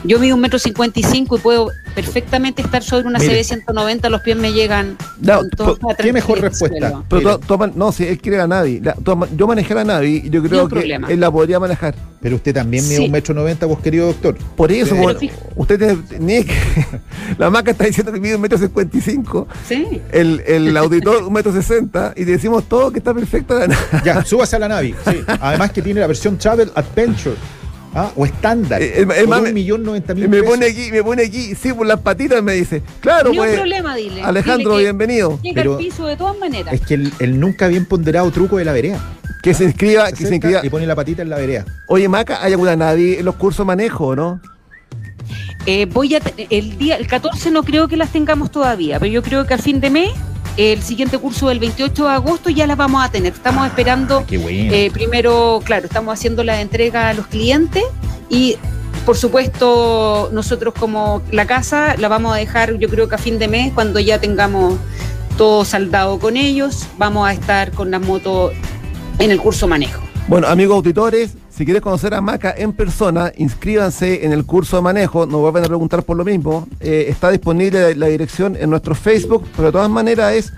yo 0.04 0.18
mido 0.18 0.34
un 0.34 0.40
metro 0.42 0.58
55 0.58 1.36
y 1.36 1.40
puedo 1.40 1.70
perfectamente 1.94 2.62
estar 2.62 2.82
sobre 2.82 3.06
una 3.06 3.18
Mire. 3.18 3.34
CB 3.36 3.44
190, 3.44 4.08
los 4.10 4.20
pies 4.22 4.36
me 4.36 4.52
llegan. 4.52 4.96
No, 5.20 5.40
¿Qué 5.98 6.12
mejor 6.12 6.40
respuesta? 6.40 7.02
Pero 7.08 7.38
to- 7.38 7.66
no, 7.74 7.92
si 7.92 8.04
él 8.06 8.18
quiere 8.18 8.38
la 8.38 8.46
Navi. 8.46 8.80
La- 8.80 8.94
toma- 8.94 9.28
yo 9.36 9.46
manejé 9.46 9.74
la 9.74 9.84
Navi 9.84 10.22
y 10.24 10.30
yo 10.30 10.42
creo 10.42 10.68
que 10.68 10.74
problema. 10.76 11.08
él 11.10 11.20
la 11.20 11.30
podría 11.30 11.58
manejar. 11.60 11.94
Pero 12.20 12.36
usted 12.36 12.54
también 12.54 12.84
mide 12.84 12.98
Sí. 12.98 13.04
un 13.06 13.10
metro 13.12 13.34
noventa, 13.34 13.66
vos 13.66 13.80
querido 13.80 14.06
doctor. 14.08 14.36
Por 14.56 14.70
eso, 14.72 14.90
Pero 14.94 15.06
como- 15.08 15.18
fí- 15.18 15.30
usted 15.56 15.78
tiene, 15.78 15.98
Nick, 16.18 16.50
la 17.38 17.48
maca 17.50 17.70
está 17.70 17.84
diciendo 17.84 18.12
que 18.12 18.20
mide 18.20 18.34
un 18.36 18.40
metro 18.42 18.58
cincuenta 18.58 18.96
y 18.96 19.00
cinco, 19.00 19.48
Sí. 19.66 20.00
el, 20.12 20.40
el 20.46 20.76
auditor 20.76 21.22
un 21.22 21.32
metro 21.32 21.52
sesenta 21.52 22.12
y 22.16 22.24
decimos 22.24 22.64
todo 22.68 22.90
que 22.92 22.98
está 22.98 23.14
perfecta 23.14 23.66
la. 23.66 23.76
Ya, 24.04 24.24
súbase 24.24 24.56
a 24.56 24.58
la 24.58 24.68
nave. 24.68 24.94
Sí. 25.08 25.16
Además 25.40 25.70
que 25.72 25.80
tiene 25.82 26.00
la 26.00 26.06
versión 26.06 26.36
Travel 26.38 26.70
Adventure. 26.74 27.36
¿ah? 27.94 28.10
O 28.16 28.24
estándar. 28.26 28.80
Eh, 28.82 28.98
el- 29.00 29.10
el 29.10 29.24
por 29.26 29.28
mame- 29.28 29.48
un 29.48 29.54
millón 29.54 29.82
noventa 29.82 30.14
mil 30.14 30.28
Me 30.28 30.38
pesos. 30.40 30.50
pone 30.54 30.66
aquí, 30.66 30.90
me 30.92 31.02
pone 31.02 31.24
aquí, 31.24 31.54
sí, 31.54 31.72
por 31.72 31.86
las 31.86 32.00
patitas 32.00 32.42
me 32.42 32.52
dice. 32.52 32.82
Claro, 33.00 33.30
Ni 33.30 33.38
un 33.38 33.44
pues. 33.46 33.56
problema, 33.56 33.96
dile. 33.96 34.22
Alejandro, 34.22 34.72
Dile 34.72 34.78
que 34.78 34.84
bienvenido. 34.92 35.38
Llega 35.42 35.54
Pero- 35.62 35.72
al 35.72 35.78
piso 35.78 36.06
de 36.06 36.16
todas 36.16 36.38
maneras. 36.38 36.72
Es 36.74 36.82
que 36.82 36.94
el, 36.94 37.12
el 37.18 37.40
nunca 37.40 37.66
bien 37.68 37.86
ponderado 37.86 38.30
truco 38.30 38.58
de 38.58 38.64
la 38.64 38.72
vereda. 38.72 39.00
Que 39.42 39.54
se 39.54 39.64
inscriba, 39.64 40.06
Se 40.08 40.14
que 40.16 40.26
se 40.26 40.34
inscriba. 40.34 40.60
y 40.64 40.68
pone 40.70 40.86
la 40.86 40.94
patita 40.94 41.22
en 41.22 41.30
la 41.30 41.36
vereda. 41.36 41.64
Oye, 41.86 42.08
Maca, 42.08 42.42
¿hay 42.42 42.52
alguna 42.52 42.76
Navi 42.76 43.14
en 43.14 43.24
los 43.24 43.36
cursos 43.36 43.64
manejo 43.66 44.08
o 44.08 44.16
no? 44.16 44.40
Eh, 45.66 45.86
voy 45.86 46.14
a 46.14 46.20
el 46.50 46.78
día 46.78 46.96
el 46.96 47.06
14 47.06 47.50
no 47.50 47.62
creo 47.62 47.86
que 47.88 47.96
las 47.96 48.10
tengamos 48.10 48.50
todavía, 48.50 48.98
pero 48.98 49.12
yo 49.12 49.22
creo 49.22 49.46
que 49.46 49.54
a 49.54 49.58
fin 49.58 49.80
de 49.80 49.90
mes 49.90 50.10
el 50.56 50.82
siguiente 50.82 51.16
curso 51.18 51.48
del 51.48 51.58
28 51.58 52.04
de 52.04 52.10
agosto 52.10 52.50
ya 52.50 52.66
las 52.66 52.76
vamos 52.76 53.04
a 53.04 53.10
tener. 53.10 53.32
Estamos 53.32 53.66
esperando 53.66 54.24
Qué 54.26 54.38
bueno. 54.38 54.72
eh, 54.74 54.90
primero, 54.92 55.60
claro, 55.64 55.86
estamos 55.86 56.12
haciendo 56.14 56.42
la 56.44 56.60
entrega 56.60 57.08
a 57.10 57.14
los 57.14 57.26
clientes 57.26 57.84
y 58.28 58.56
por 59.06 59.16
supuesto 59.16 60.28
nosotros 60.32 60.74
como 60.78 61.22
la 61.30 61.46
casa 61.46 61.94
la 61.98 62.08
vamos 62.08 62.34
a 62.34 62.36
dejar 62.36 62.76
yo 62.78 62.88
creo 62.88 63.08
que 63.08 63.14
a 63.14 63.18
fin 63.18 63.38
de 63.38 63.48
mes 63.48 63.72
cuando 63.72 64.00
ya 64.00 64.18
tengamos 64.20 64.74
todo 65.36 65.64
saldado 65.64 66.18
con 66.18 66.36
ellos, 66.36 66.86
vamos 66.98 67.26
a 67.28 67.32
estar 67.32 67.70
con 67.72 67.90
las 67.90 68.00
motos 68.02 68.52
en 69.20 69.30
el 69.30 69.40
curso 69.40 69.68
manejo. 69.68 70.02
Bueno, 70.28 70.46
amigos 70.48 70.76
auditores, 70.76 71.34
Si 71.50 71.64
quieres 71.66 71.82
conocer 71.82 72.14
a 72.14 72.22
Maca 72.22 72.54
en 72.56 72.72
persona, 72.72 73.32
inscríbanse 73.36 74.24
en 74.24 74.32
el 74.32 74.46
curso 74.46 74.76
de 74.76 74.82
manejo. 74.82 75.26
Nos 75.26 75.40
vuelven 75.42 75.62
a 75.64 75.66
preguntar 75.66 76.02
por 76.04 76.16
lo 76.16 76.24
mismo. 76.24 76.66
Eh, 76.80 77.04
está 77.08 77.30
disponible 77.30 77.94
la 77.96 78.06
dirección 78.06 78.56
en 78.58 78.70
nuestro 78.70 78.94
Facebook, 78.94 79.44
pero 79.54 79.66
de 79.68 79.72
todas 79.72 79.90
maneras 79.90 80.32
es 80.32 80.52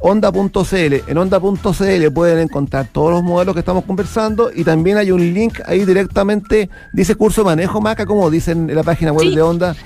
onda.cl. 0.00 0.94
En 1.06 1.16
onda.cl 1.18 2.10
pueden 2.12 2.38
encontrar 2.40 2.88
todos 2.90 3.12
los 3.12 3.22
modelos 3.22 3.54
que 3.54 3.60
estamos 3.60 3.84
conversando 3.84 4.50
y 4.52 4.64
también 4.64 4.96
hay 4.96 5.12
un 5.12 5.20
link 5.32 5.60
ahí 5.64 5.84
directamente. 5.84 6.68
Dice 6.92 7.14
curso 7.14 7.42
de 7.42 7.46
manejo 7.46 7.80
Maca, 7.80 8.04
como 8.04 8.28
dicen 8.30 8.68
en 8.68 8.74
la 8.74 8.82
página 8.82 9.12
web 9.12 9.28
Sí. 9.28 9.36
de 9.36 9.42
Onda. 9.42 9.76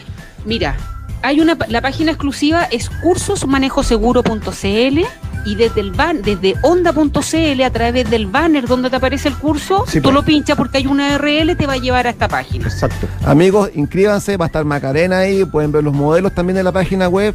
Mira, 0.46 0.74
hay 1.22 1.40
una 1.40 1.56
la 1.68 1.80
página 1.80 2.10
exclusiva 2.12 2.64
es 2.70 2.90
cursosmanejoseguro.cl 3.02 5.00
y 5.44 5.54
desde 5.56 5.80
el 5.80 5.90
ban, 5.90 6.22
desde 6.22 6.54
onda.cl 6.62 7.62
a 7.64 7.70
través 7.70 8.08
del 8.08 8.26
banner 8.26 8.66
donde 8.68 8.90
te 8.90 8.96
aparece 8.96 9.28
el 9.28 9.34
curso, 9.36 9.84
Sí, 9.88 9.98
tú 9.98 10.04
pues. 10.04 10.14
lo 10.14 10.22
pinchas 10.24 10.56
porque 10.56 10.78
hay 10.78 10.86
una 10.86 11.16
URL 11.16 11.56
te 11.56 11.66
va 11.66 11.72
a 11.72 11.78
llevar 11.78 12.06
a 12.06 12.10
esta 12.10 12.28
página. 12.28 12.66
Exacto. 12.68 13.08
Amigos, 13.26 13.70
inscríbanse, 13.74 14.36
va 14.36 14.44
a 14.44 14.46
estar 14.46 14.64
Macarena 14.64 15.18
ahí, 15.18 15.44
pueden 15.44 15.72
ver 15.72 15.82
los 15.82 15.94
modelos 15.94 16.32
también 16.32 16.58
en 16.58 16.64
la 16.64 16.72
página 16.72 17.08
web. 17.08 17.34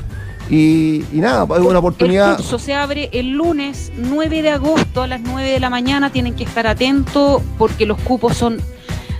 Y, 0.49 1.03
y 1.11 1.19
nada, 1.19 1.43
es 1.43 1.59
una 1.59 1.71
El 1.71 1.75
oportunidad. 1.75 2.37
curso 2.37 2.57
se 2.59 2.73
abre 2.73 3.09
el 3.11 3.31
lunes 3.31 3.91
9 3.97 4.41
de 4.41 4.51
agosto 4.51 5.01
a 5.01 5.07
las 5.07 5.19
9 5.19 5.49
de 5.51 5.59
la 5.59 5.69
mañana. 5.69 6.09
Tienen 6.09 6.33
que 6.35 6.45
estar 6.45 6.65
atentos 6.65 7.41
porque 7.57 7.85
los 7.85 7.99
cupos 7.99 8.37
son, 8.37 8.61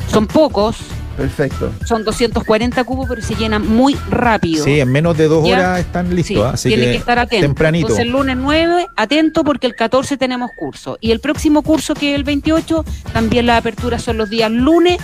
son 0.09 0.27
pocos. 0.27 0.77
Perfecto. 1.17 1.71
Son 1.85 2.03
240 2.05 2.83
cupos, 2.83 3.07
pero 3.09 3.21
se 3.21 3.35
llenan 3.35 3.67
muy 3.67 3.97
rápido. 4.09 4.63
Sí, 4.63 4.79
en 4.79 4.91
menos 4.91 5.17
de 5.17 5.27
dos 5.27 5.45
Ya. 5.47 5.57
horas 5.57 5.79
están 5.79 6.15
listos. 6.15 6.35
Sí, 6.37 6.41
¿ah? 6.43 6.49
Así 6.53 6.69
tienen 6.69 6.85
que, 6.85 6.91
que, 6.91 6.97
estar 6.99 7.17
atentos. 7.19 7.47
tempranito. 7.47 7.87
Entonces 7.87 8.05
el 8.05 8.11
lunes 8.11 8.37
9, 8.37 8.85
atento 8.95 9.43
porque 9.43 9.65
el 9.67 9.75
14 9.75 10.15
tenemos 10.17 10.51
curso. 10.57 10.97
Y 11.01 11.11
el 11.11 11.19
próximo 11.19 11.63
curso, 11.63 11.95
que 11.95 12.11
es 12.11 12.15
el 12.15 12.23
28, 12.23 12.85
también 13.13 13.47
las 13.47 13.57
aperturas 13.59 14.03
son 14.03 14.17
los 14.17 14.29
días 14.29 14.51
lunes 14.51 14.97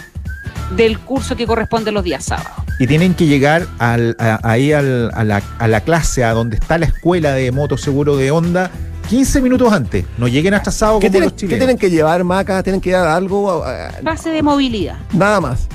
del 0.76 1.00
curso 1.00 1.36
que 1.36 1.46
corresponde 1.48 1.92
los 1.92 2.04
días 2.04 2.24
sábados. 2.26 2.52
Y 2.80 2.88
tienen 2.88 3.14
que 3.14 3.26
llegar 3.28 3.68
al- 3.80 4.16
a- 4.20 4.40
ahí 4.44 4.72
al- 4.72 5.12
a, 5.14 5.24
la, 5.24 5.42
a 5.60 5.68
la 5.68 5.82
clase, 5.82 6.24
a 6.24 6.32
donde 6.34 6.56
está 6.58 6.78
la 6.78 6.86
escuela 6.86 7.34
de 7.34 7.52
moto 7.52 7.78
seguro 7.78 8.18
de 8.18 8.32
Honda, 8.32 8.72
15 9.10 9.42
minutos 9.42 9.72
antes. 9.74 10.06
No 10.18 10.28
lleguen 10.28 10.54
atrasados 10.54 11.00
¿Qué 11.00 11.08
como 11.08 11.12
tienen, 11.12 11.30
los 11.30 11.40
qué 11.40 11.58
tienen 11.58 11.78
que 11.78 11.90
llevar, 11.90 12.24
Maca? 12.24 12.64
¿Tienen 12.64 12.82
que 12.82 12.92
dar 12.92 13.08
algo? 13.08 13.64
Pase 14.04 14.30
de 14.30 14.42
movilidad. 14.42 14.96
Nada 15.12 15.40
más. 15.42 15.68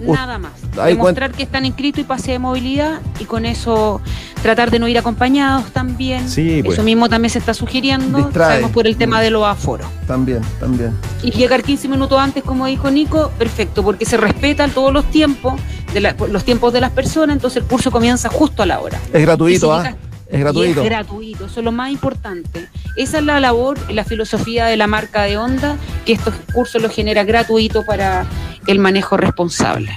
Nada 0.00 0.38
más. 0.38 0.52
Demostrar 0.86 1.30
que 1.32 1.42
están 1.44 1.64
inscritos 1.64 2.00
y 2.00 2.04
pase 2.04 2.32
de 2.32 2.38
movilidad 2.38 3.00
y 3.20 3.24
con 3.24 3.46
eso 3.46 4.00
tratar 4.42 4.70
de 4.70 4.78
no 4.78 4.88
ir 4.88 4.98
acompañados 4.98 5.66
también. 5.72 6.28
Sí, 6.28 6.62
pues. 6.64 6.74
Eso 6.78 6.82
mismo 6.84 7.08
también 7.08 7.30
se 7.30 7.38
está 7.38 7.54
sugiriendo. 7.54 8.18
Distrae. 8.18 8.48
Sabemos 8.50 8.70
por 8.72 8.86
el 8.86 8.96
tema 8.96 9.20
de 9.20 9.30
los 9.30 9.44
aforos. 9.44 9.86
También, 10.06 10.40
también. 10.60 10.92
Y 11.22 11.30
llegar 11.30 11.62
15 11.62 11.88
minutos 11.88 12.18
antes, 12.18 12.42
como 12.42 12.66
dijo 12.66 12.90
Nico, 12.90 13.30
perfecto, 13.38 13.82
porque 13.82 14.04
se 14.04 14.16
respetan 14.16 14.70
todos 14.72 14.92
los 14.92 15.04
tiempos, 15.10 15.54
de 15.92 16.00
la- 16.00 16.16
los 16.28 16.44
tiempos 16.44 16.72
de 16.72 16.80
las 16.80 16.90
personas, 16.90 17.36
entonces 17.36 17.62
el 17.62 17.68
curso 17.68 17.90
comienza 17.90 18.28
justo 18.28 18.62
a 18.62 18.66
la 18.66 18.80
hora. 18.80 18.98
Es 19.12 19.22
gratuito, 19.22 19.72
¿ah? 19.72 19.94
Es 20.28 20.40
gratuito. 20.40 20.80
Y 20.80 20.84
es 20.84 20.90
gratuito, 20.90 21.46
eso 21.46 21.60
es 21.60 21.64
lo 21.64 21.70
más 21.70 21.90
importante. 21.92 22.68
Esa 22.96 23.18
es 23.18 23.24
la 23.24 23.38
labor 23.38 23.78
y 23.88 23.92
la 23.92 24.04
filosofía 24.04 24.66
de 24.66 24.76
la 24.76 24.86
marca 24.88 25.22
de 25.22 25.36
Honda, 25.36 25.76
que 26.04 26.14
estos 26.14 26.34
cursos 26.52 26.82
los 26.82 26.92
genera 26.92 27.22
gratuito 27.24 27.84
para 27.86 28.24
el 28.66 28.78
manejo 28.78 29.16
responsable. 29.16 29.90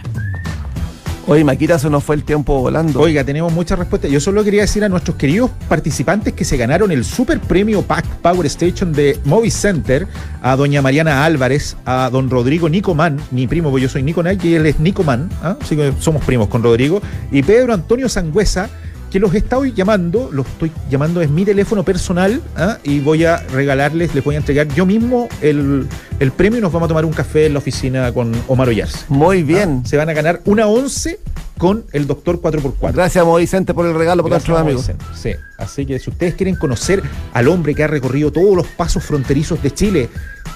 Oye, 1.30 1.44
Maquita, 1.44 1.78
se 1.78 1.90
nos 1.90 2.06
fue 2.06 2.16
el 2.16 2.24
tiempo 2.24 2.58
volando. 2.58 3.02
Oiga, 3.02 3.22
tenemos 3.22 3.52
muchas 3.52 3.78
respuestas. 3.78 4.10
Yo 4.10 4.22
solo 4.22 4.46
quería 4.46 4.62
decir 4.62 4.86
a 4.86 4.90
nuestros 4.90 5.18
queridos 5.18 5.52
participantes 5.68 6.34
que 6.34 6.46
se 6.46 6.56
ganaron 6.56 6.90
el 6.90 7.04
super 7.04 7.42
premio 7.42 7.82
Pack 7.82 8.06
Power 8.22 8.46
Station 8.46 8.94
de 8.94 9.20
Movie 9.26 9.52
Center, 9.52 10.08
a 10.42 10.56
doña 10.56 10.82
Mariana 10.82 11.26
Álvarez, 11.26 11.76
a 11.84 12.10
don 12.10 12.30
Rodrigo 12.30 12.70
Nicoman, 12.70 13.20
mi 13.32 13.46
primo, 13.46 13.72
porque 13.72 13.84
yo 13.84 13.90
soy 13.90 14.04
Nico 14.04 14.24
y 14.42 14.54
él 14.54 14.68
es 14.68 14.80
Nicoman, 14.80 15.30
¿ah? 15.44 15.58
así 15.60 15.76
que 15.76 15.92
somos 16.00 16.24
primos 16.24 16.48
con 16.48 16.64
Rodrigo, 16.64 17.02
y 17.30 17.44
Pedro 17.44 17.74
Antonio 17.74 18.08
Sangüesa, 18.08 18.70
que 19.12 19.20
los 19.20 19.34
estoy 19.34 19.74
llamando, 19.74 20.30
los 20.32 20.48
estoy 20.48 20.72
llamando, 20.90 21.22
es 21.22 21.30
mi 21.30 21.46
teléfono 21.46 21.84
personal, 21.84 22.42
¿ah? 22.56 22.78
y 22.84 23.00
voy 23.00 23.26
a 23.26 23.38
regalarles, 23.38 24.14
les 24.14 24.24
voy 24.24 24.36
a 24.36 24.40
entregar 24.40 24.68
yo 24.70 24.86
mismo 24.86 25.28
el, 25.42 25.88
el 26.20 26.32
premio 26.32 26.60
y 26.60 26.62
nos 26.62 26.72
vamos 26.72 26.88
a 26.88 26.90
tomar 26.90 27.06
un 27.06 27.14
café 27.14 27.46
en 27.46 27.54
la 27.54 27.60
oficina 27.60 28.12
con 28.12 28.34
Omar 28.48 28.70
Ollarse. 28.70 29.06
Muy 29.10 29.44
bien. 29.44 29.86
Se 29.86 29.98
van 29.98 30.10
a 30.10 30.14
ganar 30.14 30.42
una 30.46 30.68
once 30.68 31.20
con 31.58 31.86
el 31.92 32.08
doctor 32.08 32.42
4x4. 32.42 32.94
Gracias, 32.94 33.26
Mo 33.26 33.38
Vicente, 33.38 33.74
por 33.74 33.86
el 33.86 33.96
regalo 33.96 34.24
Gracias, 34.24 34.50
nuestros 34.50 34.60
amigos. 34.60 34.92
Sí, 35.16 35.32
así 35.58 35.86
que 35.86 36.00
si 36.00 36.10
ustedes 36.10 36.36
quieren 36.36 36.56
conocer 36.56 37.02
al 37.34 37.48
hombre 37.48 37.76
que 37.76 37.84
ha 37.84 37.88
recorrido 37.88 38.32
todos 38.32 38.56
los 38.56 38.68
pasos 38.68 39.04
fronterizos 39.04 39.62
de 39.62 39.72
Chile 39.72 40.10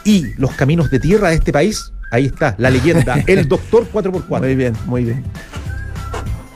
y 0.03 0.33
los 0.37 0.51
caminos 0.51 0.91
de 0.91 0.99
tierra 0.99 1.29
de 1.29 1.35
este 1.35 1.51
país, 1.51 1.91
ahí 2.11 2.27
está, 2.27 2.55
la 2.57 2.69
leyenda, 2.69 3.23
el 3.27 3.47
doctor 3.47 3.87
4x4. 3.91 4.39
Muy 4.39 4.55
bien, 4.55 4.73
muy 4.85 5.03
bien. 5.05 5.23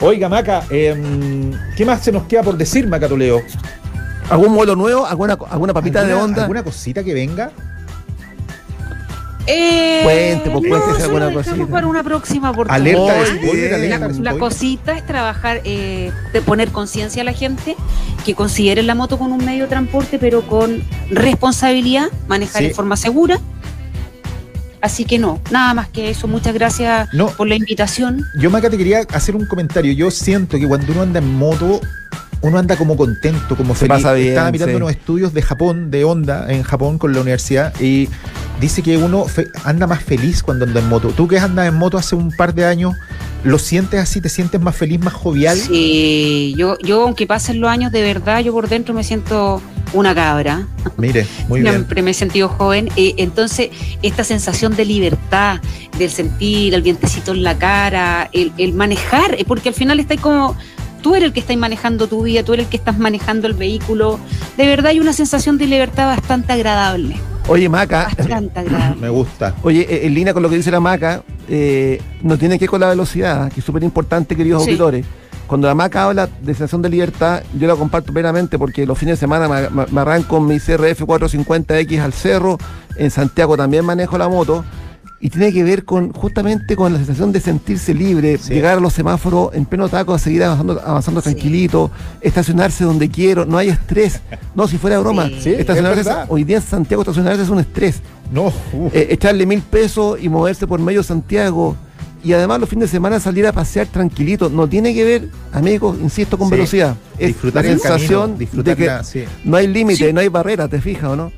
Oiga, 0.01 0.27
Maca, 0.29 0.63
em, 0.69 1.51
¿qué 1.75 1.85
más 1.85 2.01
se 2.03 2.11
nos 2.11 2.23
queda 2.23 2.43
por 2.43 2.57
decir, 2.57 2.87
Maca 2.87 3.07
Toleo? 3.07 3.41
¿Algún 4.29 4.53
modelo 4.53 4.75
nuevo? 4.75 5.05
¿Alguna, 5.05 5.37
alguna 5.49 5.73
papita 5.73 5.99
de 6.03 6.07
¿Alguna- 6.11 6.23
onda? 6.25 6.41
¿Alguna 6.43 6.63
cosita 6.63 7.03
que 7.03 7.13
venga? 7.13 7.51
Eh, 9.47 10.01
Cuente, 10.03 10.49
pues, 10.49 10.67
cuéntese 10.67 10.97
eso 10.97 11.05
alguna 11.05 11.31
cosita. 11.31 11.67
para 11.67 11.85
una 11.85 12.03
próxima 12.03 12.49
oportunidad. 12.49 12.81
Alerta 13.03 13.13
de 13.13 13.25
spoiler, 13.45 13.73
alerta 13.75 13.99
La, 13.99 14.07
de 14.07 14.13
la 14.13 14.13
spoiler. 14.31 14.39
cosita 14.39 14.97
es 14.97 15.05
trabajar, 15.05 15.61
eh, 15.65 16.11
de 16.33 16.41
poner 16.41 16.69
conciencia 16.71 17.21
a 17.21 17.25
la 17.25 17.33
gente 17.33 17.75
que 18.25 18.33
consideren 18.33 18.87
la 18.87 18.95
moto 18.95 19.19
con 19.19 19.31
un 19.31 19.45
medio 19.45 19.63
de 19.65 19.69
transporte, 19.69 20.17
pero 20.17 20.41
con 20.47 20.83
responsabilidad, 21.11 22.07
manejar 22.27 22.63
Sí. 22.63 22.69
en 22.69 22.73
forma 22.75 22.97
segura. 22.97 23.39
Así 24.81 25.05
que 25.05 25.17
no, 25.19 25.39
nada 25.51 25.73
más 25.73 25.87
que 25.89 26.09
eso. 26.09 26.27
Muchas 26.27 26.53
gracias 26.53 27.09
No. 27.13 27.27
por 27.27 27.47
la 27.47 27.55
invitación. 27.55 28.23
Yo, 28.39 28.49
Maca, 28.49 28.69
te 28.69 28.77
quería 28.77 29.01
hacer 29.13 29.35
un 29.35 29.45
comentario. 29.47 29.93
Yo 29.93 30.11
siento 30.11 30.57
que 30.57 30.67
cuando 30.67 30.91
uno 30.91 31.01
anda 31.01 31.19
en 31.19 31.33
moto, 31.33 31.81
uno 32.41 32.57
anda 32.59 32.75
como 32.75 32.95
contento, 32.95 33.55
como 33.55 33.73
Se 33.73 33.87
feliz. 33.87 34.03
pasa 34.03 34.13
bien, 34.13 34.29
Estaba 34.29 34.51
mirando 34.51 34.71
sí. 34.73 34.75
unos 34.77 34.91
estudios 34.91 35.33
de 35.33 35.41
Japón, 35.41 35.89
de 35.89 36.03
Honda, 36.03 36.51
en 36.53 36.61
Japón 36.63 36.97
con 36.99 37.13
la 37.13 37.21
universidad, 37.21 37.73
y 37.81 38.07
dice 38.61 38.83
que 38.83 38.97
uno 38.97 39.25
fe- 39.25 39.47
anda 39.63 39.87
más 39.87 40.03
feliz 40.03 40.43
cuando 40.43 40.65
anda 40.65 40.79
en 40.79 40.87
moto. 40.89 41.09
Tú 41.09 41.27
que 41.27 41.39
andas 41.39 41.67
en 41.67 41.73
moto 41.75 41.97
hace 41.97 42.15
un 42.15 42.31
par 42.31 42.53
de 42.53 42.65
años, 42.65 42.93
¿lo 43.45 43.59
sientes 43.59 43.99
así? 43.99 44.19
¿Te 44.19 44.29
sientes 44.29 44.59
más 44.59 44.75
feliz, 44.75 44.99
más 44.99 45.13
jovial? 45.13 45.57
Sí, 45.57 46.53
yo, 46.57 46.77
yo 46.79 47.03
aunque 47.03 47.27
pasen 47.27 47.61
los 47.61 47.69
años, 47.69 47.91
de 47.91 48.01
verdad, 48.01 48.41
yo 48.41 48.51
por 48.51 48.67
dentro 48.67 48.93
me 48.93 49.03
siento 49.03 49.61
una 49.93 50.13
cabra. 50.13 50.67
Mire, 50.97 51.25
muy 51.47 51.61
bien. 51.61 51.73
Siempre 51.73 52.01
me 52.01 52.11
he 52.11 52.13
sentido 52.13 52.49
joven. 52.49 52.89
Eh, 52.95 53.15
entonces, 53.17 53.69
esta 54.01 54.23
sensación 54.23 54.75
de 54.75 54.85
libertad, 54.85 55.61
del 55.97 56.09
sentir 56.09 56.73
el 56.73 56.81
vientecito 56.81 57.31
en 57.31 57.43
la 57.43 57.57
cara, 57.57 58.29
el, 58.33 58.51
el 58.57 58.73
manejar, 58.73 59.35
eh, 59.35 59.45
porque 59.47 59.69
al 59.69 59.75
final 59.75 59.99
está 59.99 60.17
como. 60.17 60.55
Tú 61.01 61.13
eres 61.13 61.27
el 61.27 61.33
que 61.33 61.39
estás 61.39 61.55
manejando 61.55 62.07
tu 62.07 62.23
vida, 62.23 62.41
tú 62.41 62.53
eres 62.53 62.65
el 62.65 62.69
que 62.71 62.77
estás 62.77 62.97
manejando 62.97 63.45
el 63.45 63.53
vehículo. 63.53 64.19
De 64.57 64.65
verdad 64.65 64.87
hay 64.87 64.99
una 64.99 65.13
sensación 65.13 65.59
de 65.59 65.67
libertad 65.67 66.07
bastante 66.07 66.51
agradable. 66.51 67.15
Oye, 67.47 67.69
Maca. 67.69 68.09
Me 68.99 69.09
gusta. 69.09 69.53
oye, 69.63 69.85
eh, 69.89 70.07
en 70.07 70.13
línea 70.13 70.33
con 70.33 70.41
lo 70.41 70.49
que 70.49 70.55
dice 70.57 70.71
la 70.71 70.79
Maca, 70.79 71.21
eh, 71.47 72.01
no 72.23 72.37
tiene 72.37 72.57
que 72.57 72.63
ver 72.65 72.69
con 72.71 72.81
la 72.81 72.89
velocidad, 72.89 73.51
que 73.51 73.59
es 73.59 73.65
súper 73.65 73.83
importante, 73.83 74.35
queridos 74.35 74.63
Sí. 74.63 74.69
auditores. 74.71 75.05
Cuando 75.45 75.67
la 75.67 75.75
Maca 75.75 76.05
habla 76.05 76.25
de 76.27 76.53
sensación 76.55 76.81
de 76.81 76.89
libertad, 76.89 77.43
yo 77.53 77.67
la 77.67 77.75
comparto 77.75 78.11
plenamente 78.11 78.57
porque 78.57 78.87
los 78.87 78.97
fines 78.97 79.13
de 79.13 79.19
semana 79.19 79.47
me, 79.47 79.69
me- 79.69 79.85
me 79.91 80.01
arranco 80.01 80.39
mi 80.41 80.59
CRF 80.59 81.03
450X 81.03 81.99
al 82.01 82.13
cerro, 82.13 82.57
en 82.95 83.11
Santiago 83.11 83.55
también 83.55 83.85
manejo 83.85 84.17
la 84.17 84.27
moto, 84.27 84.65
y 85.25 85.29
tiene 85.31 85.51
que 85.51 85.63
ver 85.63 85.85
con 85.85 86.11
justamente 86.13 86.75
con 86.75 86.91
la 86.93 86.99
sensación 86.99 87.31
de 87.31 87.39
sentirse 87.39 87.95
libre, 87.95 88.37
Sí. 88.37 88.53
llegar 88.53 88.77
a 88.77 88.79
los 88.79 88.93
semáforos 88.93 89.55
en 89.55 89.65
pleno 89.65 89.89
taco, 89.89 90.15
seguir 90.19 90.43
avanzando, 90.43 90.79
avanzando 90.85 91.19
Sí. 91.21 91.25
tranquilito, 91.31 91.89
estacionarse 92.21 92.83
donde 92.83 93.09
quiero, 93.09 93.43
no 93.45 93.57
hay 93.57 93.69
estrés. 93.69 94.21
No, 94.53 94.67
si 94.67 94.77
fuera 94.77 94.99
broma, 94.99 95.25
Sí. 95.27 95.35
Sí, 95.41 95.49
es 95.53 95.59
estacionarse, 95.61 96.11
hoy 96.27 96.43
día 96.43 96.57
en 96.57 96.63
Santiago 96.63 97.01
estacionarse 97.01 97.41
es 97.41 97.49
un 97.49 97.59
estrés. 97.59 98.01
No. 98.31 98.53
Eh, 98.93 99.07
echarle 99.09 99.47
mil 99.47 99.61
pesos 99.61 100.19
y 100.21 100.29
moverse 100.29 100.67
por 100.67 100.79
medio 100.79 100.99
de 101.01 101.07
Santiago. 101.07 101.75
Y 102.23 102.33
además 102.33 102.59
los 102.59 102.69
fines 102.69 102.89
de 102.91 102.97
semana 102.97 103.19
salir 103.19 103.47
a 103.47 103.51
pasear 103.51 103.87
tranquilito. 103.87 104.49
No 104.49 104.67
tiene 104.67 104.93
que 104.93 105.03
ver, 105.03 105.29
amigos, 105.53 105.97
insisto, 106.03 106.37
con 106.37 106.49
Sí. 106.49 106.55
velocidad. 106.55 106.95
Es 107.17 107.27
disfrutar 107.29 107.65
la 107.65 107.71
el 107.71 107.79
sensación 107.79 108.21
camino, 108.21 108.37
disfrutar 108.37 108.75
de 108.75 108.83
que 108.83 108.87
la- 108.87 109.03
sí. 109.03 109.23
no 109.43 109.57
hay 109.57 109.67
límite, 109.67 110.07
Sí. 110.07 110.13
no 110.13 110.19
hay 110.19 110.27
barrera, 110.27 110.67
¿te 110.67 110.79
fijas 110.81 111.05
o 111.05 111.15
no? 111.15 111.31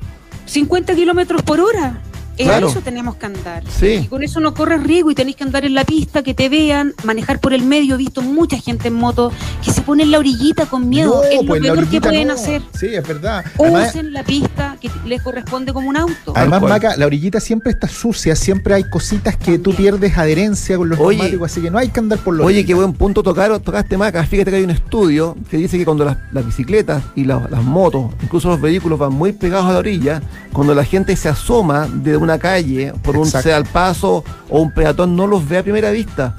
50 0.46 0.94
kilómetros 0.94 1.42
por 1.42 1.60
hora. 1.60 2.00
Es 2.38 2.46
Claro. 2.46 2.68
eso 2.68 2.80
tenemos 2.80 3.16
que 3.16 3.26
andar. 3.26 3.62
Sí. 3.68 4.00
Y 4.04 4.06
con 4.06 4.22
eso 4.22 4.40
no 4.40 4.54
corres 4.54 4.82
riesgo 4.82 5.10
y 5.10 5.14
tenés 5.14 5.34
que 5.36 5.44
andar 5.44 5.64
en 5.64 5.74
la 5.74 5.84
pista, 5.84 6.22
que 6.22 6.34
te 6.34 6.48
vean, 6.48 6.94
manejar 7.04 7.40
por 7.40 7.52
el 7.52 7.62
medio. 7.64 7.96
He 7.96 7.98
visto 7.98 8.22
mucha 8.22 8.58
gente 8.58 8.88
en 8.88 8.94
moto 8.94 9.32
que 9.64 9.72
se 9.72 9.80
pone 9.82 10.04
en 10.04 10.10
la 10.12 10.18
orillita 10.18 10.66
con 10.66 10.88
miedo. 10.88 11.16
No, 11.16 11.24
es 11.24 11.40
lo 11.42 11.46
pues, 11.48 11.60
peor 11.62 11.86
que 11.88 12.00
pueden 12.00 12.28
no. 12.28 12.34
hacer. 12.34 12.62
Sí, 12.78 12.86
es 12.94 13.06
verdad. 13.06 13.44
Además, 13.58 13.88
Usen 13.90 14.12
la 14.12 14.22
pista 14.24 14.76
que 14.80 14.90
les 15.06 15.20
corresponde 15.22 15.72
como 15.72 15.88
un 15.88 15.96
auto. 15.96 16.32
Además. 16.34 16.62
Maca, 16.62 16.96
la 16.96 17.06
orillita 17.06 17.40
siempre 17.40 17.72
está 17.72 17.88
sucia, 17.88 18.36
siempre 18.36 18.74
hay 18.74 18.84
cositas 18.84 19.36
que 19.36 19.58
tú 19.58 19.74
pierdes 19.74 20.16
adherencia 20.18 20.76
con 20.76 20.88
los 20.88 20.98
Oye. 21.00 21.16
neumáticos, 21.16 21.50
así 21.50 21.60
que 21.60 21.70
no 21.70 21.78
hay 21.78 21.88
que 21.88 21.98
andar 22.00 22.18
por 22.18 22.34
los 22.34 22.46
Oye, 22.46 22.64
qué 22.64 22.74
buen 22.74 22.92
punto 22.92 23.22
tocaron, 23.22 23.60
tocaste 23.60 23.96
Maca. 23.96 24.22
Fíjate 24.24 24.50
que 24.50 24.56
hay 24.58 24.64
un 24.64 24.70
estudio 24.70 25.36
que 25.50 25.56
dice 25.56 25.78
que 25.78 25.84
cuando 25.84 26.04
las, 26.04 26.18
las 26.32 26.44
bicicletas 26.44 27.02
y 27.16 27.24
la- 27.24 27.48
las 27.50 27.62
motos, 27.64 28.12
incluso 28.22 28.48
los 28.48 28.60
vehículos 28.60 28.98
van 28.98 29.12
muy 29.12 29.32
pegados 29.32 29.66
a 29.66 29.72
la 29.72 29.78
orilla, 29.78 30.22
cuando 30.52 30.74
la 30.74 30.84
gente 30.84 31.16
se 31.16 31.28
asoma 31.28 31.88
de 31.92 32.16
una 32.16 32.27
una 32.28 32.38
calle, 32.38 32.92
por 33.02 33.16
un 33.16 33.24
Exacto. 33.26 33.48
sea 33.48 33.56
al 33.56 33.64
paso 33.66 34.24
o 34.48 34.60
un 34.60 34.72
peatón, 34.72 35.16
no 35.16 35.26
los 35.26 35.48
ve 35.48 35.58
a 35.58 35.62
primera 35.62 35.90
vista. 35.90 36.34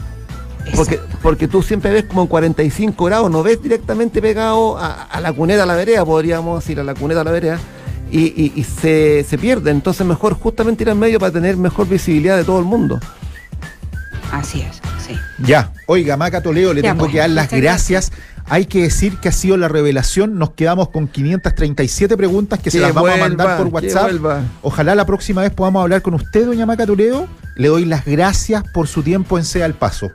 Porque, 0.75 0.99
porque 1.23 1.47
tú 1.47 1.63
siempre 1.63 1.91
ves 1.91 2.03
como 2.05 2.21
en 2.23 2.27
45 2.27 3.05
grados, 3.05 3.31
no 3.31 3.41
ves 3.41 3.61
directamente 3.61 4.21
pegado 4.21 4.77
a, 4.77 5.03
a 5.03 5.19
la 5.19 5.33
cuneta, 5.33 5.63
a 5.63 5.65
la 5.65 5.75
vereda, 5.75 6.05
podríamos 6.05 6.59
decir, 6.63 6.79
a 6.79 6.83
la 6.83 6.93
cuneta, 6.93 7.21
a 7.21 7.23
la 7.23 7.31
vereda, 7.31 7.59
y, 8.11 8.19
y- 8.25 8.53
y 8.55 8.63
se, 8.63 9.25
se 9.27 9.37
pierde. 9.39 9.71
Entonces 9.71 10.05
mejor 10.05 10.33
justamente 10.35 10.83
ir 10.83 10.89
al 10.89 10.95
medio 10.97 11.19
para 11.19 11.31
tener 11.31 11.57
mejor 11.57 11.87
visibilidad 11.87 12.37
de 12.37 12.43
todo 12.43 12.59
el 12.59 12.65
mundo. 12.65 12.99
Así 14.31 14.61
es, 14.61 14.81
sí. 15.05 15.17
Ya, 15.39 15.71
oiga, 15.87 16.17
Maca 16.17 16.41
Toledo, 16.41 16.73
le 16.73 16.81
Ya, 16.81 16.91
tengo 16.91 17.05
pues, 17.05 17.11
que 17.13 17.17
dar 17.19 17.29
las 17.29 17.49
gracias. 17.49 18.11
Hay 18.45 18.65
que 18.65 18.81
decir 18.81 19.17
que 19.17 19.29
ha 19.29 19.31
sido 19.31 19.57
la 19.57 19.67
revelación. 19.67 20.39
Nos 20.39 20.51
quedamos 20.51 20.89
con 20.89 21.07
537 21.07 22.17
preguntas 22.17 22.59
que, 22.59 22.71
se 22.71 22.79
las 22.79 22.93
vamos 22.93 23.11
a 23.11 23.17
mandar 23.17 23.57
por 23.57 23.67
WhatsApp. 23.67 24.11
Ojalá 24.61 24.95
la 24.95 25.05
próxima 25.05 25.41
vez 25.41 25.51
podamos 25.51 25.83
hablar 25.83 26.01
con 26.01 26.15
usted, 26.15 26.45
doña 26.45 26.65
Maca 26.65 26.85
Toledo. 26.85 27.27
Le 27.55 27.67
doy 27.67 27.85
las 27.85 28.05
gracias 28.05 28.63
por 28.73 28.87
su 28.87 29.03
tiempo 29.03 29.37
en 29.37 29.45
Sea 29.45 29.65
el 29.65 29.73
Paso. 29.73 30.11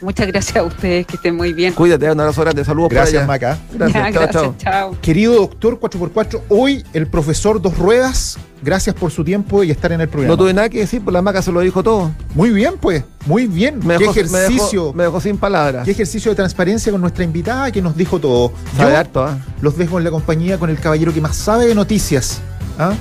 Muchas 0.00 0.26
gracias 0.26 0.56
a 0.56 0.62
ustedes, 0.62 1.06
que 1.06 1.16
estén 1.16 1.36
muy 1.36 1.52
bien. 1.52 1.72
Cuídate, 1.74 2.10
un 2.10 2.20
abrazo 2.20 2.40
grande, 2.42 2.64
saludos 2.64 2.90
Gracias, 2.90 3.26
para 3.26 3.34
allá. 3.50 3.56
Maca. 3.56 3.58
Gracias, 3.78 3.94
Ya, 3.94 4.12
chao, 4.12 4.22
gracias, 4.22 4.42
chao. 4.42 4.54
chao. 4.58 4.96
Querido 5.00 5.34
doctor 5.34 5.78
4x4, 5.80 6.40
hoy 6.48 6.84
el 6.92 7.06
profesor 7.06 7.60
Dos 7.60 7.76
Ruedas, 7.78 8.38
gracias 8.62 8.94
por 8.94 9.10
su 9.10 9.24
tiempo 9.24 9.62
y 9.64 9.70
estar 9.70 9.92
en 9.92 10.00
el 10.00 10.08
programa. 10.08 10.32
No 10.34 10.38
tuve 10.38 10.52
nada 10.54 10.68
que 10.68 10.80
decir, 10.80 11.02
pues 11.02 11.12
la 11.14 11.22
maca 11.22 11.42
se 11.42 11.50
lo 11.52 11.60
dijo 11.60 11.82
todo. 11.82 12.10
Muy 12.34 12.50
bien, 12.50 12.74
pues, 12.80 13.04
muy 13.26 13.46
bien. 13.46 13.78
Me 13.86 13.96
qué 13.96 14.04
dejó, 14.04 14.14
me 14.14 14.20
ejercicio, 14.20 14.82
dejó- 14.86 14.92
me 14.94 15.02
dejó 15.04 15.20
sin 15.20 15.36
palabras. 15.38 15.84
qué 15.84 15.90
ejercicio 15.92 16.30
de 16.32 16.36
transparencia 16.36 16.90
con 16.92 17.00
nuestra 17.00 17.24
invitada 17.24 17.70
que 17.72 17.80
nos 17.82 17.96
dijo 17.96 18.18
todo. 18.18 18.52
Sabe 18.76 18.92
Yo 18.92 18.98
harto, 18.98 19.24
¿ah? 19.24 19.38
los 19.60 19.76
dejo 19.76 19.98
en 19.98 20.04
la 20.04 20.10
compañía 20.10 20.58
con 20.58 20.70
el 20.70 20.78
caballero 20.78 21.12
que 21.14 21.20
más 21.20 21.36
sabe 21.36 21.66
de 21.66 21.74
noticias, 21.74 22.40
¿ah? 22.78 22.92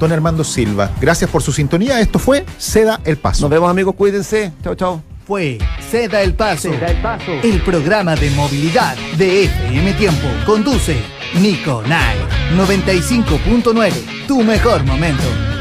don 0.00 0.10
Armando 0.10 0.42
Silva. 0.42 0.90
Gracias 1.00 1.30
por 1.30 1.40
su 1.42 1.52
sintonía. 1.52 2.00
Esto 2.00 2.18
fue 2.18 2.44
Seda 2.58 3.00
el 3.04 3.16
Paso. 3.16 3.42
Nos 3.42 3.50
vemos 3.50 3.70
amigos, 3.70 3.94
cuídense. 3.94 4.52
Chao, 4.62 4.74
chao. 4.74 5.13
Fue 5.26 5.56
Ceda 5.90 6.20
el 6.20 6.34
Paso, 6.34 6.70
el 7.42 7.62
programa 7.62 8.14
de 8.14 8.28
movilidad 8.30 8.94
de 9.16 9.44
FM 9.44 9.94
Tiempo. 9.94 10.28
Conduce 10.44 10.96
Nico 11.40 11.82
Night 11.86 12.20
95.9, 12.54 14.26
tu 14.26 14.42
mejor 14.42 14.84
momento. 14.84 15.53